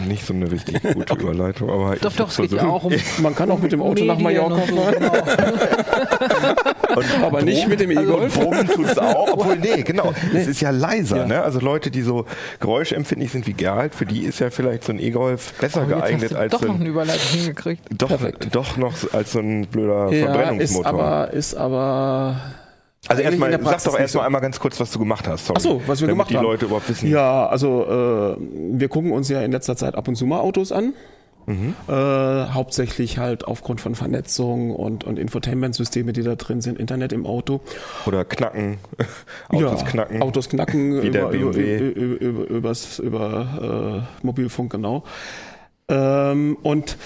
nicht 0.08 0.26
so 0.26 0.34
eine 0.34 0.50
richtig 0.50 0.82
gute 0.82 1.14
Überleitung, 1.20 1.70
aber 1.70 1.94
doch, 1.96 2.10
ich 2.10 2.16
doch, 2.16 2.28
es 2.28 2.36
geht 2.38 2.50
ja 2.50 2.58
versuche- 2.58 2.72
auch 2.72 2.84
um 2.84 2.92
Man 3.22 3.36
kann 3.36 3.48
auch 3.52 3.60
mit 3.60 3.70
dem 3.70 3.82
Auto 3.82 4.02
nach 4.04 4.18
Medien 4.18 4.48
Mallorca 4.48 4.62
und 4.62 4.68
so, 4.68 4.76
fahren, 4.80 4.94
genau. 4.98 5.12
Und 6.96 7.04
aber 7.22 7.42
nicht 7.42 7.68
mit 7.68 7.80
dem 7.80 7.90
E-Golf. 7.90 8.34
Brummen 8.38 8.66
tut 8.68 8.86
es 8.86 8.98
auch, 8.98 9.32
obwohl, 9.32 9.56
nee, 9.56 9.82
genau. 9.82 10.12
Es 10.34 10.46
ist 10.46 10.60
ja 10.60 10.70
leiser, 10.70 11.18
Ja. 11.18 11.26
ne? 11.26 11.42
Also 11.42 11.60
Leute, 11.60 11.90
die 11.90 12.02
so 12.02 12.26
geräuschempfindlich 12.60 13.32
sind 13.32 13.46
wie 13.46 13.52
Gerald, 13.52 13.94
für 13.94 14.06
die 14.06 14.20
ist 14.24 14.38
ja 14.40 14.50
vielleicht 14.50 14.84
so 14.84 14.92
ein 14.92 14.98
E-Golf 14.98 15.52
besser 15.60 15.80
jetzt 15.82 15.88
geeignet 15.90 16.22
hast 16.24 16.32
du 16.32 16.36
als 16.38 16.52
doch 16.52 16.60
so 16.60 16.66
noch 16.66 16.74
ein, 16.74 16.80
eine 16.80 16.90
Überleitung 16.90 17.38
hingekriegt. 17.38 17.82
doch, 17.96 18.10
doch 18.52 18.76
noch 18.76 18.92
als 19.12 19.32
so 19.32 19.38
ein 19.40 19.66
blöder 19.66 20.10
Ja, 20.10 20.18
ist 20.18 20.24
Verbrennungsmotor. 20.24 20.86
aber, 20.86 21.32
ist 21.32 21.54
aber. 21.54 22.36
also 23.08 23.22
erstmal, 23.22 23.50
sag 23.52 23.60
doch 23.62 23.98
erstmal 23.98 24.08
so. 24.08 24.20
einmal 24.20 24.40
ganz 24.40 24.58
kurz, 24.60 24.78
was 24.80 24.90
du 24.90 24.98
gemacht 24.98 25.26
hast. 25.28 25.46
Sorry, 25.46 25.56
Ach 25.58 25.62
so, 25.62 25.82
was 25.86 26.00
wir 26.00 26.08
damit 26.08 26.14
gemacht 26.28 26.30
die 26.30 26.36
haben. 26.36 26.44
Leute 26.44 26.64
überhaupt 26.66 26.88
wissen. 26.88 27.08
Ja, 27.10 27.46
also 27.46 28.36
äh, 28.38 28.42
wir 28.78 28.88
gucken 28.88 29.12
uns 29.12 29.28
ja 29.28 29.42
in 29.42 29.52
letzter 29.52 29.76
Zeit 29.76 29.94
ab 29.94 30.08
und 30.08 30.16
zu 30.16 30.26
mal 30.26 30.40
Autos 30.40 30.72
an. 30.72 30.94
Äh, 31.46 31.92
hauptsächlich 31.92 33.18
halt 33.18 33.46
aufgrund 33.46 33.80
von 33.80 33.94
Vernetzung 33.94 34.74
und, 34.74 35.04
und 35.04 35.18
Infotainment-Systeme, 35.18 36.12
die 36.12 36.22
da 36.22 36.36
drin 36.36 36.60
sind, 36.60 36.78
Internet 36.78 37.12
im 37.12 37.26
Auto. 37.26 37.60
Oder 38.06 38.24
knacken. 38.24 38.78
Autos 39.48 39.82
ja, 39.82 39.86
knacken. 39.86 40.22
Autos 40.22 40.48
knacken 40.48 40.98
über, 41.02 41.30
über, 41.30 41.56
über, 41.56 42.48
übers, 42.48 42.98
über 42.98 44.06
äh, 44.22 44.26
Mobilfunk, 44.26 44.72
genau. 44.72 45.04
Ähm, 45.88 46.56
und 46.62 46.96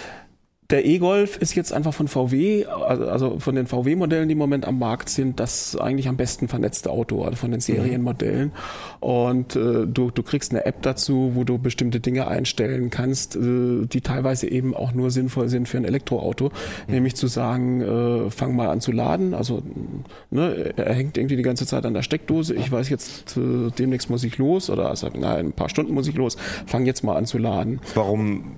der 0.71 0.85
E-Golf 0.85 1.39
ist 1.39 1.55
jetzt 1.55 1.73
einfach 1.73 1.95
von 1.95 2.09
VW, 2.09 2.67
also 2.67 3.09
also 3.09 3.39
von 3.39 3.55
den 3.55 3.67
VW-Modellen, 3.67 4.29
die 4.29 4.33
im 4.33 4.39
Moment 4.39 4.67
am 4.67 4.79
Markt 4.79 5.09
sind, 5.09 5.41
das 5.41 5.77
eigentlich 5.77 6.09
am 6.09 6.19
besten 6.19 6.47
vernetzte 6.47 6.91
Auto, 6.91 7.25
also 7.25 7.37
von 7.37 7.51
den 7.51 7.61
Serienmodellen. 7.61 8.53
Und 9.01 9.57
äh, 9.57 9.87
du, 9.87 10.11
du 10.11 10.23
kriegst 10.23 10.53
eine 10.53 10.67
App 10.67 10.83
dazu, 10.83 11.33
wo 11.35 11.45
du 11.45 11.57
bestimmte 11.57 12.01
Dinge 12.01 12.29
einstellen 12.29 12.91
kannst, 12.91 13.35
äh, 13.35 13.87
die 13.87 14.03
teilweise 14.03 14.51
eben 14.51 14.75
auch 14.75 14.93
nur 14.93 15.11
sinnvoll 15.11 15.49
sind 15.49 15.69
für 15.69 15.79
ein 15.79 15.87
Elektroauto. 15.87 16.51
Nämlich 16.87 17.17
zu 17.17 17.29
sagen, 17.29 17.81
äh, 17.81 18.31
fang 18.31 18.55
mal 18.55 18.69
an 18.69 18.83
zu 18.83 18.93
laden. 18.93 19.33
Also 19.33 19.63
ne, 20.31 20.75
er 20.77 20.93
hängt 20.93 21.17
irgendwie 21.17 21.37
die 21.37 21.43
ganze 21.43 21.65
Zeit 21.65 21.87
an 21.87 21.95
der 21.95 22.03
Steckdose. 22.03 22.55
Ich 22.55 22.71
weiß 22.71 22.91
jetzt, 22.91 23.39
äh, 23.39 23.71
demnächst 23.79 24.11
muss 24.11 24.23
ich 24.23 24.37
los 24.37 24.69
oder 24.69 24.91
also, 24.91 25.09
na, 25.19 25.39
in 25.39 25.47
ein 25.47 25.53
paar 25.53 25.71
Stunden 25.71 25.95
muss 25.95 26.09
ich 26.09 26.15
los. 26.15 26.37
Fang 26.67 26.85
jetzt 26.85 27.05
mal 27.05 27.17
an 27.17 27.25
zu 27.25 27.39
laden. 27.39 27.81
Warum, 27.95 28.53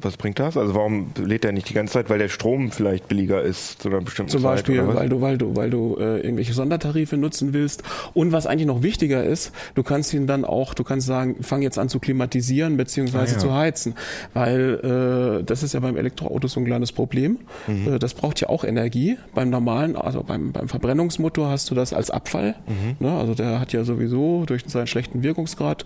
was 0.00 0.16
bringt 0.16 0.40
das? 0.40 0.56
Also 0.56 0.74
warum 0.74 1.12
lädt 1.28 1.44
er 1.44 1.52
nicht 1.52 1.68
die 1.68 1.74
ganze 1.74 1.92
Zeit, 1.94 2.10
weil 2.10 2.18
der 2.18 2.28
Strom 2.28 2.70
vielleicht 2.70 3.06
billiger 3.08 3.42
ist 3.42 3.82
zu 3.82 3.88
einer 3.88 4.00
bestimmten 4.00 4.32
Zum 4.32 4.42
Zeit? 4.42 4.52
Beispiel, 4.56 4.86
weil 4.86 5.08
du, 5.08 5.20
weil 5.20 5.38
du, 5.38 5.54
weil 5.54 5.70
du 5.70 5.96
äh, 6.00 6.20
irgendwelche 6.20 6.54
Sondertarife 6.54 7.16
nutzen 7.16 7.52
willst. 7.52 7.82
Und 8.14 8.32
was 8.32 8.46
eigentlich 8.46 8.66
noch 8.66 8.82
wichtiger 8.82 9.22
ist, 9.22 9.52
du 9.74 9.82
kannst 9.82 10.14
ihn 10.14 10.26
dann 10.26 10.44
auch, 10.44 10.74
du 10.74 10.84
kannst 10.84 11.06
sagen, 11.06 11.36
fang 11.42 11.62
jetzt 11.62 11.78
an 11.78 11.88
zu 11.88 11.98
klimatisieren 12.00 12.76
beziehungsweise 12.76 13.18
Ah, 13.18 13.36
ja. 13.36 13.38
zu 13.38 13.54
heizen. 13.54 13.94
Weil 14.32 15.40
äh, 15.40 15.44
das 15.44 15.62
ist 15.62 15.74
ja 15.74 15.80
beim 15.80 15.96
Elektroauto 15.96 16.48
so 16.48 16.60
ein 16.60 16.64
kleines 16.66 16.92
Problem. 16.92 17.38
Mhm. 17.66 17.94
Äh, 17.94 17.98
das 17.98 18.14
braucht 18.14 18.40
ja 18.40 18.48
auch 18.48 18.64
Energie. 18.64 19.18
Beim 19.34 19.50
normalen, 19.50 19.96
also 19.96 20.22
beim, 20.22 20.52
beim 20.52 20.68
Verbrennungsmotor 20.68 21.50
hast 21.50 21.70
du 21.70 21.74
das 21.74 21.92
als 21.92 22.10
Abfall. 22.10 22.54
Mhm. 22.66 23.06
Ne? 23.06 23.12
Also 23.12 23.34
der 23.34 23.60
hat 23.60 23.72
ja 23.72 23.84
sowieso 23.84 24.44
durch 24.46 24.62
seinen 24.66 24.86
schlechten 24.86 25.22
Wirkungsgrad 25.22 25.84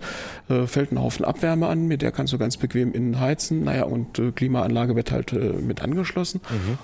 äh, 0.49 0.67
fällt 0.67 0.91
ein 0.91 1.01
Haufen 1.01 1.25
Abwärme 1.25 1.67
an, 1.67 1.87
mit 1.87 2.01
der 2.01 2.11
kannst 2.11 2.31
du 2.33 2.37
ganz 2.37 2.55
bequem 2.57 2.93
innen 2.93 3.19
heizen. 3.19 3.63
Naja, 3.63 3.83
und 3.83 4.19
äh, 4.19 4.31
Klimaanlage 4.31 4.95
wird 4.95 5.11
halt 5.11 5.32
äh, 5.35 5.61
mit 5.61 5.81
angeschlossen 5.81 6.41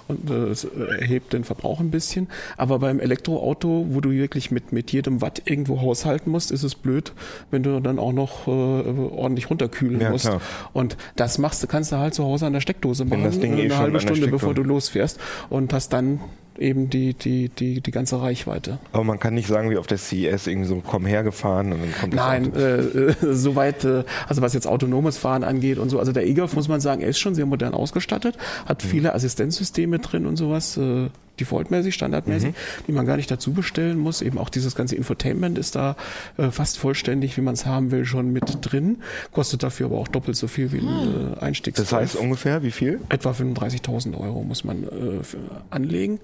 und 0.08 0.30
äh, 0.30 0.34
es 0.50 0.64
äh, 0.64 0.68
erhebt 1.00 1.34
den 1.34 1.44
Verbrauch 1.44 1.80
ein 1.80 1.92
bisschen. 1.92 2.28
Aber 2.58 2.80
beim 2.80 3.00
Elektroauto, 3.00 3.86
wo 3.90 4.02
du 4.02 4.12
wirklich 4.12 4.52
mit, 4.52 4.72
mit 4.72 4.92
jedem 4.92 5.22
Watt 5.22 5.42
irgendwo 5.46 5.82
haushalten 5.82 6.32
musst, 6.32 6.52
ist 6.52 6.64
es 6.64 6.76
blöd, 6.76 7.14
wenn 7.52 7.64
du 7.64 7.80
dann 7.80 8.00
auch 8.00 8.14
noch 8.14 8.48
äh, 8.48 8.52
ordentlich 8.52 9.50
runterkühlen 9.50 10.02
Ja, 10.02 10.10
musst. 10.12 10.26
klar. 10.26 10.42
Und 10.74 10.98
das 11.16 11.38
machst 11.38 11.62
du, 11.64 11.68
kannst 11.68 11.92
du 11.92 11.98
halt 11.98 12.14
zu 12.14 12.24
Hause 12.24 12.46
an 12.48 12.54
der 12.54 12.62
Steckdose 12.62 13.06
machen, 13.06 13.24
das 13.24 13.40
Ding 13.40 13.58
äh, 13.58 13.62
eh 13.62 13.66
eine 13.66 13.78
halbe 13.78 14.00
Stunde, 14.00 14.28
bevor 14.28 14.54
du 14.54 14.64
losfährst 14.64 15.20
und 15.50 15.74
hast 15.74 15.94
dann 15.94 16.20
eben 16.60 16.90
die, 16.90 17.14
die, 17.14 17.50
die, 17.50 17.82
die 17.82 17.92
ganze 17.92 18.22
Reichweite. 18.22 18.80
Aber 18.92 19.04
man 19.04 19.20
kann 19.20 19.34
nicht 19.34 19.48
sagen, 19.48 19.70
wie 19.70 19.78
auf 19.78 19.88
der 19.88 19.98
CES 19.98 20.48
irgendwie 20.48 20.68
so 20.68 20.82
komm 20.86 21.06
hergefahren 21.06 21.74
und 21.74 21.82
dann 21.82 21.94
kommt 21.94 22.14
Nein, 22.14 22.54
äh, 22.56 22.78
äh, 22.78 23.16
soweit, 23.34 23.84
äh, 23.86 24.04
also 24.28 24.42
was 24.42 24.54
jetzt 24.54 24.68
autonomes 24.68 25.18
Fahren 25.18 25.44
angeht 25.44 25.78
und 25.78 25.90
so, 25.90 26.00
also 26.00 26.12
der 26.12 26.28
E-Golf 26.28 26.54
muss 26.56 26.68
man 26.68 26.82
sagen, 26.82 27.02
er 27.02 27.10
ist 27.10 27.20
schon 27.20 27.36
sehr 27.36 27.46
modern 27.46 27.74
ausgestattet, 27.74 28.38
hat 28.66 28.82
viele 28.82 29.14
Assistenzsysteme 29.14 30.00
drin 30.00 30.26
und 30.26 30.36
sowas, 30.36 30.78
äh, 30.78 31.10
defaultmäßig, 31.40 31.94
standardmäßig, 31.94 32.54
die 32.88 32.92
man 32.92 33.06
gar 33.06 33.18
nicht 33.18 33.30
dazu 33.30 33.54
bestellen 33.54 33.98
muss. 33.98 34.22
Eben 34.22 34.38
auch 34.38 34.50
dieses 34.50 34.76
ganze 34.76 34.96
Infotainment 34.96 35.58
ist 35.58 35.76
da 35.76 35.96
äh, 36.38 36.52
fast 36.52 36.78
vollständig, 36.78 37.38
wie 37.38 37.42
man 37.42 37.54
es 37.54 37.66
haben 37.66 37.92
will, 37.92 38.06
schon 38.06 38.32
mit 38.32 38.58
drin. 38.62 38.98
Kostet 39.32 39.64
dafür 39.64 39.88
aber 39.88 39.98
auch 39.98 40.08
doppelt 40.08 40.38
so 40.38 40.48
viel 40.48 40.72
wie 40.72 40.80
ein 40.80 41.36
äh, 41.38 41.40
Einstiegspreis. 41.40 41.90
Das 41.90 42.00
heißt 42.00 42.16
ungefähr 42.16 42.64
wie 42.64 42.72
viel? 42.72 43.00
Etwa 43.10 43.32
35.000 43.32 44.20
Euro 44.20 44.44
muss 44.44 44.64
man 44.64 44.84
äh, 44.84 45.24
für 45.24 45.38
anlegen. 45.70 46.20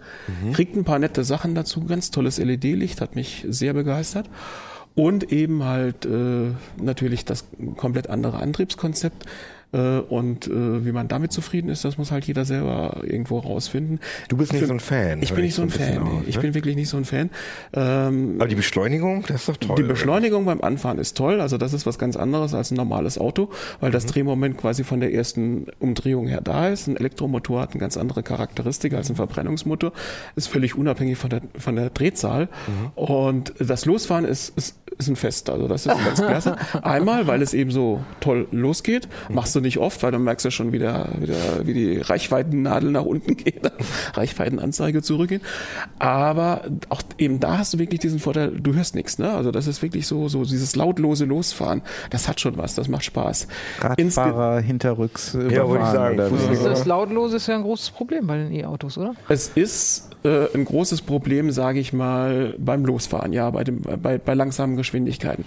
Kriegt 0.54 0.76
ein 0.76 0.84
paar 0.84 1.00
nette 1.00 1.24
Sachen 1.24 1.56
dazu. 1.56 1.86
Ganz 1.86 2.12
tolles 2.12 2.38
LED-Licht, 2.38 3.02
hat 3.02 3.16
mich 3.16 3.46
sehr 3.48 3.74
begeistert. 3.74 4.30
Und 4.96 5.32
eben 5.34 5.64
halt 5.64 6.06
äh, 6.06 6.52
natürlich 6.82 7.26
das 7.26 7.46
komplett 7.76 8.10
andere 8.10 8.38
Antriebskonzept. 8.40 9.26
Äh, 9.74 10.00
und 10.00 10.48
äh, 10.48 10.86
wie 10.86 10.92
man 10.92 11.08
damit 11.08 11.32
zufrieden 11.32 11.70
ist, 11.70 11.84
das 11.86 11.98
muss 11.98 12.12
halt 12.12 12.26
jeder 12.26 12.46
selber 12.46 13.02
irgendwo 13.04 13.40
rausfinden. 13.40 14.00
Du 14.30 14.38
bist 14.38 14.52
nicht 14.54 14.62
Für- 14.62 14.68
so 14.68 14.74
ein 14.74 14.80
Fan. 14.80 15.22
Ich 15.22 15.34
bin 15.34 15.44
nicht 15.44 15.56
so 15.56 15.62
ein 15.64 15.70
Fan. 15.70 16.00
aus, 16.02 16.24
ich 16.28 16.36
ne? 16.36 16.42
bin 16.42 16.54
wirklich 16.54 16.76
nicht 16.76 16.90
so 16.90 16.98
ein 16.98 17.06
Fan. 17.06 17.30
Ähm, 17.74 18.36
Aber 18.40 18.48
die 18.48 18.56
Beschleunigung, 18.56 19.24
das 19.28 19.42
ist 19.42 19.50
doch 19.50 19.58
toll. 19.58 19.76
die 19.78 19.84
Beschleunigung 19.84 20.46
beim 20.46 20.62
Anfahren 20.62 20.98
ist 21.00 21.18
toll, 21.18 21.42
also 21.42 21.58
das 21.58 21.74
ist 21.74 21.86
was 21.86 21.98
ganz 22.00 22.16
anderes 22.16 22.54
als 22.54 22.72
ein 22.72 22.76
normales 22.76 23.18
Auto, 23.18 23.50
weil 23.80 23.90
Mhm. 23.90 23.94
das 23.94 24.06
Drehmoment 24.06 24.58
quasi 24.58 24.84
von 24.84 25.00
der 25.00 25.14
ersten 25.14 25.68
Umdrehung 25.80 26.28
her 26.28 26.42
da 26.42 26.70
ist. 26.70 26.88
Ein 26.88 26.96
Elektromotor 26.98 27.62
hat 27.62 27.72
eine 27.72 27.80
ganz 27.80 27.98
andere 27.98 28.24
Charakteristik 28.24 28.94
als 28.94 29.10
ein 29.10 29.16
Verbrennungsmotor, 29.16 29.92
ist 30.36 30.48
völlig 30.48 30.76
unabhängig 30.78 31.18
von 31.18 31.30
der, 31.30 31.42
von 31.58 31.76
der 31.76 31.90
Drehzahl. 31.90 32.50
Mhm. 32.68 32.92
Und 33.04 33.54
das 33.60 33.86
Losfahren 33.86 34.26
ist, 34.26 34.58
ist, 34.58 34.78
ist 34.98 35.08
ein 35.10 35.16
Fest, 35.16 35.50
also 35.50 35.68
das 35.68 35.86
ist 35.86 35.92
ganz 36.06 36.22
klasse. 36.22 36.56
Einmal, 36.84 37.28
weil 37.28 37.42
es 37.42 37.54
eben 37.54 37.72
so 37.72 38.04
toll 38.20 38.48
losgeht, 38.52 39.08
Mhm. 39.30 39.36
Machst 39.56 39.62
du 39.62 39.62
nicht 39.62 39.78
oft, 39.78 40.04
weil 40.04 40.12
du 40.12 40.20
merkst 40.20 40.44
ja 40.46 40.52
schon 40.52 40.72
wieder, 40.74 41.10
wieder 41.20 41.36
wie 41.66 41.74
die 41.74 41.98
Reichweitennadel 41.98 42.92
nach 42.92 43.06
unten 43.06 43.38
geht, 43.38 43.62
Reichweitenanzeige 44.14 45.02
zurückgehen. 45.02 45.42
Aber 46.00 46.62
auch 46.90 47.02
eben 47.18 47.40
da 47.40 47.58
hast 47.60 47.74
du 47.74 47.80
wirklich 47.80 48.00
diesen 48.02 48.20
Vorteil, 48.20 48.52
du 48.52 48.74
hörst 48.74 48.96
nichts, 48.96 49.18
ne? 49.18 49.32
Also 49.32 49.52
das 49.52 49.68
ist 49.68 49.82
wirklich 49.82 50.08
so, 50.08 50.28
so 50.28 50.44
dieses 50.44 50.76
lautlose 50.76 51.26
Losfahren. 51.26 51.82
Das 52.10 52.28
hat 52.28 52.40
schon 52.42 52.58
was, 52.58 52.76
das 52.76 52.88
macht 52.88 53.06
Spaß. 53.06 53.48
Insge- 53.98 54.18
Radfahrer 54.18 54.60
hinterrücks 54.62 55.34
wollte 55.36 55.48
ich 55.48 55.54
überfahren 55.56 56.18
sagen, 56.18 56.32
wie? 56.52 56.64
Das 56.64 56.86
Lautlose 56.86 57.38
ist 57.38 57.48
ja 57.48 57.56
ein 57.56 57.64
großes 57.64 57.92
Problem 57.92 58.28
bei 58.28 58.38
den 58.38 58.52
E-Autos, 58.54 58.98
oder? 58.98 59.14
Es 59.30 59.50
ist 59.56 60.10
äh, 60.24 60.48
ein 60.54 60.66
großes 60.66 61.02
Problem, 61.02 61.52
sage 61.52 61.80
ich 61.80 61.94
mal, 61.94 62.56
beim 62.58 62.86
Losfahren, 62.86 63.32
ja, 63.34 63.50
bei, 63.50 63.64
dem, 63.64 63.82
bei, 63.82 64.18
bei 64.18 64.34
langsamen 64.34 64.76
Geschwindigkeiten. 64.76 65.46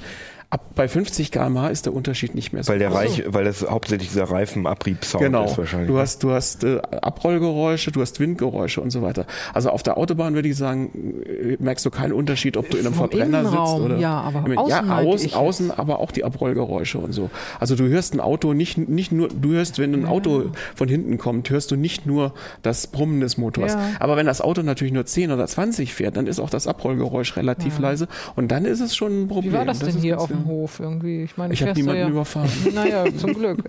Ab 0.50 0.64
bei 0.74 0.88
50 0.88 1.30
km/h 1.30 1.68
ist 1.68 1.84
der 1.84 1.92
Unterschied 1.92 2.34
nicht 2.34 2.54
mehr 2.54 2.62
so 2.64 2.72
Weil 2.72 2.78
der 2.78 2.88
groß. 2.88 2.98
Reich, 2.98 3.22
weil 3.26 3.44
das 3.44 3.68
hauptsächlich 3.68 4.08
dieser 4.08 4.24
Reifenabriebsound 4.30 5.22
Genau. 5.22 5.44
ist 5.44 5.58
wahrscheinlich. 5.58 5.88
Du 5.90 5.98
hast, 5.98 6.22
du 6.22 6.30
hast 6.30 6.64
äh, 6.64 6.80
Abrollgeräusche, 7.02 7.92
du 7.92 8.00
hast 8.00 8.18
Windgeräusche 8.18 8.80
und 8.80 8.90
so 8.90 9.02
weiter. 9.02 9.26
Also 9.52 9.68
auf 9.68 9.82
der 9.82 9.98
Autobahn 9.98 10.34
würde 10.34 10.48
ich 10.48 10.56
sagen, 10.56 11.22
äh, 11.26 11.56
merkst 11.58 11.84
du 11.84 11.90
keinen 11.90 12.12
Unterschied, 12.14 12.56
ob 12.56 12.70
du 12.70 12.78
in 12.78 12.86
einem 12.86 12.94
Vom 12.94 13.10
Verbrenner 13.10 13.40
Innenraum, 13.40 13.66
sitzt 13.82 13.84
oder 13.84 13.98
ja, 13.98 14.20
aber 14.20 14.46
Im- 14.50 14.56
außen 14.58 14.70
ja, 14.88 14.96
außen, 14.98 15.26
ich 15.26 15.36
außen, 15.36 15.70
aber 15.70 15.98
auch 15.98 16.12
die 16.12 16.24
Abrollgeräusche 16.24 16.96
und 16.98 17.12
so. 17.12 17.28
Also 17.60 17.76
du 17.76 17.86
hörst 17.88 18.14
ein 18.14 18.20
Auto 18.20 18.54
nicht 18.54 18.78
nicht 18.88 19.12
nur, 19.12 19.28
du 19.28 19.50
hörst, 19.50 19.78
wenn 19.78 19.92
ein 19.92 20.06
Auto 20.06 20.44
von 20.74 20.88
hinten 20.88 21.18
kommt, 21.18 21.50
hörst 21.50 21.70
du 21.72 21.76
nicht 21.76 22.06
nur 22.06 22.32
das 22.62 22.86
Brummen 22.86 23.20
des 23.20 23.36
Motors. 23.36 23.74
Ja. 23.74 23.80
Aber 24.00 24.16
wenn 24.16 24.24
das 24.24 24.40
Auto 24.40 24.62
natürlich 24.62 24.94
nur 24.94 25.04
10 25.04 25.30
oder 25.30 25.46
20 25.46 25.92
fährt, 25.92 26.16
dann 26.16 26.26
ist 26.26 26.40
auch 26.40 26.48
das 26.48 26.66
Abrollgeräusch 26.66 27.36
relativ 27.36 27.78
leise 27.78 28.08
und 28.34 28.48
dann 28.48 28.64
ist 28.64 28.80
es 28.80 28.96
schon 28.96 29.24
ein 29.24 29.28
Problem. 29.28 29.52
Wie 29.52 29.56
war 29.58 29.64
das, 29.66 29.80
denn 29.80 29.88
ist 29.90 30.00
hier 30.00 30.18
auf 30.18 30.30
dem. 30.38 30.46
Hof 30.46 30.80
irgendwie? 30.80 31.22
Ich 31.22 31.36
meine, 31.36 31.54
Ich 31.54 31.62
habe 31.62 31.72
niemanden 31.74 32.00
ja, 32.02 32.08
überfahren. 32.08 32.50
Naja, 32.74 33.04
zum 33.16 33.34
Glück. 33.34 33.58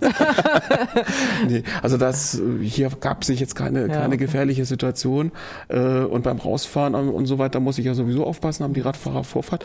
Nee, 1.48 1.62
also 1.82 1.96
das 1.96 2.40
hier 2.62 2.90
gab 3.00 3.24
sich 3.24 3.40
jetzt 3.40 3.54
keine, 3.54 3.82
Ja, 3.82 3.88
keine 3.88 4.08
okay. 4.08 4.16
gefährliche 4.18 4.64
Situation. 4.64 5.32
Äh, 5.68 5.78
und 5.78 6.22
beim 6.22 6.38
Rausfahren 6.38 6.94
und, 6.94 7.08
und 7.08 7.26
so 7.26 7.38
weiter 7.38 7.60
muss 7.60 7.78
ich 7.78 7.86
ja 7.86 7.94
sowieso 7.94 8.24
aufpassen, 8.26 8.64
haben 8.64 8.74
die 8.74 8.80
Radfahrer 8.80 9.24
Vorfahrt. 9.24 9.64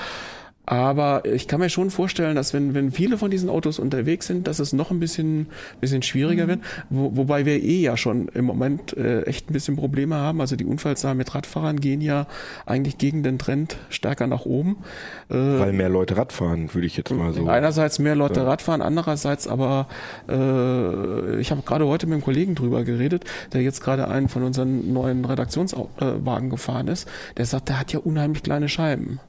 Aber 0.65 1.23
ich 1.25 1.47
kann 1.47 1.59
mir 1.59 1.69
schon 1.69 1.91
vorstellen, 1.91 2.35
dass 2.35 2.53
wenn, 2.53 2.73
wenn 2.73 2.91
viele 2.91 3.17
von 3.17 3.29
diesen 3.29 3.49
Autos 3.49 3.79
unterwegs 3.79 4.27
sind, 4.27 4.47
dass 4.47 4.59
es 4.59 4.73
noch 4.73 4.91
ein 4.91 4.99
bisschen, 4.99 5.47
bisschen 5.81 6.01
schwieriger 6.01 6.47
wird. 6.47 6.59
Wo, 6.89 7.15
wobei 7.15 7.45
wir 7.45 7.61
eh 7.61 7.81
ja 7.81 7.97
schon 7.97 8.29
im 8.29 8.45
Moment 8.45 8.95
äh, 8.97 9.23
echt 9.23 9.49
ein 9.49 9.53
bisschen 9.53 9.75
Probleme 9.75 10.15
haben. 10.15 10.41
Also 10.41 10.55
die 10.55 10.65
Unfallzahlen 10.65 11.17
mit 11.17 11.33
Radfahrern 11.35 11.79
gehen 11.79 12.01
ja 12.01 12.27
eigentlich 12.65 12.97
gegen 12.97 13.23
den 13.23 13.37
Trend 13.37 13.77
stärker 13.89 14.27
nach 14.27 14.45
oben. 14.45 14.77
Äh, 15.29 15.35
weil 15.35 15.73
mehr 15.73 15.89
Leute 15.89 16.17
Rad 16.17 16.33
fahren, 16.33 16.73
würde 16.73 16.87
ich 16.87 16.97
jetzt 16.97 17.11
mal 17.11 17.33
so. 17.33 17.47
Einerseits 17.47 17.99
mehr 17.99 18.15
Leute 18.15 18.45
Radfahren, 18.45 18.81
andererseits 18.81 19.47
aber, 19.47 19.87
äh, 20.27 21.39
ich 21.39 21.51
habe 21.51 21.61
gerade 21.63 21.85
heute 21.85 22.07
mit 22.07 22.13
einem 22.13 22.23
Kollegen 22.23 22.55
drüber 22.55 22.83
geredet, 22.83 23.25
der 23.53 23.61
jetzt 23.61 23.81
gerade 23.81 24.07
einen 24.07 24.29
von 24.29 24.43
unseren 24.43 24.93
neuen 24.93 25.25
Redaktionswagen 25.25 26.49
gefahren 26.49 26.87
ist. 26.87 27.07
Der 27.37 27.45
sagt, 27.45 27.69
der 27.69 27.79
hat 27.79 27.93
ja 27.93 27.99
unheimlich 27.99 28.43
kleine 28.43 28.69
Scheiben. 28.69 29.19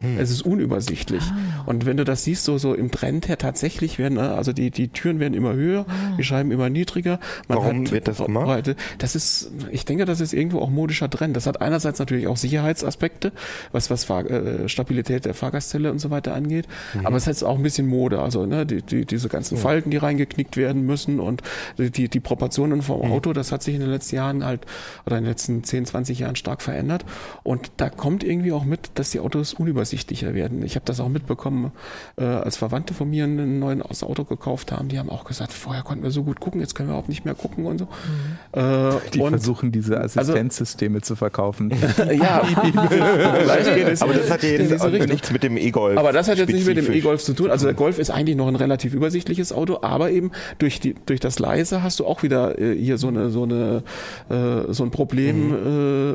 Hm. 0.00 0.18
Es 0.18 0.30
ist 0.30 0.42
unübersichtlich. 0.42 1.22
Ah. 1.22 1.62
Und 1.66 1.86
wenn 1.86 1.96
du 1.96 2.04
das 2.04 2.24
siehst, 2.24 2.44
so, 2.44 2.58
so 2.58 2.74
im 2.74 2.90
Trend 2.90 3.28
her 3.28 3.38
tatsächlich 3.38 3.98
werden, 3.98 4.14
ne, 4.14 4.32
also 4.34 4.52
die, 4.52 4.70
die 4.70 4.88
Türen 4.88 5.20
werden 5.20 5.34
immer 5.34 5.54
höher, 5.54 5.86
Ah. 5.88 6.16
die 6.18 6.24
Scheiben 6.24 6.50
immer 6.50 6.68
niedriger. 6.68 7.20
Man 7.48 7.58
Warum 7.58 7.80
hat 7.86 7.92
wird 7.92 8.08
das 8.08 8.18
gemacht? 8.18 8.46
Breite. 8.46 8.76
Das 8.98 9.14
ist, 9.14 9.50
ich 9.70 9.84
denke, 9.84 10.04
das 10.04 10.20
ist 10.20 10.32
irgendwo 10.34 10.58
auch 10.58 10.68
modischer 10.70 11.08
Trend. 11.08 11.36
Das 11.36 11.46
hat 11.46 11.60
einerseits 11.60 12.00
natürlich 12.00 12.26
auch 12.26 12.36
Sicherheitsaspekte, 12.36 13.32
was, 13.72 13.88
was 13.88 14.04
Fahr 14.04 14.28
äh, 14.28 14.68
Stabilität 14.68 15.24
der 15.26 15.34
Fahrgastzelle 15.34 15.90
und 15.92 16.00
so 16.00 16.10
weiter 16.10 16.34
angeht. 16.34 16.66
Mhm. 16.94 17.06
Aber 17.06 17.16
es 17.16 17.26
hat 17.28 17.42
auch 17.44 17.56
ein 17.56 17.62
bisschen 17.62 17.86
Mode. 17.86 18.20
Also, 18.20 18.46
ne, 18.46 18.66
die, 18.66 18.82
die, 18.82 19.04
diese 19.06 19.28
ganzen 19.28 19.56
Falten, 19.56 19.90
die 19.90 19.96
reingeknickt 19.96 20.56
werden 20.56 20.84
müssen 20.84 21.20
und 21.20 21.42
die, 21.78 22.08
die 22.08 22.20
Proportionen 22.20 22.82
vom 22.82 22.94
Mhm. 23.04 23.12
Auto, 23.12 23.32
das 23.32 23.52
hat 23.52 23.62
sich 23.62 23.74
in 23.74 23.80
den 23.80 23.90
letzten 23.90 24.16
Jahren 24.16 24.44
halt, 24.44 24.66
oder 25.06 25.18
in 25.18 25.24
den 25.24 25.30
letzten 25.30 25.62
10, 25.64 25.86
20 25.86 26.18
Jahren 26.18 26.36
stark 26.36 26.62
verändert. 26.62 27.04
Und 27.42 27.70
da 27.76 27.90
kommt 27.90 28.24
irgendwie 28.24 28.52
auch 28.52 28.64
mit, 28.64 28.90
dass 28.94 29.10
die 29.10 29.20
Autos 29.20 29.54
unübersichtlich 29.54 29.83
übersichtlicher 29.84 30.34
werden. 30.34 30.64
Ich 30.64 30.76
habe 30.76 30.86
das 30.86 30.98
auch 30.98 31.10
mitbekommen, 31.10 31.70
äh, 32.16 32.24
als 32.24 32.56
Verwandte 32.56 32.94
von 32.94 33.10
mir 33.10 33.24
ein 33.24 33.58
neues 33.58 34.02
Auto 34.02 34.24
gekauft 34.24 34.72
haben, 34.72 34.88
die 34.88 34.98
haben 34.98 35.10
auch 35.10 35.24
gesagt, 35.24 35.52
vorher 35.52 35.82
konnten 35.82 36.02
wir 36.02 36.10
so 36.10 36.24
gut 36.24 36.40
gucken, 36.40 36.60
jetzt 36.60 36.74
können 36.74 36.88
wir 36.88 36.96
auch 36.96 37.06
nicht 37.08 37.26
mehr 37.26 37.34
gucken 37.34 37.66
und 37.66 37.78
so. 37.78 37.88
Äh, 38.52 38.92
Die 39.12 39.20
und 39.20 39.30
versuchen 39.30 39.72
diese 39.72 40.00
Assistenzsysteme 40.00 41.02
zu 41.02 41.16
verkaufen. 41.16 41.70
ja, 42.12 42.42
Aber 44.00 44.14
das 44.14 44.30
hat 44.30 44.42
ja 44.42 44.48
jetzt 44.50 44.82
Richtung. 44.84 45.08
nichts 45.08 45.30
mit 45.30 45.42
dem 45.42 45.58
E-Golf. 45.58 45.98
Aber 45.98 46.12
das 46.12 46.28
hat 46.28 46.38
jetzt 46.38 46.52
nicht 46.52 46.66
mit 46.66 46.78
dem. 46.78 46.90
E-Golf 46.94 47.22
zu 47.22 47.34
tun. 47.34 47.50
Also 47.50 47.66
der 47.66 47.74
Golf 47.74 47.98
ist 47.98 48.10
eigentlich 48.10 48.36
noch 48.36 48.46
ein 48.46 48.56
relativ 48.56 48.94
übersichtliches 48.94 49.52
Auto, 49.52 49.80
aber 49.82 50.10
eben 50.10 50.30
durch 50.58 50.80
die 50.80 50.94
durch 51.06 51.20
das 51.20 51.38
leise 51.38 51.82
hast 51.82 52.00
du 52.00 52.06
auch 52.06 52.22
wieder 52.22 52.58
äh, 52.58 52.74
hier 52.76 52.96
so 52.98 53.08
eine 53.08 53.28
so 53.30 53.42
eine 53.42 53.82
äh, 54.30 54.72
so 54.72 54.84
ein 54.84 54.90
Problem 54.90 55.52
äh, 55.52 56.14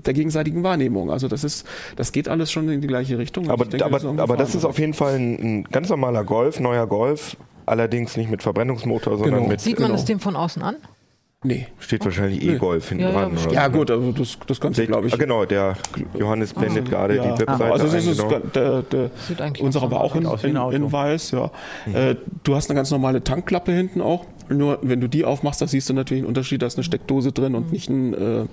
der 0.00 0.12
gegenseitigen 0.12 0.62
Wahrnehmung. 0.62 1.10
Also 1.10 1.28
das 1.28 1.44
ist 1.44 1.66
das 1.96 2.01
geht 2.10 2.28
alles 2.28 2.50
schon 2.50 2.68
in 2.68 2.80
die 2.80 2.88
gleiche 2.88 3.16
Richtung. 3.18 3.44
Und 3.44 3.50
Aber, 3.52 3.64
denke, 3.66 3.84
aber, 3.84 3.98
ist 3.98 4.04
auch 4.04 4.10
ein 4.10 4.18
aber 4.18 4.36
das 4.36 4.56
ist 4.56 4.64
auf 4.64 4.78
jeden 4.80 4.94
Fall 4.94 5.14
ein, 5.14 5.34
ein 5.60 5.64
ganz 5.70 5.88
normaler 5.90 6.24
Golf, 6.24 6.58
neuer 6.58 6.86
Golf. 6.88 7.36
Allerdings 7.66 8.16
nicht 8.16 8.28
mit 8.28 8.42
Verbrennungsmotor, 8.42 9.18
sondern 9.18 9.34
Genau. 9.40 9.48
mit. 9.48 9.60
Sieht 9.60 9.78
man 9.78 9.90
Genau. 9.90 9.98
es 10.00 10.04
dem 10.06 10.18
von 10.18 10.34
außen 10.34 10.62
an? 10.62 10.76
nee. 11.44 11.66
Steht 11.80 12.04
wahrscheinlich 12.04 12.40
E-Golf 12.44 12.88
hinten 12.90 13.02
Ja, 13.02 13.10
ja, 13.10 13.20
dran. 13.26 13.32
oder 13.36 13.52
Ja 13.52 13.64
so. 13.66 13.70
gut, 13.72 13.90
also 13.90 14.12
das 14.12 14.38
das 14.46 14.60
kannst 14.60 14.78
du 14.78 14.86
glaube 14.86 15.08
ich. 15.08 15.14
Ah, 15.14 15.16
genau, 15.16 15.44
der 15.44 15.76
Johannes 16.16 16.54
blendet 16.54 16.88
gerade 16.88 17.16
Ja, 17.16 17.34
die 17.34 17.40
Webseite 17.40 17.64
also 17.72 17.84
das 17.86 17.94
ein. 18.06 18.10
ist 18.12 18.18
Genau. 18.28 18.38
der, 18.54 18.82
der, 18.82 19.10
Sieht 19.26 19.40
eigentlich 19.40 19.60
unserer 19.62 19.90
war 19.90 20.02
auch 20.02 20.14
in, 20.14 20.24
in, 20.24 20.56
in 20.72 20.92
weiß, 20.92 21.32
ja. 21.32 21.50
Äh, 21.92 22.14
du 22.44 22.54
hast 22.54 22.70
eine 22.70 22.76
ganz 22.76 22.92
normale 22.92 23.24
Tankklappe 23.24 23.72
hinten 23.72 24.00
auch. 24.00 24.24
Nur 24.48 24.78
wenn 24.82 25.00
du 25.00 25.08
die 25.08 25.24
aufmachst, 25.24 25.62
da 25.62 25.66
siehst 25.66 25.88
du 25.88 25.94
natürlich 25.94 26.22
einen 26.22 26.28
Unterschied. 26.28 26.62
Da 26.62 26.66
ist 26.66 26.76
eine 26.76 26.84
Steckdose 26.84 27.32
drin 27.32 27.54
und 27.54 27.72
nicht 27.72 27.88
ein 27.88 28.14
äh, 28.14 28.40
äh, 28.40 28.46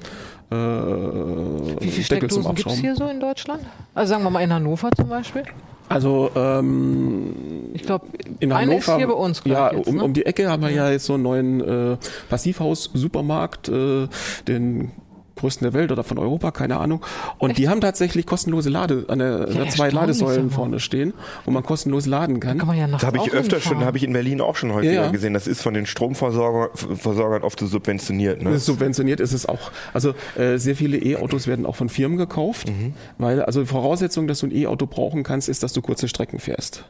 Wie 0.52 1.90
viele 1.90 2.08
Deckel 2.08 2.30
zum 2.30 2.44
Steckdosen 2.44 2.56
gibt 2.56 2.68
es 2.68 2.80
hier 2.80 2.96
so 2.96 3.06
in 3.08 3.20
Deutschland? 3.20 3.64
Also 3.94 4.10
sagen 4.12 4.24
wir 4.24 4.30
mal 4.30 4.42
in 4.42 4.54
Hannover 4.54 4.90
zum 4.96 5.10
Beispiel. 5.10 5.44
Also 5.90 6.32
ähm, 6.36 7.34
Ich 7.74 7.84
glaube, 7.84 8.06
in 8.40 8.52
eine 8.52 8.72
Hannover, 8.72 8.94
ist 8.94 8.98
hier 8.98 9.08
bei 9.08 9.14
uns 9.14 9.42
ja, 9.46 9.74
jetzt, 9.74 9.88
um, 9.88 9.96
ne? 9.96 10.04
um 10.04 10.14
die 10.14 10.26
Ecke 10.26 10.50
haben 10.50 10.62
wir 10.62 10.70
ja 10.70 10.92
jetzt 10.92 11.06
so 11.06 11.16
einen 11.16 11.24
neuen 11.24 11.62
äh, 11.62 11.98
Passivhaus-Supermarkt, 12.30 13.70
äh, 13.70 14.08
den 14.48 14.92
größten 15.40 15.66
der 15.66 15.74
Welt 15.74 15.92
oder 15.92 16.04
von 16.04 16.18
Europa, 16.20 16.52
keine 16.52 16.78
Ahnung. 16.78 17.04
Und 17.38 17.58
die 17.58 17.68
haben 17.70 17.82
tatsächlich 17.82 18.26
kostenlose 18.26 18.70
Lade, 18.70 19.06
an 19.08 19.20
der, 19.20 19.46
der 19.48 19.70
zwei 19.70 19.90
Ladesäulen 19.90 20.48
mal. 20.48 20.52
vorne 20.54 20.80
stehen, 20.80 21.14
wo 21.46 21.52
man 21.52 21.64
kostenlos 21.64 22.06
laden 22.06 22.40
kann. 22.40 22.58
Kann 22.60 22.68
man 22.68 22.78
ja 22.78 22.88
Das 22.88 23.04
habe 23.04 23.18
ich 23.18 23.34
öfter 23.34 23.60
schon, 23.60 23.70
hinfahren. 23.72 23.86
habe 23.86 23.98
ich 23.98 24.04
in 24.04 24.14
Berlin 24.14 24.42
auch 24.42 24.56
schon 24.56 24.74
häufiger 24.74 24.94
Ja, 24.94 25.04
ja. 25.06 25.12
gesehen. 25.12 25.34
Das 25.34 25.48
ist 25.48 25.62
von 25.62 25.74
den 25.74 25.86
Stromversorgern 25.86 26.70
Versorgern 26.76 27.44
oft 27.44 27.60
so 27.60 27.68
subventioniert. 27.68 28.42
Ne? 28.42 28.60
Subventioniert 28.60 29.20
ist 29.20 29.34
es 29.34 29.46
auch. 29.48 29.72
Also 29.94 30.14
äh, 30.38 30.58
sehr 30.58 30.76
viele 30.76 30.98
E-Autos 30.98 31.48
werden 31.48 31.66
auch 31.66 31.76
von 31.76 31.90
Firmen 31.90 32.18
gekauft, 32.18 32.70
Mhm. 32.70 32.94
weil 33.18 33.42
also 33.42 33.62
die 33.62 33.68
Voraussetzung, 33.68 34.28
dass 34.28 34.40
du 34.40 34.48
ein 34.48 34.56
E-Auto 34.56 34.86
brauchen 34.86 35.24
kannst, 35.24 35.50
ist, 35.50 35.64
dass 35.64 35.74
du 35.74 35.82
kurze 35.82 36.08
Strecken 36.08 36.40
fährst. 36.40 36.86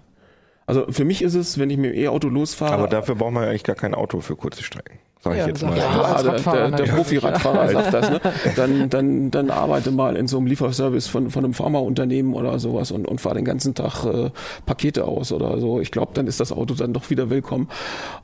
Also 0.66 0.86
für 0.89 1.04
mich 1.06 1.22
ist 1.22 1.34
es, 1.36 1.58
wenn 1.58 1.70
ich 1.70 1.78
mit 1.78 1.93
dem 1.95 2.00
E-Auto 2.04 2.28
losfahre, 2.30 2.74
Aber 2.74 2.88
dafür 2.88 3.16
braucht 3.16 3.34
man 3.34 3.43
ja 3.43 3.50
eigentlich 3.50 3.64
gar 3.64 3.76
kein 3.76 3.93
Auto 3.95 4.20
für 4.22 4.36
kurze 4.36 4.64
Strecken. 4.64 5.00
Sag 5.22 5.34
ich 5.34 5.40
Ja, 5.40 5.48
jetzt 5.48 5.64
mal. 5.64 5.78
Ja, 5.78 6.02
als 6.02 6.44
der, 6.46 6.54
der, 6.70 6.72
der. 6.72 6.84
Profi-Radfahrer 6.94 7.70
sagt 7.74 7.94
das, 7.94 8.10
ne? 8.10 8.22
Dann, 8.56 8.90
dann, 8.90 9.32
dann 9.32 9.50
arbeite 9.52 9.92
mal 9.92 10.16
in 10.16 10.30
so 10.30 10.38
einem 10.38 10.48
Lieferservice 10.48 11.08
von, 11.08 11.30
von 11.30 11.44
einem 11.44 11.54
Pharmaunternehmen 11.54 12.34
oder 12.34 12.58
sowas 12.58 12.92
und, 12.92 13.06
und 13.06 13.20
fahr 13.20 13.34
den 13.34 13.44
ganzen 13.44 13.76
Tag 13.76 14.06
äh, 14.06 14.30
Pakete 14.66 15.04
aus 15.04 15.34
oder 15.34 15.60
so. 15.60 15.82
Ich 15.82 15.92
glaube, 15.92 16.12
dann 16.14 16.26
ist 16.28 16.40
das 16.40 16.54
Auto 16.54 16.74
dann 16.74 16.94
doch 16.94 17.10
wieder 17.10 17.30
willkommen. 17.30 17.68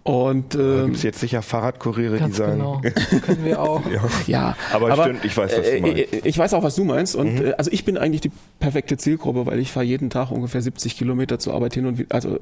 Und 0.03 0.55
ähm, 0.55 0.85
gibt 0.85 0.95
es 0.97 1.03
jetzt 1.03 1.19
sicher 1.19 1.41
Fahrradkuriere, 1.41 2.17
die 2.19 2.31
sagen, 2.31 2.59
genau. 2.59 2.81
Können 3.25 3.43
wir 3.43 3.61
auch. 3.61 3.81
ja, 4.25 4.55
Aber 4.71 4.95
stimmt, 4.95 5.25
ich 5.25 5.35
weiß, 5.35 5.51
was 5.57 5.65
du 5.65 5.71
äh, 5.75 5.81
meinst. 5.81 5.97
äh, 6.13 6.21
Ich 6.23 6.37
weiß 6.37 6.53
auch, 6.53 6.63
was 6.63 6.75
du 6.75 6.85
meinst. 6.85 7.15
Und 7.17 7.39
Mhm. 7.41 7.45
äh, 7.47 7.53
also 7.57 7.71
ich 7.73 7.83
bin 7.83 7.97
eigentlich 7.97 8.21
die 8.21 8.31
perfekte 8.61 8.95
Zielgruppe, 8.95 9.45
weil 9.45 9.59
ich 9.59 9.69
fahre 9.73 9.85
jeden 9.85 10.09
Tag 10.09 10.31
ungefähr 10.31 10.61
70 10.61 10.97
Kilometer 10.97 11.39
zur 11.39 11.55
Arbeit 11.55 11.73
hin 11.73 11.87
und 11.87 11.97
wieder, 11.97 12.15
also 12.15 12.35
äh, 12.35 12.39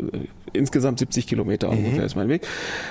insgesamt 0.52 1.00
70 1.00 1.26
Kilometer 1.26 1.70
ungefähr 1.70 2.06
ist 2.06 2.16
mein 2.16 2.30
Weg. 2.30 2.44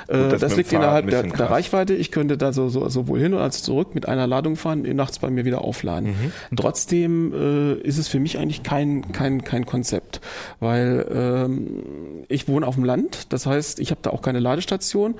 Äh, 0.09 0.17
Mhm. 0.17 0.31
das 0.31 0.41
das 0.41 0.51
mit 0.51 0.51
dem 0.53 0.57
liegt 0.59 0.73
innerhalb 0.73 1.09
der. 1.11 1.23
Reichweite. 1.53 1.95
Ich 1.95 2.11
könnte 2.11 2.37
da 2.37 2.53
so, 2.53 2.69
so 2.69 2.89
sowohl 2.89 3.21
hin 3.21 3.35
als 3.35 3.63
zurück 3.63 3.95
mit 3.95 4.09
einer 4.09 4.27
Ladung 4.27 4.57
fahren, 4.57 4.83
nachts 4.97 5.19
bei 5.19 5.31
mir 5.31 5.45
wieder 5.45 5.63
aufladen. 5.63 6.11
Mhm. 6.11 6.57
Trotzdem 6.57 7.33
äh, 7.33 7.75
ist 7.75 7.99
es 7.99 8.09
für 8.09 8.21
mich 8.21 8.39
eigentlich 8.39 8.63
kein 8.63 9.13
kein 9.13 9.45
kein 9.45 9.67
Konzept, 9.67 10.21
weil 10.61 11.07
ähm, 11.13 11.83
ich 12.29 12.49
wohne 12.49 12.67
auf 12.67 12.75
dem 12.75 12.85
Land. 12.85 13.33
Das 13.33 13.47
heißt, 13.47 13.81
ich 13.81 13.91
habe 13.91 14.01
da 14.03 14.11
auch 14.11 14.23
keine 14.23 14.41
Ladestation. 14.41 15.15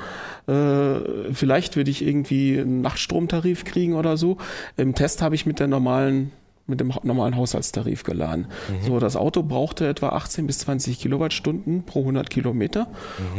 Äh, 0.47 1.33
vielleicht 1.33 1.77
würde 1.77 1.91
ich 1.91 2.05
irgendwie 2.05 2.59
einen 2.59 2.81
Nachtstromtarif 2.81 3.65
kriegen 3.65 3.95
oder 3.95 4.17
so. 4.17 4.39
Im 4.77 4.95
Test 4.95 5.23
habe 5.23 5.35
ich 5.35 5.47
mit 5.47 5.61
der 5.61 5.69
normalen 5.69 6.33
mit 6.67 6.81
dem 6.81 6.93
normalen 7.03 7.37
Haushaltstarif 7.37 8.05
geladen. 8.05 8.47
So, 8.87 9.01
das 9.01 9.17
Auto 9.17 9.43
brauchte 9.43 9.89
etwa 9.89 10.11
18 10.11 10.47
bis 10.47 10.61
20 10.61 10.99
Kilowattstunden 11.01 11.83
pro 11.83 12.01
100 12.01 12.31
Kilometer. 12.31 12.87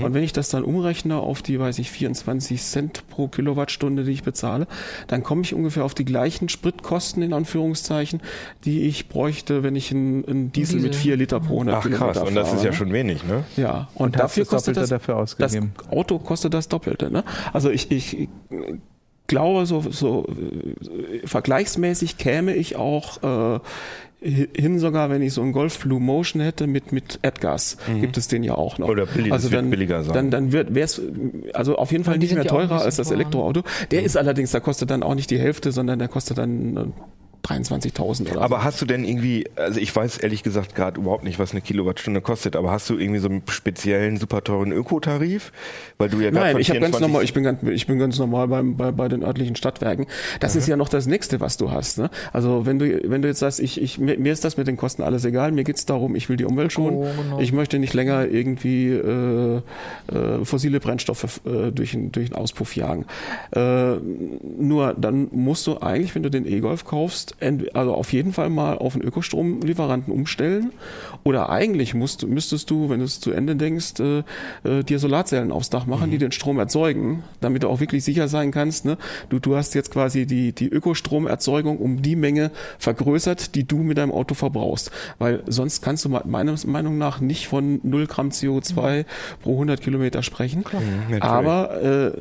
Und 0.02 0.14
wenn 0.14 0.24
ich 0.24 0.34
das 0.34 0.50
dann 0.50 0.64
umrechne 0.64 1.18
auf 1.18 1.42
die, 1.42 1.60
weiß 1.60 1.80
ich, 1.80 1.90
24 1.90 2.62
Cent 2.62 3.08
pro 3.10 3.28
Kilowattstunde, 3.28 4.04
die 4.04 4.12
ich 4.12 4.24
bezahle, 4.24 4.68
dann 5.08 5.24
komme 5.24 5.42
ich 5.44 5.54
ungefähr 5.54 5.86
auf 5.86 5.94
die 5.94 6.06
gleichen 6.06 6.50
Spritkosten, 6.50 7.24
in 7.24 7.34
Anführungszeichen, 7.34 8.22
die 8.66 8.82
ich 8.82 9.08
bräuchte, 9.08 9.64
wenn 9.64 9.76
ich 9.76 9.92
einen, 9.92 10.26
einen 10.26 10.52
Diesel, 10.52 10.82
mit 10.82 10.94
Diesel. 10.94 11.04
4 11.04 11.18
Liter 11.18 11.40
pro 11.40 11.54
100 11.56 11.76
ach 11.76 11.82
Kilometer 11.84 12.06
krass, 12.14 12.28
und 12.28 12.36
das 12.36 12.48
fahre, 12.48 12.58
ist 12.58 12.64
ja 12.64 12.72
ne? 12.72 12.76
schon 12.78 12.94
wenig, 12.94 13.24
ne? 13.24 13.44
Ja, 13.56 13.88
und, 13.96 14.06
Und 14.06 14.20
dafür 14.20 14.44
das 14.44 14.50
kostet 14.50 14.78
das, 14.78 14.90
dafür 14.90 15.18
ausgegeben. 15.18 15.74
das 15.78 15.90
Auto 15.90 16.20
kostet 16.20 16.54
das 16.54 16.68
Doppelte. 16.68 17.10
Ne? 17.10 17.24
Also 17.54 17.70
ich, 17.70 17.90
ich 17.90 18.28
glaube, 19.28 19.66
so, 19.66 19.82
so 19.90 20.26
äh, 20.28 21.26
vergleichsmäßig 21.28 22.18
käme 22.18 22.54
ich 22.56 22.76
auch 22.76 23.24
äh, 23.24 23.60
hi- 24.24 24.50
hin 24.56 24.80
sogar, 24.80 25.10
wenn 25.10 25.22
ich 25.22 25.34
so 25.34 25.42
einen 25.42 25.54
Golf 25.54 25.80
Blue 25.80 26.00
Motion 26.00 26.42
hätte 26.42 26.68
mit 26.68 26.92
mit 26.92 27.20
Erdgas, 27.22 27.78
gibt 28.00 28.18
es 28.18 28.28
den 28.28 28.44
ja 28.44 28.56
auch 28.56 28.78
noch. 28.78 28.88
Mhm. 28.88 28.92
Oder 28.92 29.06
billig- 29.06 29.32
also 29.32 29.50
dann, 29.50 29.70
billiger 29.70 30.04
sein. 30.04 30.14
Dann, 30.14 30.32
dann 30.32 30.52
wird 30.52 30.76
wär's 30.76 31.02
also 31.54 31.78
auf 31.78 31.92
jeden 31.92 32.04
Fall 32.04 32.18
nicht 32.18 32.34
mehr 32.34 32.46
teurer 32.46 32.82
als 32.82 32.98
das? 32.98 33.12
Elektroauto. 33.12 33.64
Der 33.92 34.04
ist 34.04 34.18
allerdings, 34.18 34.52
der 34.52 34.62
kostet 34.62 34.90
dann 34.92 35.04
auch 35.04 35.16
nicht 35.16 35.30
die 35.32 35.40
Hälfte, 35.40 35.72
sondern 35.72 36.00
der 36.00 36.08
kostet 36.08 36.38
dann 36.38 36.78
äh, 36.78 36.86
23.000 37.46 38.32
oder 38.32 38.42
Aber 38.42 38.64
hast 38.64 38.82
du 38.82 38.86
denn 38.86 39.04
irgendwie, 39.04 39.46
also 39.58 39.80
ich 39.80 39.94
weiß 39.94 40.18
ehrlich 40.20 40.44
gesagt 40.44 40.76
gerade 40.76 41.00
überhaupt 41.02 41.24
nicht, 41.26 41.40
was 41.40 41.52
eine 41.52 41.62
Kilowattstunde 41.62 42.22
kostet, 42.22 42.56
aber 42.56 42.72
hast 42.72 42.90
du 42.90 42.98
irgendwie 42.98 43.20
so 43.20 43.28
einen 43.28 43.44
speziellen 43.50 44.18
super 44.18 44.44
teuren 44.44 44.72
Ökotarif? 44.72 45.52
Weil 45.98 46.10
du 46.10 46.22
ja 46.22 46.32
Nein, 46.32 46.58
ich 46.58 46.68
ganz 46.68 46.78
24 46.78 47.02
normal, 47.02 47.24
ich 47.24 47.34
bin 47.34 47.44
ganz, 47.44 47.60
ich 47.64 47.86
bin 47.86 48.00
ganz 48.00 48.18
normal 48.18 48.48
beim, 48.48 48.78
bei, 48.78 48.92
bei 48.92 49.08
den 49.10 49.24
örtlichen 49.24 49.56
Stadtwerken. 49.58 50.08
Das 50.40 50.56
ist 50.56 50.68
ja 50.68 50.78
noch 50.78 50.88
das 50.90 51.06
nächste, 51.06 51.42
was 51.42 51.58
du 51.58 51.70
hast. 51.72 51.98
Ne? 51.98 52.10
Also 52.32 52.66
wenn 52.66 52.80
du, 52.80 53.10
wenn 53.10 53.22
du 53.22 53.28
jetzt 53.28 53.40
sagst, 53.40 53.60
ich, 53.60 53.82
ich, 53.82 54.00
mir, 54.00 54.18
mir 54.18 54.32
ist 54.32 54.46
das 54.46 54.56
mit 54.56 54.68
den 54.68 54.78
Kosten 54.78 55.02
alles 55.04 55.26
egal, 55.26 55.52
mir 55.52 55.64
geht's 55.66 55.86
darum, 55.86 56.16
ich 56.16 56.30
will 56.30 56.38
die 56.38 56.46
Umwelt 56.46 56.72
schonen. 56.72 56.98
Oh, 56.98 57.08
genau. 57.22 57.40
Ich 57.40 57.52
möchte 57.52 57.78
nicht 57.78 57.94
länger 57.94 58.26
irgendwie 58.28 58.90
äh, 58.90 59.58
äh, 59.58 60.46
fossile 60.46 60.80
Brennstoffe 60.80 61.42
äh, 61.46 61.72
durch, 61.72 61.92
den- 61.92 62.12
durch 62.12 62.30
den 62.30 62.36
Auspuff 62.36 62.76
jagen. 62.76 63.06
Äh, 63.52 63.96
nur 64.58 64.94
dann 64.98 65.28
musst 65.32 65.68
du 65.68 65.80
eigentlich, 65.82 66.16
wenn 66.16 66.24
du 66.24 66.30
den 66.30 66.46
E-Golf 66.48 66.86
kaufst, 66.86 67.33
also 67.74 67.94
auf 67.94 68.14
jeden 68.14 68.32
Fall 68.34 68.50
mal 68.50 68.78
auf 68.78 68.96
einen 68.96 69.04
Ökostromlieferanten 69.04 70.14
umstellen. 70.14 70.72
Oder 71.24 71.50
eigentlich 71.50 71.94
musst, 71.94 72.26
müsstest 72.28 72.70
du, 72.70 72.90
wenn 72.90 73.00
du 73.00 73.06
es 73.06 73.20
zu 73.20 73.32
Ende 73.32 73.56
denkst, 73.56 74.00
äh, 74.00 74.24
äh, 74.64 74.84
dir 74.84 75.00
Solarzellen 75.00 75.52
aufs 75.52 75.70
Dach 75.70 75.86
machen, 75.86 76.12
die 76.12 76.18
den 76.18 76.32
Strom 76.32 76.60
erzeugen, 76.60 77.24
damit 77.42 77.64
du 77.64 77.70
auch 77.70 77.80
wirklich 77.80 78.04
sicher 78.04 78.28
sein 78.28 78.52
kannst. 78.52 78.86
Ne? 78.86 78.98
Du, 79.30 79.40
du 79.40 79.56
hast 79.56 79.74
jetzt 79.76 79.92
quasi 79.92 80.26
die, 80.26 80.54
die 80.54 80.70
Ökostromerzeugung 80.70 81.78
um 81.78 82.02
die 82.02 82.16
Menge 82.16 82.52
vergrößert, 82.80 83.56
die 83.56 83.66
du 83.66 83.78
mit 83.78 83.98
deinem 83.98 84.12
Auto 84.12 84.36
verbrauchst. 84.36 84.92
Weil 85.20 85.44
sonst 85.48 85.82
kannst 85.82 86.06
du 86.06 86.10
me- 86.10 86.24
meiner 86.26 86.56
Meinung 86.66 86.98
nach 86.98 87.20
nicht 87.20 87.48
von 87.48 87.80
0 87.84 88.08
Gramm 88.08 88.30
CO2 88.30 89.06
pro 89.42 89.54
100 89.54 89.82
Kilometer 89.82 90.24
sprechen. 90.24 90.64
natürlich. 91.10 91.24
Aber 91.24 91.82
äh, 91.82 92.12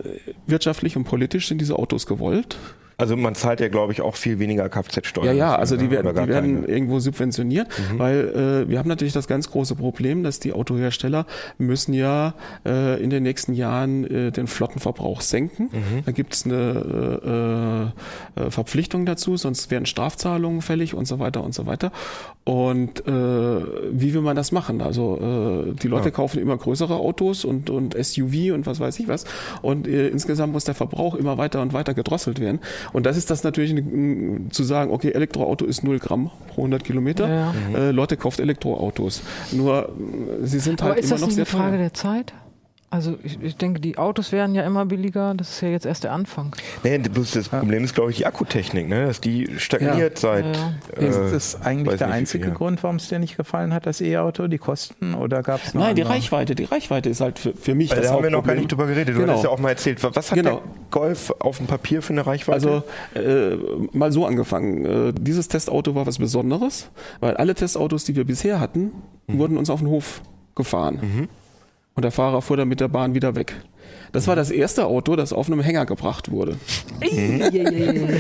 wirtschaftlich 0.47 0.97
und 0.97 1.05
politisch 1.05 1.49
sind 1.49 1.61
diese 1.61 1.79
Autos 1.79 2.07
gewollt. 2.07 2.57
Also 2.99 3.17
man 3.17 3.35
zahlt 3.35 3.61
ja, 3.61 3.69
glaube 3.69 3.93
ich, 3.93 4.01
auch 4.01 4.17
viel 4.17 4.39
weniger 4.39 4.69
Kfz-Steuer. 4.69 5.25
Ja, 5.27 5.33
ja, 5.33 5.55
also 5.57 5.77
die 5.77 5.91
werden, 5.91 6.15
die 6.15 6.29
werden. 6.29 6.61
Mhm. 6.61 6.65
irgendwo 6.67 7.01
subventioniert, 7.01 7.69
weil 7.97 8.65
äh, 8.65 8.69
wir 8.69 8.79
haben 8.79 8.89
natürlich 8.89 9.13
das 9.15 9.27
ganz 9.27 9.51
große 9.51 9.75
Problem, 9.75 10.23
dass 10.23 10.41
die 10.41 10.53
Autohersteller 10.53 11.27
müssen 11.59 11.95
ja 11.95 12.35
äh, 12.67 13.03
in 13.03 13.11
den 13.11 13.23
nächsten 13.23 13.55
Jahren 13.55 14.05
äh, 14.05 14.31
den 14.33 14.47
Flottenverbrauch 14.47 15.21
senken. 15.21 15.71
Mhm. 15.73 16.03
Da 16.05 16.13
gibt 16.13 16.35
es 16.35 16.45
eine 16.45 17.93
äh, 18.37 18.41
äh, 18.47 18.51
Verpflichtung 18.51 19.07
dazu, 19.07 19.37
sonst 19.37 19.71
werden 19.71 19.87
Strafzahlungen 19.87 20.63
fällig 20.63 20.95
und 20.95 21.07
so 21.07 21.19
weiter 21.19 21.43
und 21.43 21.55
so 21.55 21.67
weiter. 21.67 21.93
Und 22.45 23.07
äh, 23.07 23.13
wie 23.13 24.15
will 24.15 24.21
man 24.23 24.35
das 24.35 24.51
machen? 24.51 24.81
Also 24.81 25.65
äh, 25.71 25.75
die 25.75 25.89
Leute 25.89 26.07
Ja. 26.07 26.11
kaufen 26.11 26.41
immer 26.41 26.57
größere 26.57 26.97
Autos 26.97 27.45
und, 27.45 27.71
und 27.71 27.95
SUV 27.95 28.53
und 28.53 28.67
was 28.67 28.81
weiß 28.81 28.99
ich 28.99 29.07
was. 29.09 29.25
Und 29.63 29.87
äh, 29.87 30.09
insgesamt 30.09 30.53
muss 30.53 30.65
der 30.65 30.75
Verbrauch 30.75 31.15
immer 31.15 31.39
weiter 31.39 31.63
und 31.63 31.73
weiter 31.73 31.95
gedrosselt 31.95 32.41
werden. 32.41 32.61
Und 32.93 33.07
das 33.07 33.17
ist 33.17 33.31
das 33.31 33.43
natürlich 33.45 33.73
ein- 33.73 34.49
zu 34.51 34.63
sagen, 34.65 34.91
okay, 34.93 35.11
Elektroauto 35.13 35.65
ist 35.65 35.83
0 35.83 35.99
Gramm 35.99 36.31
pro 36.49 36.63
100 36.63 36.85
Kilometer. 36.85 37.29
Ja, 37.29 37.55
Äh, 37.75 37.91
Leute 37.91 38.17
kauft 38.17 38.39
Elektroautos. 38.41 39.23
Nur 39.53 39.91
sie 40.43 40.59
sind 40.59 40.83
halt 40.83 40.91
Aber 40.93 41.01
ist 41.01 41.07
immer 41.07 41.15
das 41.15 41.21
noch 41.23 41.27
nicht 41.29 41.35
sehr 41.37 41.45
eine 41.47 41.47
Frage 41.65 41.71
teuer. 41.77 41.79
der 41.79 41.95
Zeit? 41.95 42.35
Also 42.93 43.17
ich, 43.25 43.43
ich 43.43 43.57
denke, 43.57 43.81
die 43.81 43.97
Autos 43.97 44.33
werden 44.33 44.55
ja 44.55 44.65
immer 44.67 44.85
billiger. 44.85 45.33
Das 45.35 45.49
ist 45.49 45.61
ja 45.63 45.69
jetzt 45.71 45.87
erst 45.87 46.05
der 46.05 46.13
Anfang. 46.13 46.55
Nee, 46.85 46.99
bloß 46.99 47.31
das 47.31 47.49
Problem 47.49 47.83
ist, 47.85 47.95
glaube 47.95 48.11
ich, 48.11 48.19
die 48.19 48.27
Akkutechnik, 48.27 48.87
ne? 48.87 49.07
dass 49.07 49.19
die 49.23 49.49
stagniert 49.57 50.19
seit. 50.19 50.45
Ja, 50.45 50.75
Äh, 51.01 51.07
Ist 51.09 51.33
das 51.33 51.63
eigentlich 51.63 51.97
der 51.97 52.09
nicht, 52.09 52.17
einzige 52.17 52.45
viel. 52.45 52.53
Grund, 52.53 52.83
warum 52.83 52.97
es 52.97 53.09
dir 53.09 53.19
nicht 53.19 53.39
gefallen 53.39 53.73
hat, 53.73 53.87
das 53.87 54.03
E-Auto, 54.03 54.47
die 54.47 54.59
Kosten? 54.59 55.15
Oder 55.15 55.43
gab 55.43 55.65
es 55.65 55.73
noch 55.73 55.81
Nein, 55.85 55.97
die 55.97 56.03
andere? 56.03 56.17
Reichweite, 56.19 56.55
die 56.55 56.65
Reichweite 56.65 57.09
ist 57.09 57.23
halt 57.23 57.39
für, 57.39 57.55
für 57.55 57.75
mich 57.75 57.91
Weil 57.93 57.97
das 58.01 58.09
da 58.09 58.13
haben 58.13 58.25
wir 58.25 58.31
noch 58.31 58.45
gar 58.45 58.57
nicht 58.57 58.71
drüber 58.71 58.87
geredet. 58.87 59.15
Du 59.17 59.21
Genau. 59.21 59.33
hattest 59.33 59.45
ja 59.45 59.51
auch 59.51 59.59
mal 59.59 59.71
erzählt. 59.71 60.05
Was 60.05 60.31
hat 60.31 60.37
Genau. 60.37 60.57
der 60.57 60.63
Golf 60.91 61.33
auf 61.39 61.57
dem 61.57 61.69
Papier 61.69 62.03
für 62.03 62.13
eine 62.13 62.27
Reichweite? 62.27 62.85
Also 63.15 63.19
äh, 63.19 63.57
mal 63.97 64.13
so 64.13 64.27
angefangen. 64.27 64.85
Äh, 64.85 65.13
dieses 65.19 65.49
Testauto 65.49 65.95
war 65.95 66.07
was 66.07 66.19
Besonderes, 66.19 66.91
weil 67.21 67.39
alle 67.39 67.55
Testautos, 67.55 68.05
die 68.05 68.17
wir 68.17 68.27
bisher 68.27 68.61
hatten, 68.61 68.93
wurden 69.29 69.57
uns 69.57 69.71
auf 69.71 69.81
den 69.81 69.89
Hof 69.89 70.21
gefahren. 70.55 71.29
Und 71.95 72.05
der 72.05 72.13
Fahrer 72.13 72.43
fuhr 72.43 72.57
dann 72.57 72.69
mit 72.69 72.81
der 72.81 72.89
Bahn 72.89 73.15
wieder 73.15 73.35
weg. 73.35 73.55
Das 74.13 74.27
war 74.27 74.37
das 74.37 74.51
erste 74.51 74.85
Auto, 74.87 75.17
das 75.17 75.33
auf 75.33 75.47
einem 75.47 75.61
Hänger 75.61 75.87
gebracht 75.87 76.31
wurde. 76.31 76.57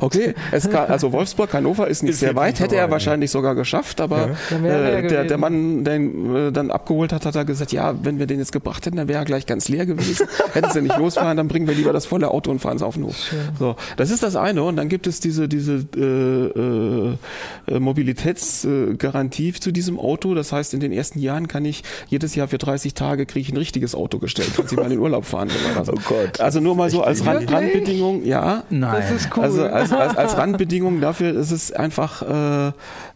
Okay, 0.00 0.34
es 0.50 0.70
kann, 0.70 0.88
also 0.88 1.12
Wolfsburg, 1.12 1.52
Hannover 1.52 1.88
ist 1.88 2.02
nicht 2.02 2.12
Ist 2.12 2.20
sehr 2.20 2.34
weit, 2.34 2.60
hätte 2.60 2.76
er 2.76 2.90
wahrscheinlich 2.90 3.30
sogar 3.30 3.54
geschafft, 3.54 4.00
aber 4.00 4.30
er 4.50 5.04
äh, 5.04 5.06
der, 5.06 5.24
der. 5.24 5.38
Mann, 5.38 5.84
der 5.84 5.96
ihn 5.96 6.34
äh, 6.34 6.52
dann 6.52 6.70
abgeholt 6.70 7.12
hat, 7.12 7.26
hat 7.26 7.36
er 7.36 7.44
gesagt, 7.44 7.72
ja, 7.72 7.94
wenn 8.02 8.18
wir 8.18 8.26
den 8.26 8.38
jetzt 8.38 8.52
gebracht 8.52 8.86
hätten, 8.86 8.96
dann 8.96 9.08
wäre 9.08 9.18
er 9.18 9.24
gleich 9.24 9.46
ganz 9.46 9.68
leer 9.68 9.86
gewesen. 9.86 10.26
Hätten 10.52 10.70
sie 10.70 10.82
nicht 10.82 10.96
losfahren, 10.96 11.36
dann 11.36 11.48
bringen 11.48 11.66
wir 11.66 11.74
lieber 11.74 11.92
das 11.92 12.06
volle 12.06 12.30
Auto 12.30 12.50
und 12.50 12.60
fahren 12.60 12.76
es 12.76 12.82
auf 12.82 12.94
den 12.94 13.04
Hof. 13.04 13.16
So, 13.58 13.76
das 13.96 14.10
ist 14.10 14.22
das 14.22 14.36
eine 14.36 14.62
und 14.62 14.76
dann 14.76 14.88
gibt 14.88 15.06
es 15.06 15.20
diese, 15.20 15.48
diese 15.48 15.84
äh, 15.96 17.74
äh, 17.74 17.78
Mobilitätsgarantie 17.78 19.52
zu 19.52 19.70
diesem 19.70 19.98
Auto. 19.98 20.34
Das 20.34 20.52
heißt, 20.52 20.72
in 20.74 20.80
den 20.80 20.92
ersten 20.92 21.18
Jahren 21.18 21.48
kann 21.48 21.64
ich 21.64 21.82
jedes 22.08 22.34
Jahr 22.34 22.48
für 22.48 22.58
30 22.58 22.94
Tage 22.94 23.26
kriege 23.26 23.42
ich 23.42 23.52
ein 23.52 23.58
richtiges 23.58 23.94
Auto 23.94 24.18
gestellt, 24.18 24.50
falls 24.54 24.72
ich 24.72 24.78
mal 24.78 24.84
in 24.84 24.90
den 24.90 25.00
Urlaub 25.00 25.24
fahren 25.24 25.39
so. 25.84 25.92
Oh 25.92 25.98
Gott. 26.04 26.40
Also 26.40 26.60
nur 26.60 26.76
mal 26.76 26.90
so 26.90 27.02
als 27.02 27.24
Rand, 27.24 27.40
Wirklich? 27.40 27.56
Randbedingung, 27.56 28.24
ja. 28.24 28.64
Nein. 28.70 29.02
Das 29.02 29.10
ist 29.22 29.28
cool. 29.36 29.42
Also 29.44 29.64
als, 29.64 29.92
als, 29.92 30.16
als 30.16 30.36
Randbedingung 30.38 31.00
dafür 31.00 31.34
ist 31.38 31.50
es 31.50 31.72
einfach, 31.72 32.22
äh, 32.22 32.72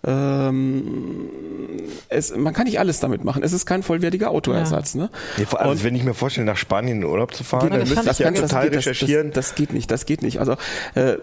ähm, 0.06 0.84
es, 2.08 2.34
man 2.36 2.52
kann 2.52 2.64
nicht 2.64 2.78
alles 2.78 3.00
damit 3.00 3.24
machen. 3.24 3.42
Es 3.42 3.52
ist 3.52 3.66
kein 3.66 3.82
vollwertiger 3.82 4.30
Autoersatz. 4.30 4.94
Ne? 4.94 5.10
Nee, 5.38 5.44
vor 5.46 5.60
allem, 5.60 5.70
Und- 5.72 5.84
wenn 5.84 5.94
ich 5.94 6.04
mir 6.04 6.14
vorstelle, 6.14 6.46
nach 6.46 6.56
Spanien 6.56 6.96
in 6.96 7.00
den 7.02 7.10
Urlaub 7.10 7.34
zu 7.34 7.44
fahren, 7.44 7.64
Ja, 7.64 7.70
dann 7.70 7.80
das 7.80 7.88
müsste 7.90 8.10
ich 8.10 8.18
ja 8.18 8.30
das 8.30 8.40
total 8.40 8.64
geht, 8.64 8.76
das, 8.78 8.86
recherchieren. 8.86 9.30
Das, 9.32 9.48
das 9.48 9.54
geht 9.54 9.72
nicht, 9.72 9.90
das 9.90 10.06
geht 10.06 10.22
nicht. 10.22 10.38
Also 10.38 10.52
äh, 10.94 11.16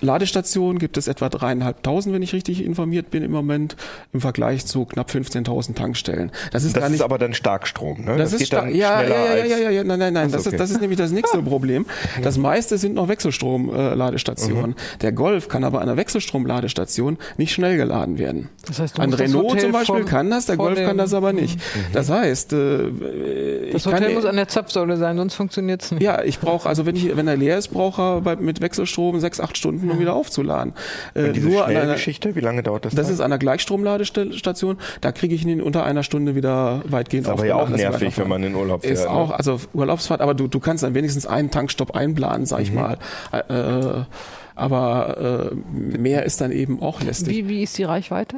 Ladestationen 0.00 0.78
gibt 0.78 0.98
es 0.98 1.08
etwa 1.08 1.28
dreieinhalbtausend, 1.30 2.14
wenn 2.14 2.20
ich 2.22 2.34
richtig 2.34 2.62
informiert 2.64 3.10
bin 3.10 3.22
im 3.22 3.30
Moment, 3.30 3.76
im 4.12 4.20
Vergleich 4.20 4.66
zu 4.66 4.84
knapp 4.84 5.08
15.000 5.10 5.74
Tankstellen. 5.74 6.30
Das 6.52 6.64
ist 6.64 6.74
das 6.76 6.80
gar 6.80 6.86
ist 6.88 6.92
nicht 6.92 7.02
aber 7.02 7.16
dann 7.16 7.32
Starkstrom, 7.32 8.04
ne? 8.04 8.16
das, 8.16 8.32
ist 8.32 8.38
geht 8.40 8.48
stark. 8.48 8.64
dann 8.66 8.74
Ja, 8.74 9.00
ja, 9.02 9.06
schneller 9.06 9.14
ja, 9.16 9.24
ja, 9.36 9.42
als- 9.42 9.50
ja, 9.50 9.56
ja, 9.58 9.70
ja, 9.70 9.84
nein, 9.84 9.98
nein, 9.98 10.12
nein. 10.12 10.30
Ach 10.34 10.40
so, 10.40 10.43
Das, 10.44 10.52
okay. 10.54 10.56
ist, 10.56 10.60
das 10.60 10.70
ist 10.70 10.80
nämlich 10.80 10.98
das 10.98 11.10
nächste 11.12 11.38
Problem. 11.42 11.86
Das 12.22 12.38
meiste 12.38 12.78
sind 12.78 12.94
noch 12.94 13.08
Wechselstrom-Ladestationen. 13.08 14.70
Mhm. 14.70 14.98
Der 15.00 15.12
Golf 15.12 15.48
kann 15.48 15.64
aber 15.64 15.80
an 15.80 15.88
einer 15.88 15.96
Wechselstrom-Ladestation 15.96 17.18
nicht 17.36 17.52
schnell 17.52 17.76
geladen 17.76 18.18
werden. 18.18 18.48
Das 18.66 18.78
heißt, 18.78 18.98
Ein 19.00 19.12
Renault 19.12 19.44
Hotel 19.50 19.60
zum 19.62 19.72
Beispiel 19.72 19.96
vom- 20.00 20.04
kann 20.04 20.30
das, 20.30 20.46
der 20.46 20.56
Golf 20.56 20.78
kann 20.78 20.98
das 20.98 21.14
aber 21.14 21.32
nicht. 21.32 21.56
Mhm. 21.58 21.80
Das 21.92 22.10
heißt, 22.10 22.52
äh, 22.52 22.56
Das 23.72 23.84
ich 23.86 23.90
kann 23.90 23.94
Hotel 24.02 24.14
muss 24.14 24.24
an 24.24 24.36
der 24.36 24.48
Zapfsäule 24.48 24.96
sein, 24.96 25.16
sonst 25.16 25.34
funktioniert 25.34 25.82
es 25.82 25.90
nicht. 25.92 26.02
ja, 26.02 26.22
ich 26.22 26.38
brauche, 26.38 26.68
also 26.68 26.86
wenn 26.86 26.96
ich, 26.96 27.16
wenn 27.16 27.28
er 27.28 27.36
leer 27.36 27.58
ist, 27.58 27.68
brauche 27.68 28.00
er 28.02 28.20
bei, 28.20 28.36
mit 28.36 28.60
Wechselstrom 28.60 29.20
sechs, 29.20 29.40
acht 29.40 29.56
Stunden, 29.56 29.90
um 29.90 29.98
wieder 29.98 30.14
aufzuladen. 30.14 30.72
Äh, 31.14 31.32
diese 31.32 31.48
nur 31.48 31.64
an 31.64 31.70
einer, 31.70 31.80
Schnellgeschichte, 31.82 32.34
wie 32.36 32.40
lange 32.40 32.62
dauert 32.62 32.84
das? 32.84 32.94
das 32.94 33.06
dann? 33.06 33.14
ist 33.14 33.20
an 33.20 33.26
einer 33.26 33.38
Gleichstromladestation, 33.38 34.78
da 35.00 35.12
kriege 35.12 35.34
ich 35.34 35.42
ihn 35.42 35.48
in 35.48 35.62
unter 35.62 35.84
einer 35.84 36.02
Stunde 36.02 36.34
wieder 36.34 36.82
weitgehend 36.86 37.26
ist 37.26 37.32
aber 37.32 37.46
ja 37.46 37.56
auch 37.56 37.70
er 37.70 37.76
nervig, 37.76 38.16
wenn 38.18 38.28
man 38.28 38.42
in 38.42 38.54
Urlaub 38.54 38.82
fährt. 38.82 38.94
ist 38.94 39.04
ne? 39.04 39.10
auch, 39.10 39.30
also 39.30 39.60
Urlaubsfahrt, 39.72 40.20
aber 40.20 40.33
du, 40.34 40.48
du 40.48 40.60
kannst 40.60 40.82
dann 40.82 40.94
wenigstens 40.94 41.26
einen 41.26 41.50
Tankstopp 41.50 41.92
einplanen, 41.96 42.46
sag 42.46 42.60
ich 42.60 42.70
Mhm. 42.70 42.76
mal. 42.76 42.98
Äh, 43.32 44.04
aber 44.56 45.50
äh, 45.52 45.54
mehr 45.98 46.24
ist 46.24 46.40
dann 46.40 46.52
eben 46.52 46.80
auch 46.82 47.00
lästig. 47.02 47.34
Wie, 47.36 47.48
wie 47.48 47.62
ist 47.62 47.76
die 47.78 47.84
Reichweite? 47.84 48.36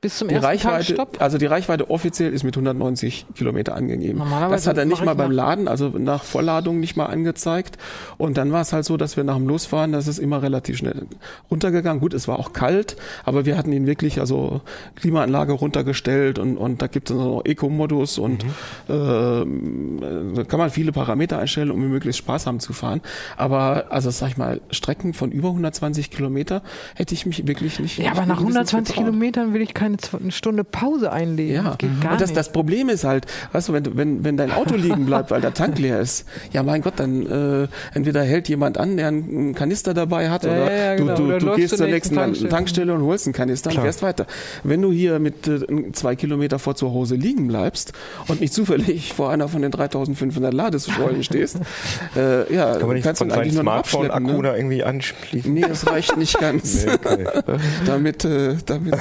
Bis 0.00 0.18
zum 0.18 0.28
Die 0.28 0.34
ersten 0.34 0.46
Reichweite, 0.46 0.94
Tankstopp? 0.94 1.20
also 1.20 1.38
die 1.38 1.46
Reichweite 1.46 1.90
offiziell 1.90 2.32
ist 2.32 2.44
mit 2.44 2.54
190 2.56 3.26
Kilometer 3.34 3.74
angegeben. 3.74 4.18
Normalerweise 4.18 4.54
Das 4.54 4.66
hat 4.68 4.78
er 4.78 4.84
nicht 4.84 5.04
mal 5.04 5.16
beim 5.16 5.32
Laden, 5.32 5.66
also 5.66 5.88
nach 5.88 6.22
Vollladung 6.22 6.78
nicht 6.78 6.96
mal 6.96 7.06
angezeigt. 7.06 7.78
Und 8.16 8.36
dann 8.38 8.52
war 8.52 8.60
es 8.60 8.72
halt 8.72 8.84
so, 8.84 8.96
dass 8.96 9.16
wir 9.16 9.24
nach 9.24 9.34
dem 9.34 9.48
Losfahren, 9.48 9.90
das 9.90 10.06
ist 10.06 10.20
immer 10.20 10.40
relativ 10.40 10.76
schnell 10.76 11.06
runtergegangen. 11.50 11.98
Gut, 12.00 12.14
es 12.14 12.28
war 12.28 12.38
auch 12.38 12.52
kalt, 12.52 12.96
aber 13.24 13.44
wir 13.44 13.58
hatten 13.58 13.72
ihn 13.72 13.88
wirklich, 13.88 14.20
also 14.20 14.60
Klimaanlage 14.94 15.52
runtergestellt 15.52 16.38
und, 16.38 16.58
und 16.58 16.80
da 16.80 16.86
gibt 16.86 17.10
es 17.10 17.16
noch 17.16 17.42
Eco-Modus 17.44 18.18
und 18.18 18.44
ähm, 18.88 20.32
da 20.36 20.44
kann 20.44 20.60
man 20.60 20.70
viele 20.70 20.92
Parameter 20.92 21.40
einstellen, 21.40 21.72
um 21.72 21.80
möglichst 21.88 22.18
sparsam 22.20 22.60
zu 22.60 22.72
fahren. 22.72 23.00
Aber 23.36 23.86
also 23.90 24.10
sag 24.10 24.28
ich 24.28 24.36
mal, 24.36 24.60
Strecken 24.70 25.12
von 25.12 25.32
über 25.32 25.48
120 25.48 26.12
Kilometer 26.12 26.62
hätte 26.94 27.14
ich 27.14 27.26
mich 27.26 27.48
wirklich 27.48 27.80
nicht. 27.80 27.98
Ja, 27.98 28.12
aber 28.12 28.26
nach 28.26 28.38
mindestens 28.38 28.74
120 28.74 28.94
getraut. 28.94 29.04
Kilometern 29.06 29.54
will 29.54 29.62
ich 29.62 29.74
keine 29.96 30.22
eine 30.22 30.32
Stunde 30.32 30.64
Pause 30.64 31.12
einlegen. 31.12 31.54
Ja, 31.54 31.62
Das 31.70 31.78
geht 31.78 32.00
gar 32.00 32.12
und 32.12 32.20
das, 32.20 32.30
nicht. 32.30 32.36
das 32.38 32.52
Problem 32.52 32.88
ist 32.88 33.04
halt, 33.04 33.26
weißt 33.52 33.68
du, 33.68 33.72
wenn, 33.72 33.84
du- 33.84 33.96
wenn, 33.96 34.24
wenn 34.24 34.36
dein 34.36 34.52
Auto 34.52 34.74
liegen 34.74 35.06
bleibt, 35.06 35.30
weil 35.30 35.40
der 35.40 35.54
Tank 35.54 35.78
leer 35.78 36.00
ist, 36.00 36.26
ja 36.52 36.62
mein 36.62 36.82
Gott, 36.82 36.94
dann 36.96 37.26
äh, 37.64 37.68
entweder 37.94 38.22
hält 38.22 38.48
jemand 38.48 38.78
an, 38.78 38.96
der 38.96 39.08
einen 39.08 39.54
Kanister 39.54 39.94
dabei 39.94 40.30
hat, 40.30 40.44
Ja, 40.44 40.50
oder 40.50 40.76
ja, 40.76 40.94
genau. 40.96 41.14
du, 41.14 41.22
du, 41.22 41.28
Oder 41.28 41.38
du 41.38 41.54
gehst 41.56 41.76
zur 41.76 41.86
nächsten 41.86 42.14
nächsten 42.14 42.14
Tankstelle. 42.16 42.48
Tankstelle. 42.50 42.94
und 42.94 43.02
holst 43.02 43.26
einen 43.26 43.32
Kanister 43.34 43.70
und 43.70 43.80
fährst 43.80 44.02
weiter. 44.02 44.26
Wenn 44.64 44.82
du 44.82 44.92
hier 44.92 45.18
mit 45.18 45.46
äh, 45.48 45.60
zwei 45.92 46.16
Kilometer 46.16 46.58
vor 46.58 46.74
zu 46.74 46.92
Hause 46.92 47.14
liegen 47.16 47.48
bleibst 47.48 47.92
und 48.28 48.40
nicht 48.40 48.52
zufällig 48.52 49.12
vor 49.14 49.30
einer 49.30 49.48
von 49.48 49.62
den 49.62 49.70
3500 49.70 50.52
Ladesäulen 50.52 51.22
stehst, 51.22 51.56
äh, 52.16 52.52
ja, 52.54 52.76
Kann 52.76 52.86
man 52.86 52.96
nicht 52.96 53.04
kannst 53.04 53.18
von 53.20 53.28
du 53.28 53.34
eigentlich 53.34 53.54
nur 53.54 53.62
Smartphone-Akku 53.62 54.42
Ne? 54.42 54.54
irgendwie 54.56 54.84
anschließen? 54.84 55.52
Nee, 55.52 55.64
es 55.70 55.86
reicht 55.86 56.16
nicht 56.16 56.38
ganz. 56.40 56.84
Nee, 56.84 56.92
okay. 56.92 57.24
damit, 57.86 58.24
äh, 58.24 58.56
damit 58.66 58.94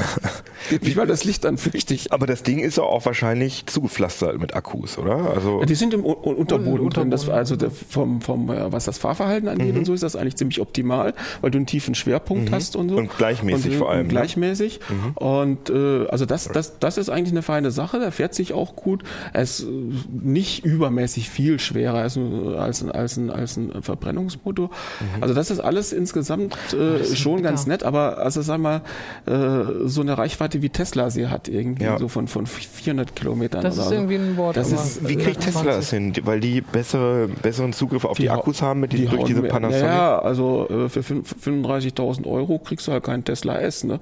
nicht 0.81 0.95
mal 0.97 1.07
das 1.07 1.23
Licht 1.23 1.45
an, 1.45 1.57
fürchte 1.57 1.93
ich. 1.93 2.11
Aber 2.13 2.25
das 2.27 2.43
Ding 2.43 2.59
ist 2.59 2.77
ja 2.77 2.83
auch 2.83 3.05
wahrscheinlich 3.05 3.65
zugepflastert 3.65 4.39
mit 4.39 4.55
Akkus, 4.55 4.97
oder? 4.97 5.31
Also 5.31 5.63
Die 5.63 5.75
sind 5.75 5.93
im 5.93 6.03
U 6.05 6.11
Unterboden 6.11 6.81
Un- 6.85 6.89
drin. 6.89 7.11
Das, 7.11 7.21
Unterboden. 7.21 7.39
also 7.39 7.55
der, 7.55 7.71
vom, 7.71 8.21
vom, 8.21 8.49
äh, 8.51 8.71
was 8.71 8.85
das 8.85 8.97
Fahrverhalten 8.97 9.47
angeht 9.49 9.73
Mhm. 9.73 9.79
und 9.79 9.85
so 9.85 9.93
ist 9.93 10.03
das 10.03 10.15
eigentlich 10.15 10.35
ziemlich 10.35 10.59
optimal, 10.61 11.13
weil 11.41 11.51
du 11.51 11.57
einen 11.57 11.65
tiefen 11.65 11.95
Schwerpunkt 11.95 12.51
hast 12.51 12.75
und 12.75 12.89
so. 12.89 12.97
Und 12.97 13.15
gleichmäßig 13.17 13.73
äh, 13.73 13.77
vor 13.77 13.89
allem, 13.91 14.07
ne? 14.07 14.09
Gleichmäßig. 14.13 14.79
Und 15.15 15.69
äh, 15.69 16.07
also 16.07 16.25
das, 16.25 16.47
das, 16.49 16.79
das 16.79 16.97
ist 16.97 17.09
eigentlich 17.09 17.31
eine 17.31 17.41
feine 17.41 17.71
Sache. 17.71 17.99
Der 17.99 18.11
fährt 18.11 18.33
sich 18.33 18.53
auch 18.53 18.75
gut. 18.75 19.03
Er 19.33 19.41
ist 19.43 19.65
nicht 20.11 20.65
übermäßig 20.65 21.29
viel 21.29 21.59
schwerer 21.59 21.99
als, 21.99 22.15
ein- 22.15 22.55
als, 22.55 22.81
ein- 22.81 22.91
als, 22.91 23.17
ein, 23.17 23.29
als 23.31 23.57
ein 23.57 23.81
Verbrennungsmotor. 23.81 24.67
Mhm. 24.69 25.21
Also 25.23 25.33
das 25.33 25.51
ist 25.51 25.59
alles 25.59 25.93
insgesamt 25.93 26.55
äh, 26.73 27.03
schon 27.15 27.41
ganz 27.43 27.67
nett, 27.67 27.83
aber 27.83 28.17
also 28.19 28.41
sag 28.41 28.59
mal, 28.59 28.81
äh, 29.25 29.85
so 29.85 30.01
eine 30.01 30.17
Reichweite 30.17 30.61
wie 30.61 30.66
Tesla 30.69 31.09
sie 31.09 31.27
hat, 31.27 31.47
irgendwie 31.47 31.83
Ja. 31.85 31.97
so 31.97 32.07
von, 32.07 32.27
von 32.27 32.45
400 32.45 33.15
Kilometern 33.15 33.61
das 33.63 33.75
oder 33.75 33.83
ist 33.83 33.89
so. 33.89 33.95
irgendwie 33.95 34.15
ein 34.15 34.37
Wort. 34.37 34.57
Das 34.57 34.71
ist- 34.71 35.07
wie 35.07 35.15
kriegt 35.15 35.41
Tesla 35.41 35.63
das 35.63 35.89
hin? 35.89 36.13
Weil 36.23 36.39
die 36.39 36.61
bessere, 36.61 37.27
besseren 37.41 37.73
Zugriff 37.73 38.05
auf 38.05 38.17
die, 38.17 38.29
hau- 38.29 38.35
Akkus 38.39 38.61
haben 38.61 38.79
mit 38.81 38.93
die, 38.93 39.05
durch 39.05 39.17
hauen 39.19 39.25
diese 39.27 39.41
Panasonic? 39.43 39.85
Ja, 39.85 40.19
also 40.19 40.67
äh, 40.69 40.89
für 40.89 41.03
fünf- 41.03 41.35
35.000 41.43 42.25
Euro 42.27 42.59
kriegst 42.59 42.87
du 42.87 42.91
halt 42.91 43.03
keinen 43.03 43.23
Tesla 43.23 43.57
S. 43.59 43.83
Ne? 43.83 43.99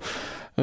Äh, 0.58 0.62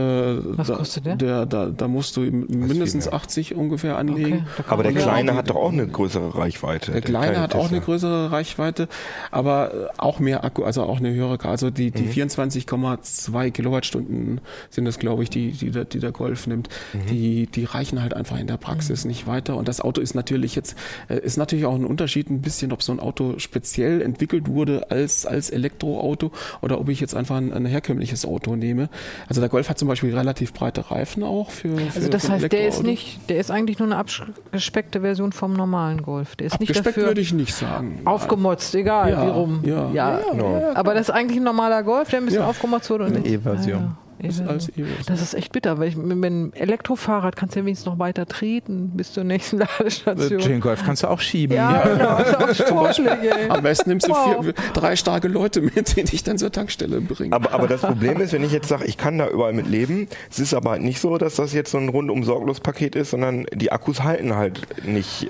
Was 0.57 0.69
da, 0.69 0.77
kostet 0.77 1.05
der? 1.05 1.17
der 1.17 1.47
da, 1.47 1.67
da 1.67 1.87
musst 1.87 2.17
du 2.17 2.23
ihm 2.23 2.47
mindestens 2.49 3.05
mehr. 3.07 3.15
80 3.15 3.55
ungefähr 3.55 3.99
anlegen. 3.99 4.47
Okay, 4.59 4.65
Aber 4.69 4.83
der 4.83 4.93
Kleine 4.93 5.33
auch- 5.33 5.37
hat 5.37 5.51
doch 5.51 5.57
auch 5.57 5.73
eine 5.73 5.87
größere 5.87 6.35
Reichweite. 6.35 6.93
Der 6.93 7.01
kleine 7.03 7.41
hat 7.41 7.55
auch 7.55 7.63
Tesla. 7.65 7.77
eine 7.77 7.85
größere 7.85 8.33
Reichweite, 8.33 8.89
aber 9.31 9.75
äh, 9.75 9.87
auch 9.99 10.19
mehr 10.19 10.45
Akku, 10.45 10.63
also 10.65 10.83
auch 10.85 10.99
eine 10.99 11.13
höhere. 11.13 11.39
Also 11.49 11.71
die, 11.71 11.91
Mhm. 11.91 11.95
die 11.95 12.07
24,2 12.09 13.51
Kilowattstunden 13.51 14.41
sind 14.71 14.87
es, 14.87 14.99
glaube 14.99 15.23
ich, 15.23 15.31
die, 15.31 15.53
die, 15.53 15.71
der, 15.71 15.85
die 15.85 15.99
der 15.99 16.13
Golf 16.13 16.47
nimmt. 16.47 16.69
Mhm. 16.93 17.07
Die, 17.11 17.47
die 17.47 17.65
reichen 17.65 18.01
halt 18.01 18.15
einfach 18.15 18.39
in 18.39 18.47
der 18.47 18.57
Praxis 18.57 19.05
nicht 19.05 19.27
weiter. 19.27 19.57
Und 19.57 19.69
das 19.69 19.81
Auto 19.81 20.01
ist 20.01 20.15
natürlich 20.15 20.55
jetzt, 20.55 20.77
äh, 21.09 21.19
ist 21.19 21.37
natürlich 21.37 21.67
auch 21.67 21.75
ein 21.75 21.85
Unterschied 21.85 22.31
ein 22.31 22.41
bisschen, 22.41 22.73
ob 22.73 22.83
so 22.83 22.93
ein 22.93 23.01
Auto 23.01 23.35
speziell 23.39 24.01
entwickelt 24.03 24.49
wurde 24.49 24.91
als, 24.91 25.27
als 25.27 25.51
Elektroauto 25.51 26.31
oder 26.63 26.81
ob 26.81 26.89
ich 26.89 27.01
jetzt 27.01 27.15
einfach 27.15 27.37
ein, 27.37 27.53
ein 27.53 27.67
herkömmliches 27.67 28.25
Auto 28.25 28.57
nehme. 28.57 28.89
Also 29.29 29.41
der 29.41 29.51
Golf 29.51 29.69
hat 29.69 29.79
zum 29.83 29.89
Beispiel 29.89 30.17
relativ 30.17 30.53
breite 30.53 30.89
Reifen 30.93 31.25
auch 31.25 31.51
für, 31.51 31.77
für 31.77 31.97
Also 31.97 32.09
das 32.09 32.29
heißt, 32.31 32.53
der 32.53 32.69
ist 32.69 32.85
nicht, 32.85 33.29
der 33.29 33.39
ist 33.39 33.51
eigentlich 33.51 33.81
nur 33.81 33.89
eine 33.89 33.97
abgespeckte 33.97 35.01
Version 35.01 35.33
vom 35.33 35.55
normalen 35.55 36.03
Golf. 36.03 36.37
Der 36.37 36.47
ist 36.47 36.61
nicht 36.61 36.71
Abgespeckt 36.71 36.97
dafür 36.99 37.09
würde 37.09 37.21
ich 37.21 37.33
nicht 37.33 37.53
sagen. 37.53 38.01
aufgemotzt, 38.05 38.73
egal 38.77 39.11
Ja, 39.11 39.27
wie 39.27 39.31
rum. 39.31 39.61
ja. 39.65 39.91
Ja, 39.93 40.21
genau. 40.31 40.71
Aber 40.75 40.95
das 40.95 41.09
ist 41.09 41.11
eigentlich 41.11 41.39
ein 41.39 41.43
normaler 41.45 41.83
Golf, 41.83 42.11
der 42.11 42.21
ein 42.21 42.27
bisschen 42.27 42.43
Ja. 42.43 42.47
aufgemotzt 42.49 42.89
wurde. 42.91 43.07
Und 43.07 43.17
Eine 43.17 43.27
E-Version. 43.27 43.97
Ja. 44.23 44.29
ist 44.29 44.41
Ja. 44.41 44.47
als 44.47 44.69
E-Bus. 44.71 45.07
Das 45.07 45.21
ist 45.23 45.35
echt 45.35 45.53
bitter, 45.53 45.79
weil 45.79 45.89
ich 45.89 45.97
mit 45.97 46.11
einem 46.25 46.53
Elektrofahrrad 46.55 47.37
kannst 47.37 47.55
du 47.55 47.61
ja 47.61 47.67
wenigstens 47.67 47.87
noch 47.87 47.99
weiter 47.99 48.27
treten 48.27 48.91
bis 48.95 49.13
zur 49.13 49.25
nächsten 49.25 49.59
Ladestation. 49.79 50.41
Den 50.41 50.61
Golf 50.61 50.83
kannst 50.85 51.03
du 51.03 51.09
auch 51.09 51.21
schieben. 51.21 51.57
ja, 51.57 51.83
genau. 51.83 52.19
Das 52.47 52.61
ist 52.61 52.73
auch. 52.73 52.93
Am 53.49 53.63
besten 53.63 53.91
nimmst 53.91 54.07
du 54.09 54.13
Wow. 54.13 54.45
vier, 54.45 54.55
drei 54.75 54.97
starke 54.97 55.29
Leute 55.29 55.61
mit, 55.61 55.97
die 55.97 56.05
dich 56.05 56.23
dann 56.23 56.39
zur 56.39 56.53
Tankstelle 56.53 57.01
bringen. 57.01 57.33
Aber, 57.33 57.53
aber 57.53 57.67
das 57.67 57.81
Problem 57.81 58.21
ist, 58.21 58.33
wenn 58.33 58.45
ich 58.45 58.53
jetzt 58.53 58.69
sage, 58.69 58.85
ich 58.85 58.97
kann 58.97 59.19
da 59.19 59.29
überall 59.29 59.53
mit 59.53 59.67
leben, 59.69 60.09
es 60.31 60.39
ist 60.39 60.55
aber 60.55 60.71
halt 60.73 60.83
nicht 60.83 61.01
so, 61.01 61.17
dass 61.19 61.37
das 61.37 61.53
jetzt 61.53 61.71
so 61.71 61.79
ein 61.79 61.89
rundum 61.89 62.25
sorglos 62.25 62.61
Paket 62.61 62.95
ist, 62.97 63.11
sondern 63.11 63.47
die 63.55 63.73
Akkus 63.73 64.03
halten 64.03 64.35
halt 64.37 64.61
nicht 64.85 65.29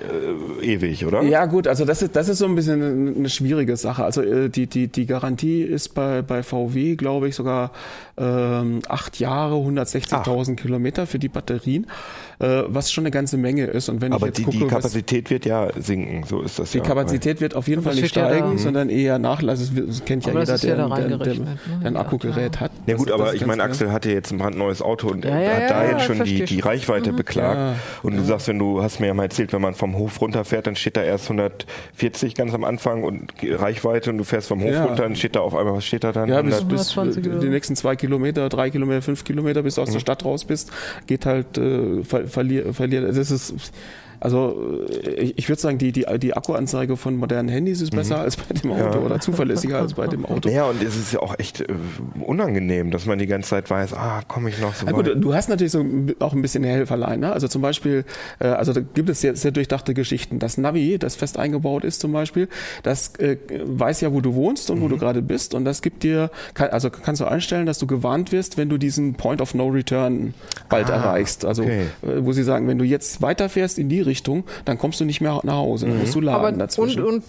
äh, 0.61 0.65
ewig, 0.65 1.05
oder? 1.05 1.23
Ja 1.23 1.45
gut, 1.45 1.67
also 1.67 1.85
das 1.85 2.01
ist, 2.01 2.15
das 2.15 2.29
ist 2.29 2.39
so 2.39 2.45
ein 2.45 2.55
bisschen 2.55 3.15
eine 3.17 3.29
schwierige 3.29 3.77
Sache. 3.77 4.03
Also 4.03 4.21
äh, 4.21 4.49
die, 4.49 4.67
die, 4.67 4.87
die 4.87 5.05
Garantie 5.05 5.61
ist 5.63 5.89
bei, 5.95 6.21
bei 6.21 6.43
VW, 6.43 6.95
glaube 6.95 7.27
ich, 7.29 7.35
sogar 7.35 7.71
ähm, 8.17 8.81
acht 8.87 9.19
Jahre, 9.19 9.55
160.000 9.55 10.55
Kilometer 10.55 11.07
für 11.07 11.19
die 11.19 11.29
Batterien, 11.29 11.87
äh, 12.43 12.63
was 12.67 12.91
schon 12.91 13.03
eine 13.03 13.11
ganze 13.11 13.37
Menge 13.37 13.65
ist. 13.65 13.89
Und 13.89 14.01
wenn 14.01 14.11
Aber 14.13 14.27
ich 14.27 14.33
die, 14.33 14.41
jetzt 14.41 14.45
gucke, 14.45 14.57
die 14.57 14.63
was, 14.65 14.69
Kapazität 14.71 15.29
wird 15.29 15.45
ja 15.45 15.69
sinken, 15.79 16.23
so 16.27 16.41
ist 16.41 16.59
das 16.59 16.71
die 16.71 16.79
ja. 16.79 16.83
Kapazität 16.83 17.39
wird 17.41 17.55
auf 17.55 17.67
jeden 17.67 17.81
Fall 17.81 17.93
nicht 17.95 18.15
ja 18.15 18.27
steigen, 18.27 18.51
da- 18.53 18.57
sondern 18.57 18.89
eher 18.89 19.17
nachlassen. 19.19 19.75
Das, 19.75 19.85
das 19.97 20.05
kennt 20.05 20.25
ja 20.25 20.31
jeder, 20.33 20.53
ist 20.53 20.63
ja 20.63 20.75
der, 20.75 20.87
da 20.89 20.95
der, 20.95 21.17
der, 21.17 21.17
ne? 21.35 21.57
der 21.81 21.87
ein 21.87 21.93
Ja, 21.93 21.99
Akkugerät 22.01 22.59
hat. 22.59 22.71
Ja 22.85 22.95
gut, 22.95 23.09
Das- 23.09 23.19
aber 23.19 23.33
ich 23.33 23.45
meine, 23.45 23.61
ganz 23.63 23.73
Axel 23.75 23.91
hatte 23.91 24.11
jetzt 24.11 24.31
ein 24.31 24.37
brandneues 24.39 24.81
Auto 24.81 25.07
und 25.09 25.23
Ja, 25.25 25.31
er 25.31 25.41
ja, 25.43 25.49
hat 25.63 25.69
da 25.69 25.83
ja, 25.85 25.91
jetzt 25.91 26.07
ja, 26.09 26.15
schon 26.15 26.23
die, 26.25 26.43
die. 26.43 26.59
Reichweite 26.59 27.13
beklagt. 27.13 27.57
Ja. 27.57 27.75
Und 28.03 28.17
du 28.17 28.23
sagst, 28.23 28.47
wenn 28.47 28.59
du, 28.59 28.81
hast 28.83 28.99
mir 28.99 29.07
ja 29.07 29.13
mal 29.13 29.23
erzählt, 29.23 29.53
wenn 29.53 29.61
man 29.61 29.73
vom 29.73 29.97
Hof 29.97 30.19
runterfährt, 30.21 30.67
dann 30.67 30.75
steht 30.75 30.97
da 30.97 31.03
erst 31.03 31.29
140 31.29 32.35
ganz 32.35 32.53
am 32.53 32.63
Anfang 32.63 33.03
und 33.03 33.31
Reichweite 33.43 34.09
und 34.09 34.17
du 34.17 34.23
fährst 34.23 34.47
vom 34.47 34.61
Hof 34.63 34.71
Ja. 34.71 34.85
runter, 34.85 35.03
dann 35.03 35.15
steht 35.15 35.35
da 35.35 35.39
auf 35.41 35.55
einmal, 35.55 35.75
was 35.75 35.85
steht 35.85 36.03
da 36.03 36.11
dann? 36.11 36.29
Ja, 36.29 36.41
bis, 36.41 36.55
100 36.59 36.69
bis 36.69 36.89
120 36.97 37.31
oder 37.31 37.39
die 37.41 37.49
nächsten 37.49 37.75
zwei 37.75 37.95
Kilometer, 37.95 38.49
drei 38.49 38.69
Kilometer, 38.69 39.01
fünf 39.01 39.23
Kilometer, 39.23 39.63
bis 39.63 39.75
du 39.75 39.81
aus 39.81 39.91
der 39.91 39.99
Stadt 39.99 40.25
raus 40.25 40.45
bist, 40.45 40.71
geht 41.07 41.25
halt, 41.25 41.57
äh, 41.57 42.03
verliert, 42.33 43.17
das 43.17 43.31
ist, 43.31 43.71
also 44.23 44.85
äh, 44.89 45.09
ich, 45.21 45.37
ich 45.37 45.49
würde 45.49 45.61
sagen, 45.61 45.77
die, 45.77 45.91
die, 45.91 46.05
die 46.19 46.33
Akkuanzeige 46.35 46.95
von 46.95 47.17
modernen 47.17 47.49
Handys 47.49 47.81
ist 47.81 47.91
besser 47.91 48.19
als 48.19 48.37
bei 48.37 48.53
dem 48.53 48.71
Auto 48.71 48.99
oder 48.99 49.19
zuverlässiger 49.19 49.79
als 49.79 49.93
bei 49.95 50.07
dem 50.07 50.25
Auto. 50.25 50.47
Ja, 50.49 50.65
und 50.65 50.81
es 50.81 50.95
ist 50.95 51.11
ja 51.13 51.19
auch 51.19 51.37
echt 51.37 51.59
äh, 51.61 51.65
unangenehm, 52.21 52.91
dass 52.91 53.05
man 53.05 53.19
die 53.19 53.27
ganze 53.27 53.49
Zeit 53.49 53.69
weiß, 53.69 53.93
ah, 53.93 54.21
komme 54.27 54.49
ich 54.49 54.59
noch 54.61 54.73
so 54.73 54.85
Ja, 54.85 54.91
gut, 54.93 55.11
du 55.15 55.33
hast 55.33 55.49
natürlich 55.49 55.71
so 55.73 55.83
auch 56.19 56.33
ein 56.33 56.41
bisschen 56.41 56.63
Helferlein. 56.63 57.19
Ne? 57.19 57.33
Also 57.33 57.47
zum 57.47 57.61
Beispiel, 57.61 58.05
äh, 58.39 58.47
also 58.47 58.71
da 58.73 58.81
gibt 58.81 59.09
es 59.09 59.21
sehr, 59.21 59.35
sehr 59.35 59.51
durchdachte 59.51 59.93
Geschichten. 59.93 60.39
Das 60.39 60.57
Navi, 60.57 60.97
das 60.97 61.15
fest 61.15 61.37
eingebaut 61.37 61.83
ist 61.83 61.99
zum 61.99 62.11
Beispiel, 62.13 62.47
das 62.83 63.15
äh, 63.17 63.37
weiß 63.65 64.01
ja, 64.01 64.13
wo 64.13 64.21
du 64.21 64.35
wohnst 64.35 64.69
und 64.71 64.79
wo 64.81 64.85
Mhm. 64.85 64.89
du 64.91 64.97
gerade 64.97 65.21
bist. 65.21 65.53
Und 65.53 65.65
das 65.65 65.81
gibt 65.81 66.03
dir, 66.03 66.29
kann, 66.53 66.69
also 66.69 66.89
kannst 66.89 67.19
du 67.21 67.25
einstellen, 67.25 67.65
dass 67.65 67.77
du 67.79 67.87
gewarnt 67.87 68.31
wirst, 68.31 68.57
wenn 68.57 68.69
du 68.69 68.77
diesen 68.77 69.15
Point 69.15 69.41
of 69.41 69.53
No 69.53 69.67
Return 69.67 70.33
bald 70.69 70.89
Ah, 70.89 70.95
erreichst. 70.95 71.43
Also 71.45 71.63
okay. 71.63 71.87
äh, 72.03 72.25
wo 72.25 72.31
sie 72.31 72.43
sagen, 72.43 72.67
wenn 72.67 72.77
du 72.77 72.85
jetzt 72.85 73.21
weiterfährst 73.21 73.77
in 73.79 73.89
die 73.89 73.99
Richtung, 73.99 74.12
dann 74.65 74.77
kommst 74.77 74.99
du 74.99 75.05
nicht 75.05 75.21
mehr 75.21 75.39
nach 75.43 75.55
Hause. 75.55 75.87
Dann 75.87 75.99
musst 75.99 76.15
du 76.15 76.21
laden 76.21 76.39
Aber 76.39 76.47
und, 76.49 76.59
dazwischen. 76.59 77.03
und 77.03 77.23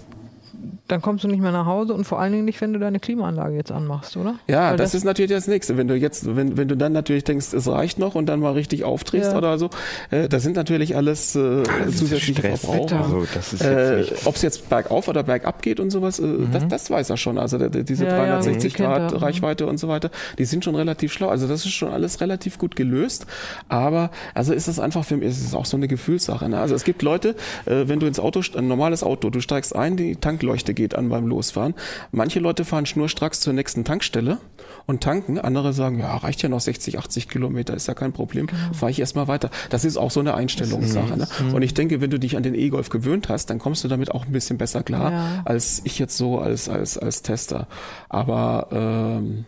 dann 0.87 1.01
kommst 1.01 1.24
du 1.24 1.28
nicht 1.28 1.41
mehr 1.41 1.51
nach 1.53 1.64
Hause 1.64 1.95
und 1.95 2.05
vor 2.05 2.20
allen 2.20 2.32
Dingen 2.32 2.45
nicht, 2.45 2.61
wenn 2.61 2.74
du 2.74 2.78
deine 2.78 3.01
Klimaanlage 3.01 3.57
jetzt 3.57 3.72
anmachst, 3.72 4.18
oder? 4.18 4.35
Ja, 4.49 4.70
Weil 4.72 4.76
das, 4.76 4.95
ist 4.95 5.05
natürlich 5.05 5.30
das 5.30 5.47
Nächste. 5.49 5.78
Wenn 5.78 5.89
du 5.89 5.95
jetzt, 5.97 6.37
wenn, 6.37 6.59
wenn 6.59 6.68
du 6.68 6.76
dann 6.76 6.93
natürlich 6.93 7.24
denkst, 7.24 7.55
es 7.55 7.66
reicht 7.68 7.99
noch 7.99 8.14
und 8.14 8.26
dann 8.26 8.41
mal 8.41 8.53
richtig 8.53 8.85
aufdrehst 8.85 9.32
Ja. 9.32 9.39
oder 9.39 9.59
so, 9.59 9.70
äh, 10.11 10.28
das 10.28 10.43
sind 10.43 10.57
natürlich 10.57 10.95
alles 10.95 11.35
äh, 11.37 11.62
Das 11.62 11.87
ist 11.89 11.99
zusätzliche. 12.01 12.43
Verbraucher. 12.43 13.01
Also 13.03 13.26
das 13.35 13.53
ist 13.55 13.62
jetzt 13.62 13.70
Äh, 13.70 13.97
nicht. 13.99 14.26
Ob 14.26 14.37
es 14.37 14.43
jetzt 14.43 14.68
bergauf 14.68 15.09
oder 15.09 15.22
bergab 15.22 15.62
geht 15.62 15.80
und 15.80 15.89
sowas, 15.91 16.18
äh, 16.18 16.24
das, 16.53 16.68
das 16.68 16.91
weiß 16.91 17.09
er 17.09 17.16
schon. 17.16 17.39
Also 17.39 17.57
der, 17.57 17.70
der, 17.70 17.82
diese 17.85 18.05
Ja, 18.05 18.11
ja, 18.11 18.16
360 18.41 18.72
die 18.72 18.76
kennt 18.76 18.89
Grad 18.91 19.12
er. 19.12 19.22
Reichweite 19.22 19.66
und 19.66 19.78
so 19.78 19.89
weiter, 19.89 20.11
die 20.37 20.45
sind 20.45 20.64
schon 20.64 20.74
relativ 20.74 21.12
schlau. 21.14 21.28
Also 21.28 21.49
das 21.49 21.64
ist 21.64 21.72
schon 21.72 21.91
alles 21.93 22.20
relativ 22.20 22.59
gut 22.59 22.76
gelöst. 22.76 23.26
Aber 23.70 24.11
also 24.35 24.53
ist 24.53 24.68
es 24.68 24.78
einfach 24.78 25.05
für 25.07 25.16
mich, 25.16 25.28
ist 25.30 25.45
es 25.47 25.55
auch 25.55 25.64
so 25.64 25.78
eine 25.78 25.89
Gefühlssache. 25.89 26.47
Ne? 26.49 26.59
Also 26.61 26.74
es 26.74 26.85
gibt 26.85 27.01
Leute, 27.01 27.37
äh, 27.64 27.89
wenn 27.89 28.01
du 28.01 28.07
ins 28.07 28.20
Auto, 28.20 28.43
ein 28.55 28.68
normales 28.68 29.03
Auto, 29.03 29.30
du 29.30 29.41
steigst 29.41 29.74
ein, 29.74 29.97
die 29.97 30.16
Tankleuchte 30.16 30.74
geht 30.75 30.95
an 30.95 31.09
beim 31.09 31.27
Losfahren. 31.27 31.75
Manche 32.12 32.41
Leute 32.41 32.64
fahren 32.64 32.87
schnurstracks 32.87 33.41
zur 33.41 33.53
nächsten 33.53 33.85
Tankstelle 33.85 34.39
und 34.87 35.03
tanken. 35.03 35.39
Andere 35.39 35.72
sagen, 35.72 35.99
ja, 36.01 36.16
reicht 36.16 36.43
ja 36.43 36.49
noch 36.49 36.61
60, 36.61 36.99
80 36.99 37.29
Kilometer, 37.29 37.75
ist 37.75 37.87
ja 37.89 37.95
kein 37.95 38.12
Problem. 38.12 38.47
Genau. 38.47 38.72
Fahre 38.72 38.91
ich 38.91 39.01
erstmal 39.01 39.29
weiter. 39.29 39.51
Das 39.70 39.85
ist 39.85 39.97
auch 39.97 40.11
so 40.11 40.20
eine 40.20 40.35
Einstellungssache. 40.35 41.16
Ne? 41.16 41.27
Und 41.55 41.62
ich 41.62 41.75
denke, 41.75 42.01
wenn 42.01 42.11
du 42.11 42.18
dich 42.18 42.37
an 42.37 42.43
den 42.43 42.55
E-Golf 42.55 42.89
gewöhnt 42.91 43.29
hast, 43.29 43.51
dann 43.51 43.59
kommst 43.59 43.83
du 43.85 43.89
damit 43.89 44.11
auch 44.11 44.27
ein 44.27 44.33
bisschen 44.33 44.59
besser 44.59 44.83
klar, 44.83 45.11
Ja. 45.12 45.43
als 45.45 45.81
ich 45.85 45.99
jetzt 45.99 46.16
so 46.16 46.39
als, 46.39 46.68
als, 46.68 46.99
als 46.99 47.22
Tester. 47.22 47.66
Aber 48.09 48.68
ähm, 48.72 49.45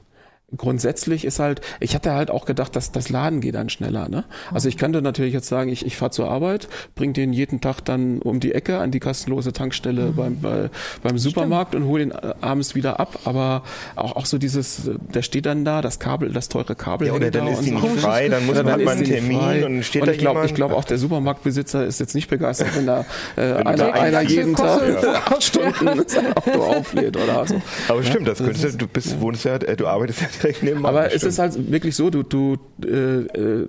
grundsätzlich 0.56 1.24
ist 1.24 1.40
halt, 1.40 1.60
ich 1.80 1.94
hatte 1.94 2.12
halt 2.14 2.30
auch 2.30 2.44
gedacht, 2.44 2.76
dass 2.76 2.92
das 2.92 3.08
Laden 3.08 3.40
geht 3.40 3.56
dann 3.56 3.68
schneller. 3.68 4.08
Ne? 4.08 4.24
Also 4.54 4.68
ich 4.68 4.76
könnte 4.78 5.02
natürlich 5.02 5.34
jetzt 5.34 5.48
sagen, 5.48 5.70
ich, 5.70 5.84
ich 5.84 5.96
fahre 5.96 6.12
zur 6.12 6.30
Arbeit, 6.30 6.68
bringe 6.94 7.12
den 7.14 7.32
jeden 7.32 7.60
Tag 7.60 7.80
dann 7.84 8.20
um 8.20 8.38
die 8.38 8.52
Ecke 8.54 8.78
an 8.78 8.92
die 8.92 9.00
kostenlose 9.00 9.52
Tankstelle 9.52 10.12
beim, 10.16 10.40
bei, 10.40 10.70
beim 11.02 11.18
Supermarkt 11.18 11.74
und 11.74 11.84
hole 11.86 12.04
ihn 12.04 12.10
äh, 12.12 12.34
abends 12.40 12.76
wieder 12.76 13.00
ab. 13.00 13.18
Aber 13.24 13.64
auch, 13.96 14.14
auch 14.14 14.26
so 14.26 14.38
dieses, 14.38 14.86
äh, 14.86 14.94
der 15.12 15.22
steht 15.22 15.46
dann 15.46 15.64
da, 15.64 15.82
das 15.82 15.98
Kabel, 15.98 16.32
das 16.32 16.48
teure 16.48 16.76
Kabel. 16.76 17.08
Ja, 17.08 17.14
oder 17.14 17.30
dann 17.32 17.46
da 17.46 17.52
ist 17.52 17.62
die 17.64 17.70
so. 17.70 17.78
nicht 17.80 18.00
frei, 18.00 18.28
dann 18.28 18.46
muss 18.46 18.56
Ja, 18.56 18.62
man, 18.62 18.72
hat 18.74 18.78
ist 18.80 18.84
man 18.86 18.96
einen 18.98 19.04
Termin 19.04 19.38
frei. 19.40 19.66
und 19.66 19.82
steht 19.82 20.02
und 20.02 20.06
da 20.06 20.12
ich 20.12 20.18
glaube, 20.18 20.34
jemand. 20.38 20.50
ich 20.50 20.54
glaube 20.54 20.76
auch 20.76 20.84
der 20.84 20.98
Supermarktbesitzer 20.98 21.84
ist 21.86 21.98
jetzt 21.98 22.14
nicht 22.14 22.28
begeistert, 22.30 22.68
wenn 22.76 22.86
da 22.86 23.04
äh, 23.36 23.52
einer, 23.52 23.92
einer 23.92 24.18
ein- 24.18 24.28
jeden 24.28 24.54
Tag 24.54 24.78
kostet. 24.78 25.04
acht 25.26 25.42
Stunden 25.42 26.02
sein 26.06 26.32
Auto 26.36 26.62
auflädt 26.62 27.16
oder 27.16 27.46
so. 27.48 27.60
Aber 27.88 28.02
stimmt, 28.04 28.28
das 28.28 28.38
könntest 28.38 28.64
du, 28.74 28.78
du 28.78 28.86
bist, 28.86 29.20
wohnst 29.20 29.44
ja, 29.44 29.56
äh, 29.56 29.76
du 29.76 29.86
arbeitest 29.88 30.20
ja 30.20 30.28
direkt 30.42 30.62
nebenan. 30.62 30.86
Aber 30.86 31.12
es 31.12 31.22
ist 31.22 31.38
halt 31.38 31.70
wirklich 31.70 31.94
so, 31.96 32.10
du, 32.10 32.22
du 32.22 32.56
äh, 32.84 33.20
äh, 33.22 33.66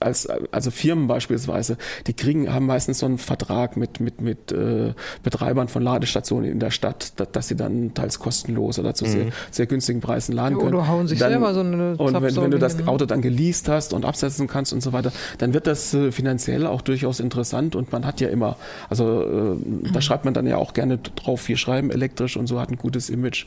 als 0.00 0.28
also 0.52 0.70
Firmen 0.70 1.06
beispielsweise, 1.06 1.76
die 2.06 2.12
kriegen 2.12 2.52
haben 2.52 2.66
meistens 2.66 3.00
so 3.00 3.06
einen 3.06 3.18
Vertrag 3.18 3.76
mit 3.76 4.00
mit 4.00 4.20
mit 4.20 4.52
äh, 4.52 4.94
Betreibern 5.22 5.68
von 5.68 5.82
Ladestationen 5.82 6.50
in 6.50 6.60
der 6.60 6.70
Stadt, 6.70 7.12
dass, 7.16 7.32
dass 7.32 7.48
sie 7.48 7.56
dann 7.56 7.94
teils 7.94 8.18
kostenlos 8.18 8.78
oder 8.78 8.94
zu 8.94 9.04
sehr, 9.06 9.26
sehr 9.50 9.66
günstigen 9.66 10.00
Preisen 10.00 10.34
laden 10.34 10.56
Ja, 10.56 10.62
können. 10.62 10.74
oder 10.74 10.88
hauen 10.88 11.08
sich 11.08 11.18
selber 11.18 11.54
so 11.54 11.60
eine 11.60 11.96
und 11.96 12.14
wenn, 12.14 12.36
wenn 12.36 12.50
du 12.50 12.58
das? 12.58 12.86
Auto 12.86 13.06
dann 13.06 13.22
geleast 13.22 13.68
hast 13.68 13.92
und 13.92 14.04
absetzen 14.04 14.46
kannst 14.46 14.72
und 14.72 14.82
so 14.82 14.92
weiter, 14.92 15.12
dann 15.38 15.52
wird 15.54 15.66
das 15.66 15.92
äh, 15.94 16.12
finanziell 16.12 16.66
auch 16.66 16.80
durchaus 16.80 17.20
interessant 17.20 17.74
und 17.74 17.92
man 17.92 18.06
hat 18.06 18.20
ja 18.20 18.28
immer, 18.28 18.56
also 18.88 19.56
äh, 19.56 19.90
da 19.92 20.00
schreibt 20.00 20.24
man 20.24 20.34
dann 20.34 20.46
ja 20.46 20.56
auch 20.56 20.74
gerne 20.74 20.98
drauf, 20.98 21.48
wir 21.48 21.56
schreiben 21.56 21.90
elektrisch 21.90 22.36
und 22.36 22.46
so 22.46 22.60
hat 22.60 22.70
ein 22.70 22.76
gutes 22.76 23.10
Image. 23.10 23.46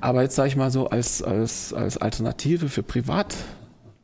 Aber 0.00 0.22
jetzt 0.22 0.36
sage 0.36 0.48
ich 0.48 0.56
mal 0.56 0.70
so 0.70 0.88
als 0.88 1.22
als 1.22 1.72
als 1.74 1.98
Alternative 1.98 2.68
für 2.68 2.82
Privat 2.82 3.34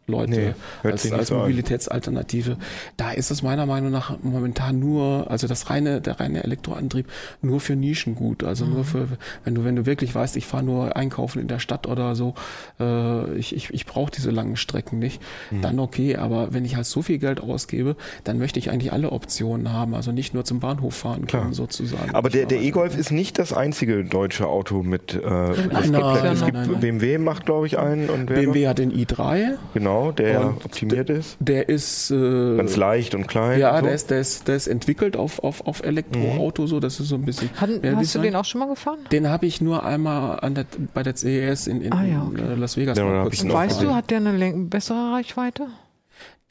Leute 0.08 0.30
Nee, 0.30 0.54
als, 0.90 1.10
als 1.12 1.28
so 1.28 1.34
an. 1.34 1.40
Mobilitätsalternative. 1.40 2.56
Da 2.96 3.10
ist 3.10 3.30
es 3.30 3.42
meiner 3.42 3.66
Meinung 3.66 3.90
nach 3.90 4.16
momentan 4.22 4.78
nur, 4.78 5.30
also 5.30 5.46
das 5.48 5.68
reine, 5.70 6.00
der 6.00 6.20
reine 6.20 6.44
Elektroantrieb 6.44 7.06
nur 7.42 7.60
für 7.60 7.74
Nischen 7.76 8.14
gut. 8.14 8.44
Also 8.44 8.66
Mhm. 8.66 8.72
nur 8.74 8.84
für, 8.84 9.08
wenn 9.44 9.54
du, 9.54 9.64
wenn 9.64 9.74
du 9.76 9.84
wirklich 9.86 10.14
weißt, 10.14 10.36
ich 10.36 10.46
fahre 10.46 10.62
nur 10.62 10.96
einkaufen 10.96 11.40
in 11.40 11.48
der 11.48 11.58
Stadt 11.58 11.86
oder 11.88 12.14
so, 12.14 12.34
äh, 12.80 13.34
ich, 13.36 13.54
ich, 13.54 13.70
ich 13.74 13.86
brauche 13.86 14.10
diese 14.10 14.30
langen 14.30 14.56
Strecken 14.56 14.98
nicht, 14.98 15.20
Mhm. 15.50 15.62
dann 15.62 15.78
okay. 15.80 16.16
Aber 16.16 16.52
wenn 16.54 16.64
ich 16.64 16.76
halt 16.76 16.86
so 16.86 17.02
viel 17.02 17.18
Geld 17.18 17.40
ausgebe, 17.40 17.96
dann 18.24 18.38
möchte 18.38 18.58
ich 18.58 18.70
eigentlich 18.70 18.92
alle 18.92 19.10
Optionen 19.10 19.72
haben. 19.72 19.94
Also 19.94 20.12
nicht 20.12 20.34
nur 20.34 20.44
zum 20.44 20.60
Bahnhof 20.60 20.94
fahren 20.94 21.26
können, 21.26 21.52
sozusagen. 21.52 22.14
Aber 22.14 22.28
der, 22.30 22.46
der 22.46 22.60
E-Golf 22.60 22.96
ist 22.96 23.10
nicht 23.10 23.38
das 23.38 23.52
einzige 23.52 24.04
deutsche 24.04 24.46
Auto 24.46 24.82
mit. 24.82 25.14
Äh, 25.14 25.18
es 25.50 25.56
gibt, 25.62 25.72
nein, 25.72 25.82
es 25.84 25.90
nein, 25.90 26.02
gibt 26.44 26.54
nein, 26.54 26.68
nein. 26.70 26.80
BMW 26.80 27.18
macht 27.18 27.44
glaube 27.46 27.66
ich 27.66 27.78
einen 27.78 28.08
und 28.08 28.26
BMW 28.26 28.68
hat 28.68 28.78
den 28.78 28.92
i3, 28.92 29.54
noch? 29.74 29.95
Genau, 29.96 30.12
der 30.12 30.46
Und 30.46 30.64
optimiert 30.64 31.10
ist, 31.10 31.36
der 31.40 31.68
ist 31.68 32.10
äh, 32.10 32.56
ganz 32.56 32.76
leicht 32.76 33.14
und 33.14 33.26
klein. 33.26 33.58
Ja, 33.60 33.70
und 33.74 33.80
so. 33.80 33.84
der, 33.86 33.94
ist, 33.94 34.10
der, 34.10 34.20
ist, 34.20 34.48
der 34.48 34.56
ist 34.56 34.66
entwickelt 34.66 35.16
auf, 35.16 35.42
auf, 35.42 35.66
auf 35.66 35.82
Elektroauto, 35.82 36.66
so, 36.66 36.80
das 36.80 37.00
ist 37.00 37.08
so 37.08 37.16
ein 37.16 37.24
bisschen. 37.24 37.50
Mehr 37.60 37.68
hast 37.68 37.80
du 37.80 37.98
Design. 38.00 38.22
den 38.22 38.36
auch 38.36 38.44
schon 38.44 38.58
mal 38.60 38.68
gefahren? 38.68 38.98
Den 39.10 39.28
habe 39.28 39.46
ich 39.46 39.60
nur 39.60 39.84
einmal 39.84 40.40
an 40.40 40.54
der, 40.54 40.66
bei 40.94 41.02
der 41.02 41.14
CES 41.16 41.66
in, 41.66 41.80
in, 41.80 41.92
Ah, 41.92 42.04
ja, 42.04 42.22
in 42.22 42.40
okay. 42.40 42.52
äh, 42.52 42.54
Las 42.54 42.76
Vegas 42.76 42.98
Ja, 42.98 43.04
mal 43.04 43.22
kurz 43.22 43.44
Weißt 43.46 43.82
du, 43.82 43.94
hat 43.94 44.10
der 44.10 44.18
eine 44.18 44.52
bessere 44.64 45.12
Reichweite? 45.12 45.66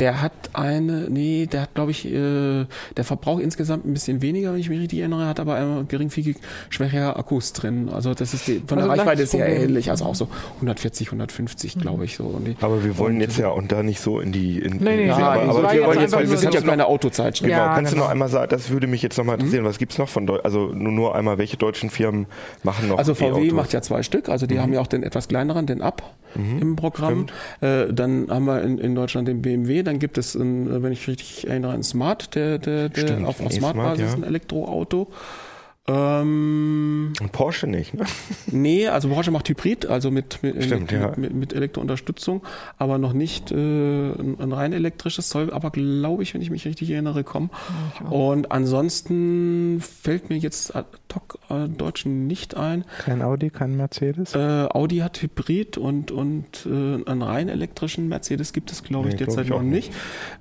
Der 0.02 0.22
hat 0.22 0.34
eine, 0.52 1.10
nee, 1.10 1.48
der 1.50 1.62
hat, 1.62 1.74
glaube 1.74 1.92
ich, 1.92 2.06
äh, 2.06 2.66
der 2.98 3.04
Verbrauch 3.06 3.40
insgesamt 3.40 3.86
ein 3.86 3.94
bisschen 3.94 4.22
weniger, 4.22 4.52
wenn 4.52 4.60
ich 4.60 4.68
mich 4.68 4.82
richtig 4.82 5.00
erinnere, 5.00 5.26
hat 5.26 5.40
aber 5.40 5.56
einmal 5.56 5.86
geringfügig 5.86 6.36
schwächere 6.70 7.16
Akkus 7.16 7.54
drin. 7.54 7.88
Also 7.88 8.14
das 8.14 8.34
ist 8.34 8.46
die, 8.46 8.62
von 8.68 8.78
der 8.78 8.90
Also 8.90 9.02
Reichweite 9.02 9.24
ist 9.24 9.32
sehr 9.32 9.48
ähnlich, 9.48 9.92
also 9.92 10.04
auch 10.04 10.16
so 10.16 10.28
140, 10.56 11.08
150, 11.08 11.80
glaube 11.80 12.04
ich, 12.04 12.18
so. 12.18 12.26
Und 12.26 12.44
die, 12.44 12.58
Aber 12.60 12.84
wir 12.84 12.98
wollen 12.98 13.22
jetzt 13.22 13.38
ja 13.38 13.48
und 13.48 13.72
da 13.72 13.84
nicht 13.84 14.02
so 14.02 14.20
in 14.20 14.34
die. 14.34 14.60
In, 14.60 14.80
Nee, 14.80 14.98
nee, 14.98 15.02
in, 15.04 15.08
ja, 15.08 15.16
aber, 15.16 15.42
aber 15.44 15.74
wir 15.74 15.86
wollen 15.86 16.02
jetzt, 16.02 16.12
weil 16.12 16.24
nur 16.24 16.32
wir 16.32 16.40
sind 16.40 16.54
ja 16.54 16.60
keine 16.60 16.88
Autozeitschrift. 16.88 17.50
Genau, 17.50 17.64
Ja, 17.64 17.76
kannst 17.76 17.94
du 17.94 17.96
genau. 17.96 18.08
noch 18.08 18.12
einmal 18.12 18.28
sagen, 18.28 18.50
das 18.50 18.70
würde 18.72 18.88
mich 18.88 19.02
jetzt 19.02 19.18
nochmal 19.18 19.36
interessieren, 19.36 19.64
was 19.64 19.78
gibt's 19.78 19.98
noch 19.98 20.10
von 20.10 20.28
Deu 20.28 20.40
also 20.40 20.74
nur, 20.74 20.92
nur 20.92 21.16
einmal, 21.16 21.38
welche 21.38 21.56
deutschen 21.56 21.90
Firmen 21.90 22.26
machen 22.64 22.90
noch 22.90 22.98
Also 22.98 23.16
VW 23.16 23.50
macht 23.54 23.72
ja 23.72 23.82
zwei 23.82 24.04
Stück, 24.04 24.28
also 24.28 24.46
die 24.46 24.60
haben 24.60 24.74
ja 24.74 24.82
auch 24.82 24.88
den 24.88 25.04
etwas 25.04 25.30
kleineren, 25.30 25.68
den 25.68 25.82
Up 25.82 26.04
im 26.36 26.76
Programm. 26.76 27.28
Äh, 27.62 27.94
dann 27.94 28.28
haben 28.30 28.44
wir 28.44 28.62
in, 28.62 28.78
in 28.78 28.94
Deutschland 28.94 29.28
den 29.30 29.42
BMW, 29.42 29.84
dann 29.86 30.00
gibt 30.00 30.18
es, 30.18 30.36
ein, 30.36 30.68
äh, 30.70 30.84
wenn 30.84 30.92
ich 30.92 31.08
richtig 31.08 31.48
erinnere, 31.48 31.74
einen 31.74 31.84
Smart, 31.84 32.36
der, 32.36 32.58
der, 32.58 32.90
der 32.90 33.02
Stimmt, 33.02 33.26
auf, 33.26 33.40
ein 33.40 33.48
auf 33.48 33.54
Smart-Basis 33.54 34.12
ja. 34.12 34.14
ein 34.16 34.24
Elektroauto. 34.24 35.12
Ähm, 35.88 37.14
Und 37.22 37.32
Porsche 37.32 37.68
nicht, 37.68 37.94
ne? 37.94 38.06
nee, 38.48 38.88
also 38.88 39.08
Porsche 39.08 39.30
macht 39.30 39.48
Hybrid, 39.50 39.86
also 39.86 40.10
mit, 40.10 40.42
mit, 40.42 40.64
Stimmt, 40.64 40.92
mit, 40.92 41.00
ja. 41.00 41.14
mit, 41.16 41.34
mit 41.34 41.54
Elektrounterstützung, 41.54 42.42
aber 42.80 42.98
noch 42.98 43.14
nicht 43.14 43.52
äh, 43.52 43.56
ein, 43.56 44.38
ein 44.40 44.52
rein 44.52 44.74
elektrisches 44.74 45.30
soll, 45.30 45.54
aber 45.54 45.70
glaube 45.70 46.24
ich, 46.24 46.34
wenn 46.34 46.42
ich 46.42 46.50
mich 46.50 46.66
richtig 46.66 46.90
erinnere, 46.90 47.24
kommen. 47.24 47.52
Und 48.10 48.52
ansonsten 48.52 49.80
fällt 49.80 50.30
mir 50.30 50.38
jetzt 50.38 50.74
hoc 51.16 51.40
äh, 51.50 51.68
Deutschen 51.70 52.28
nicht 52.28 52.56
ein. 52.58 52.84
Kein 53.00 53.22
Audi, 53.22 53.50
kein 53.50 53.76
Mercedes. 53.78 54.36
Äh, 54.36 54.68
Audi 54.70 54.98
hat 54.98 55.22
Hybrid 55.22 55.78
und, 55.78 56.12
und 56.12 56.66
äh, 56.66 56.70
einen 57.10 57.22
rein 57.22 57.50
elektrischen 57.50 58.08
Mercedes 58.08 58.54
gibt 58.54 58.72
es, 58.72 58.84
glaube 58.84 59.08
ich, 59.10 59.14
Nee, 59.14 59.18
glaub 59.20 59.30
derzeit 59.30 59.46
ich 59.46 59.52
auch 59.54 59.62
noch 59.62 59.70
nicht. 59.70 59.92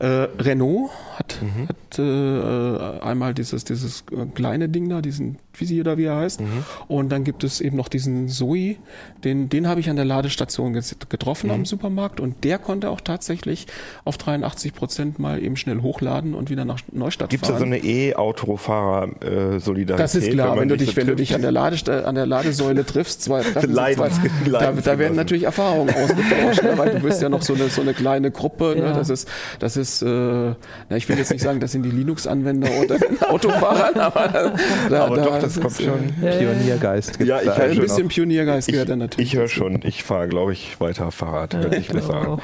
Äh, 0.01 0.07
Renault 0.07 0.91
hat, 1.16 1.39
Mhm. 1.41 1.68
hat 1.68 1.99
äh, 1.99 3.01
einmal 3.05 3.35
dieses, 3.35 3.64
dieses 3.64 4.05
äh, 4.12 4.27
kleine 4.35 4.68
Ding 4.68 4.89
da, 4.89 5.01
diesen 5.01 5.39
Visi 5.61 5.80
oder 5.80 5.96
wie 5.98 6.05
er 6.05 6.16
heißt. 6.16 6.40
Mhm. 6.40 6.64
Und 6.88 7.11
dann 7.11 7.24
gibt 7.24 7.44
es 7.44 7.61
eben 7.61 7.76
noch 7.76 7.88
diesen 7.88 8.28
Zoe, 8.28 8.76
den, 9.24 9.48
den 9.48 9.66
habe 9.68 9.80
ich 9.80 9.90
an 9.90 9.96
der 9.96 10.05
Ladestation 10.05 10.72
getroffen 10.72 11.48
Mhm. 11.48 11.55
am 11.55 11.64
Supermarkt 11.64 12.20
und 12.20 12.44
der 12.44 12.59
konnte 12.59 12.90
auch 12.90 13.00
tatsächlich 13.00 13.66
auf 14.05 14.18
83 14.18 14.74
Prozent 14.74 15.18
mal 15.18 15.42
eben 15.42 15.57
schnell 15.57 15.80
hochladen 15.82 16.34
und 16.34 16.50
wieder 16.50 16.64
nach 16.64 16.80
Neustadt 16.92 17.30
Gibt 17.30 17.44
es 17.44 17.48
da 17.48 17.55
fahren. 17.55 17.61
so 17.61 17.66
eine 17.66 17.78
E-Autofahrer-Solidarität? 17.84 19.98
Das 20.02 20.14
ist 20.14 20.30
klar, 20.30 20.59
wenn, 20.59 20.68
du 20.68 20.76
dich, 20.76 20.90
so 20.90 20.96
wenn 20.96 21.07
du 21.07 21.16
dich 21.16 21.34
an 21.34 21.42
der, 21.42 21.52
Ladest 21.52 21.88
an 21.88 22.14
der 22.14 22.26
Ladesäule 22.26 22.84
triffst, 22.84 23.22
zwei 23.22 23.42
Leiden- 23.66 23.96
zwei, 23.96 24.11
da, 24.50 24.72
da 24.72 24.98
werden 24.98 25.16
natürlich 25.16 25.44
Erfahrungen 25.44 25.94
ausgetauscht, 25.94 26.62
ne, 26.62 26.72
weil 26.76 26.90
du 26.94 27.00
bist 27.00 27.22
ja 27.22 27.28
noch 27.28 27.42
so 27.42 27.55
eine, 27.55 27.68
so 27.68 27.80
eine 27.82 27.94
kleine 27.94 28.30
Gruppe. 28.30 28.74
Ne, 28.76 28.84
Ja. 28.84 28.92
das 28.92 29.09
ist, 29.11 29.28
das 29.59 29.76
ist 29.76 30.02
äh, 30.02 30.07
na, 30.07 30.57
ich 30.96 31.09
will 31.09 31.16
jetzt 31.18 31.30
nicht 31.30 31.42
sagen, 31.42 31.61
das 31.61 31.72
sind 31.72 31.82
die 31.82 31.90
Linux-Anwender 31.90 32.68
unter 32.80 32.98
den 32.98 33.20
Autofahrern, 33.22 33.94
aber, 33.96 34.52
da, 34.90 35.05
Aber 35.07 35.16
da 35.16 35.24
doch, 35.24 35.38
das 35.45 35.61
kommt 35.61 35.80
äh, 35.80 35.84
schon. 35.84 36.14
Pioniergeist 36.20 37.18
gibt's 37.18 37.28
Ja, 37.28 37.42
ich 37.42 37.51
Ein 37.51 37.74
schon 37.74 37.82
bisschen. 37.82 38.09
Pioniergeist 38.09 38.68
Ich, 38.68 38.72
gehört 38.72 38.88
da 38.88 38.97
natürlich. 38.97 39.32
ich 39.32 39.38
höre 39.38 39.49
schon, 39.49 39.80
ich 39.84 40.03
fahre, 40.03 40.28
glaube 40.28 40.53
ich, 40.53 40.80
weiter 40.80 41.11
Fahrrad. 41.11 41.55
Hört 41.55 41.74
sich 41.74 41.88
besser 41.88 42.14
an. 42.14 42.26
auch. 42.26 42.40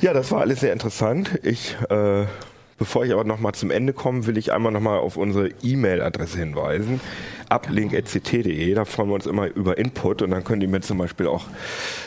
Ja, 0.00 0.12
das 0.12 0.30
war 0.30 0.40
alles 0.40 0.60
sehr 0.60 0.72
interessant. 0.72 1.38
Ich, 1.42 1.76
äh, 1.90 2.24
bevor 2.78 3.04
ich 3.04 3.12
aber 3.12 3.24
nochmal 3.24 3.52
zum 3.54 3.70
Ende 3.70 3.92
komme, 3.92 4.26
will 4.26 4.38
ich 4.38 4.52
einmal 4.52 4.72
nochmal 4.72 4.98
auf 4.98 5.16
unsere 5.16 5.50
E-Mail-Adresse 5.62 6.38
hinweisen. 6.38 7.00
uplink.ct.de, 7.50 8.74
da 8.74 8.84
freuen 8.84 9.08
wir 9.08 9.14
uns 9.14 9.26
immer 9.26 9.46
über 9.46 9.78
Input 9.78 10.22
und 10.22 10.30
dann 10.30 10.44
können 10.44 10.60
die 10.60 10.66
mir 10.66 10.80
zum 10.80 10.98
Beispiel 10.98 11.26
auch 11.26 11.46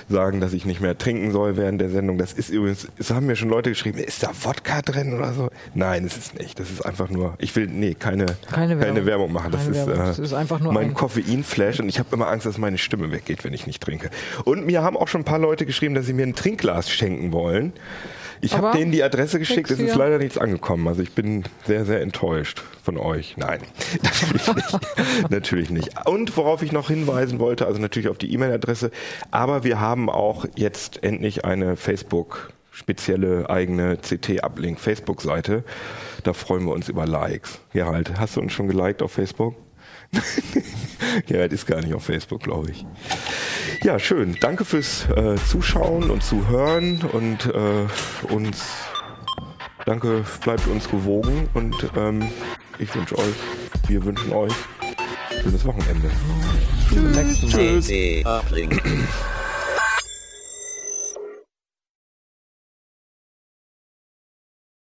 sagen, 0.09 0.39
dass 0.39 0.53
ich 0.53 0.65
nicht 0.65 0.81
mehr 0.81 0.97
trinken 0.97 1.31
soll 1.31 1.57
während 1.57 1.81
der 1.81 1.89
Sendung. 1.89 2.17
Das 2.17 2.33
ist 2.33 2.49
übrigens, 2.49 2.87
es 2.97 3.11
haben 3.11 3.25
mir 3.25 3.35
schon 3.35 3.49
Leute 3.49 3.69
geschrieben, 3.71 3.97
ist 3.99 4.21
da 4.23 4.31
Wodka 4.43 4.81
drin 4.81 5.13
oder 5.13 5.33
so? 5.33 5.49
Nein, 5.73 6.05
es 6.05 6.17
ist 6.17 6.37
nicht. 6.37 6.59
Das 6.59 6.69
ist 6.69 6.85
einfach 6.85 7.09
nur, 7.09 7.33
ich 7.39 7.55
will, 7.55 7.67
nee, 7.67 7.95
keine, 7.95 8.25
Keine 8.51 8.79
Werbung. 8.79 9.05
Werbung 9.05 9.33
machen. 9.33 9.51
Das 9.51 9.63
Keine 9.65 9.77
ist, 9.77 9.87
Werbung. 9.87 10.03
äh, 10.03 10.07
Das 10.07 10.19
ist 10.19 10.33
einfach 10.33 10.59
nur 10.59 10.73
mein 10.73 10.87
ein- 10.89 10.93
Koffeinflash 10.93 11.79
und 11.79 11.89
ich 11.89 11.99
habe 11.99 12.09
immer 12.11 12.27
Angst, 12.27 12.45
dass 12.45 12.57
meine 12.57 12.77
Stimme 12.77 13.11
weggeht, 13.11 13.43
wenn 13.43 13.53
ich 13.53 13.65
nicht 13.67 13.81
trinke. 13.81 14.09
Und 14.45 14.65
mir 14.65 14.83
haben 14.83 14.97
auch 14.97 15.07
schon 15.07 15.21
ein 15.21 15.25
paar 15.25 15.39
Leute 15.39 15.65
geschrieben, 15.65 15.95
dass 15.95 16.05
sie 16.05 16.13
mir 16.13 16.23
ein 16.27 16.35
Trinkglas 16.35 16.89
schenken 16.91 17.31
wollen. 17.31 17.73
Ich 18.41 18.57
habe 18.57 18.77
denen 18.77 18.91
die 18.91 19.03
Adresse 19.03 19.39
geschickt, 19.39 19.69
es 19.71 19.79
ist 19.79 19.95
leider 19.95 20.17
nichts 20.17 20.37
angekommen. 20.37 20.87
Also 20.87 21.01
ich 21.01 21.13
bin 21.13 21.43
sehr, 21.65 21.85
sehr 21.85 22.01
enttäuscht 22.01 22.61
von 22.83 22.97
euch. 22.97 23.37
Nein, 23.37 23.61
natürlich 24.01 24.53
nicht. 24.55 25.29
natürlich 25.29 25.69
nicht. 25.69 26.07
Und 26.07 26.35
worauf 26.37 26.61
ich 26.63 26.71
noch 26.71 26.89
hinweisen 26.89 27.39
wollte, 27.39 27.67
also 27.67 27.79
natürlich 27.79 28.09
auf 28.09 28.17
die 28.17 28.33
E-Mail-Adresse, 28.33 28.91
aber 29.29 29.63
wir 29.63 29.79
haben 29.79 30.09
auch 30.09 30.45
jetzt 30.55 31.03
endlich 31.03 31.45
eine 31.45 31.75
Facebook- 31.77 32.51
spezielle 32.73 33.49
eigene 33.49 33.97
CT-Uplink 33.97 34.79
Facebook-Seite. 34.79 35.65
Da 36.23 36.31
freuen 36.31 36.65
wir 36.65 36.71
uns 36.71 36.87
über 36.87 37.05
Likes. 37.05 37.59
Gerald, 37.73 38.17
hast 38.17 38.37
du 38.37 38.39
uns 38.39 38.53
schon 38.53 38.69
geliked 38.69 39.01
auf 39.01 39.11
Facebook? 39.11 39.55
Gerald 41.27 41.53
ist 41.53 41.65
gar 41.65 41.81
nicht 41.81 41.93
auf 41.93 42.03
Facebook, 42.03 42.43
glaube 42.43 42.71
ich. 42.71 42.85
Ja, 43.83 43.99
schön. 43.99 44.37
Danke 44.39 44.65
fürs 44.65 45.07
äh, 45.09 45.35
Zuschauen 45.47 46.09
und 46.09 46.23
Zuhören 46.23 47.01
und 47.11 47.45
äh, 47.45 48.33
uns. 48.33 48.63
Danke, 49.85 50.23
bleibt 50.43 50.67
uns 50.67 50.89
gewogen 50.89 51.49
und 51.53 51.75
ähm, 51.97 52.29
ich 52.77 52.93
wünsche 52.93 53.17
euch, 53.17 53.35
wir 53.87 54.03
wünschen 54.05 54.31
euch 54.31 54.53
schönes 55.41 55.65
Wochenende. 55.65 56.09
CT 57.49 58.25
Uplink. 58.25 58.81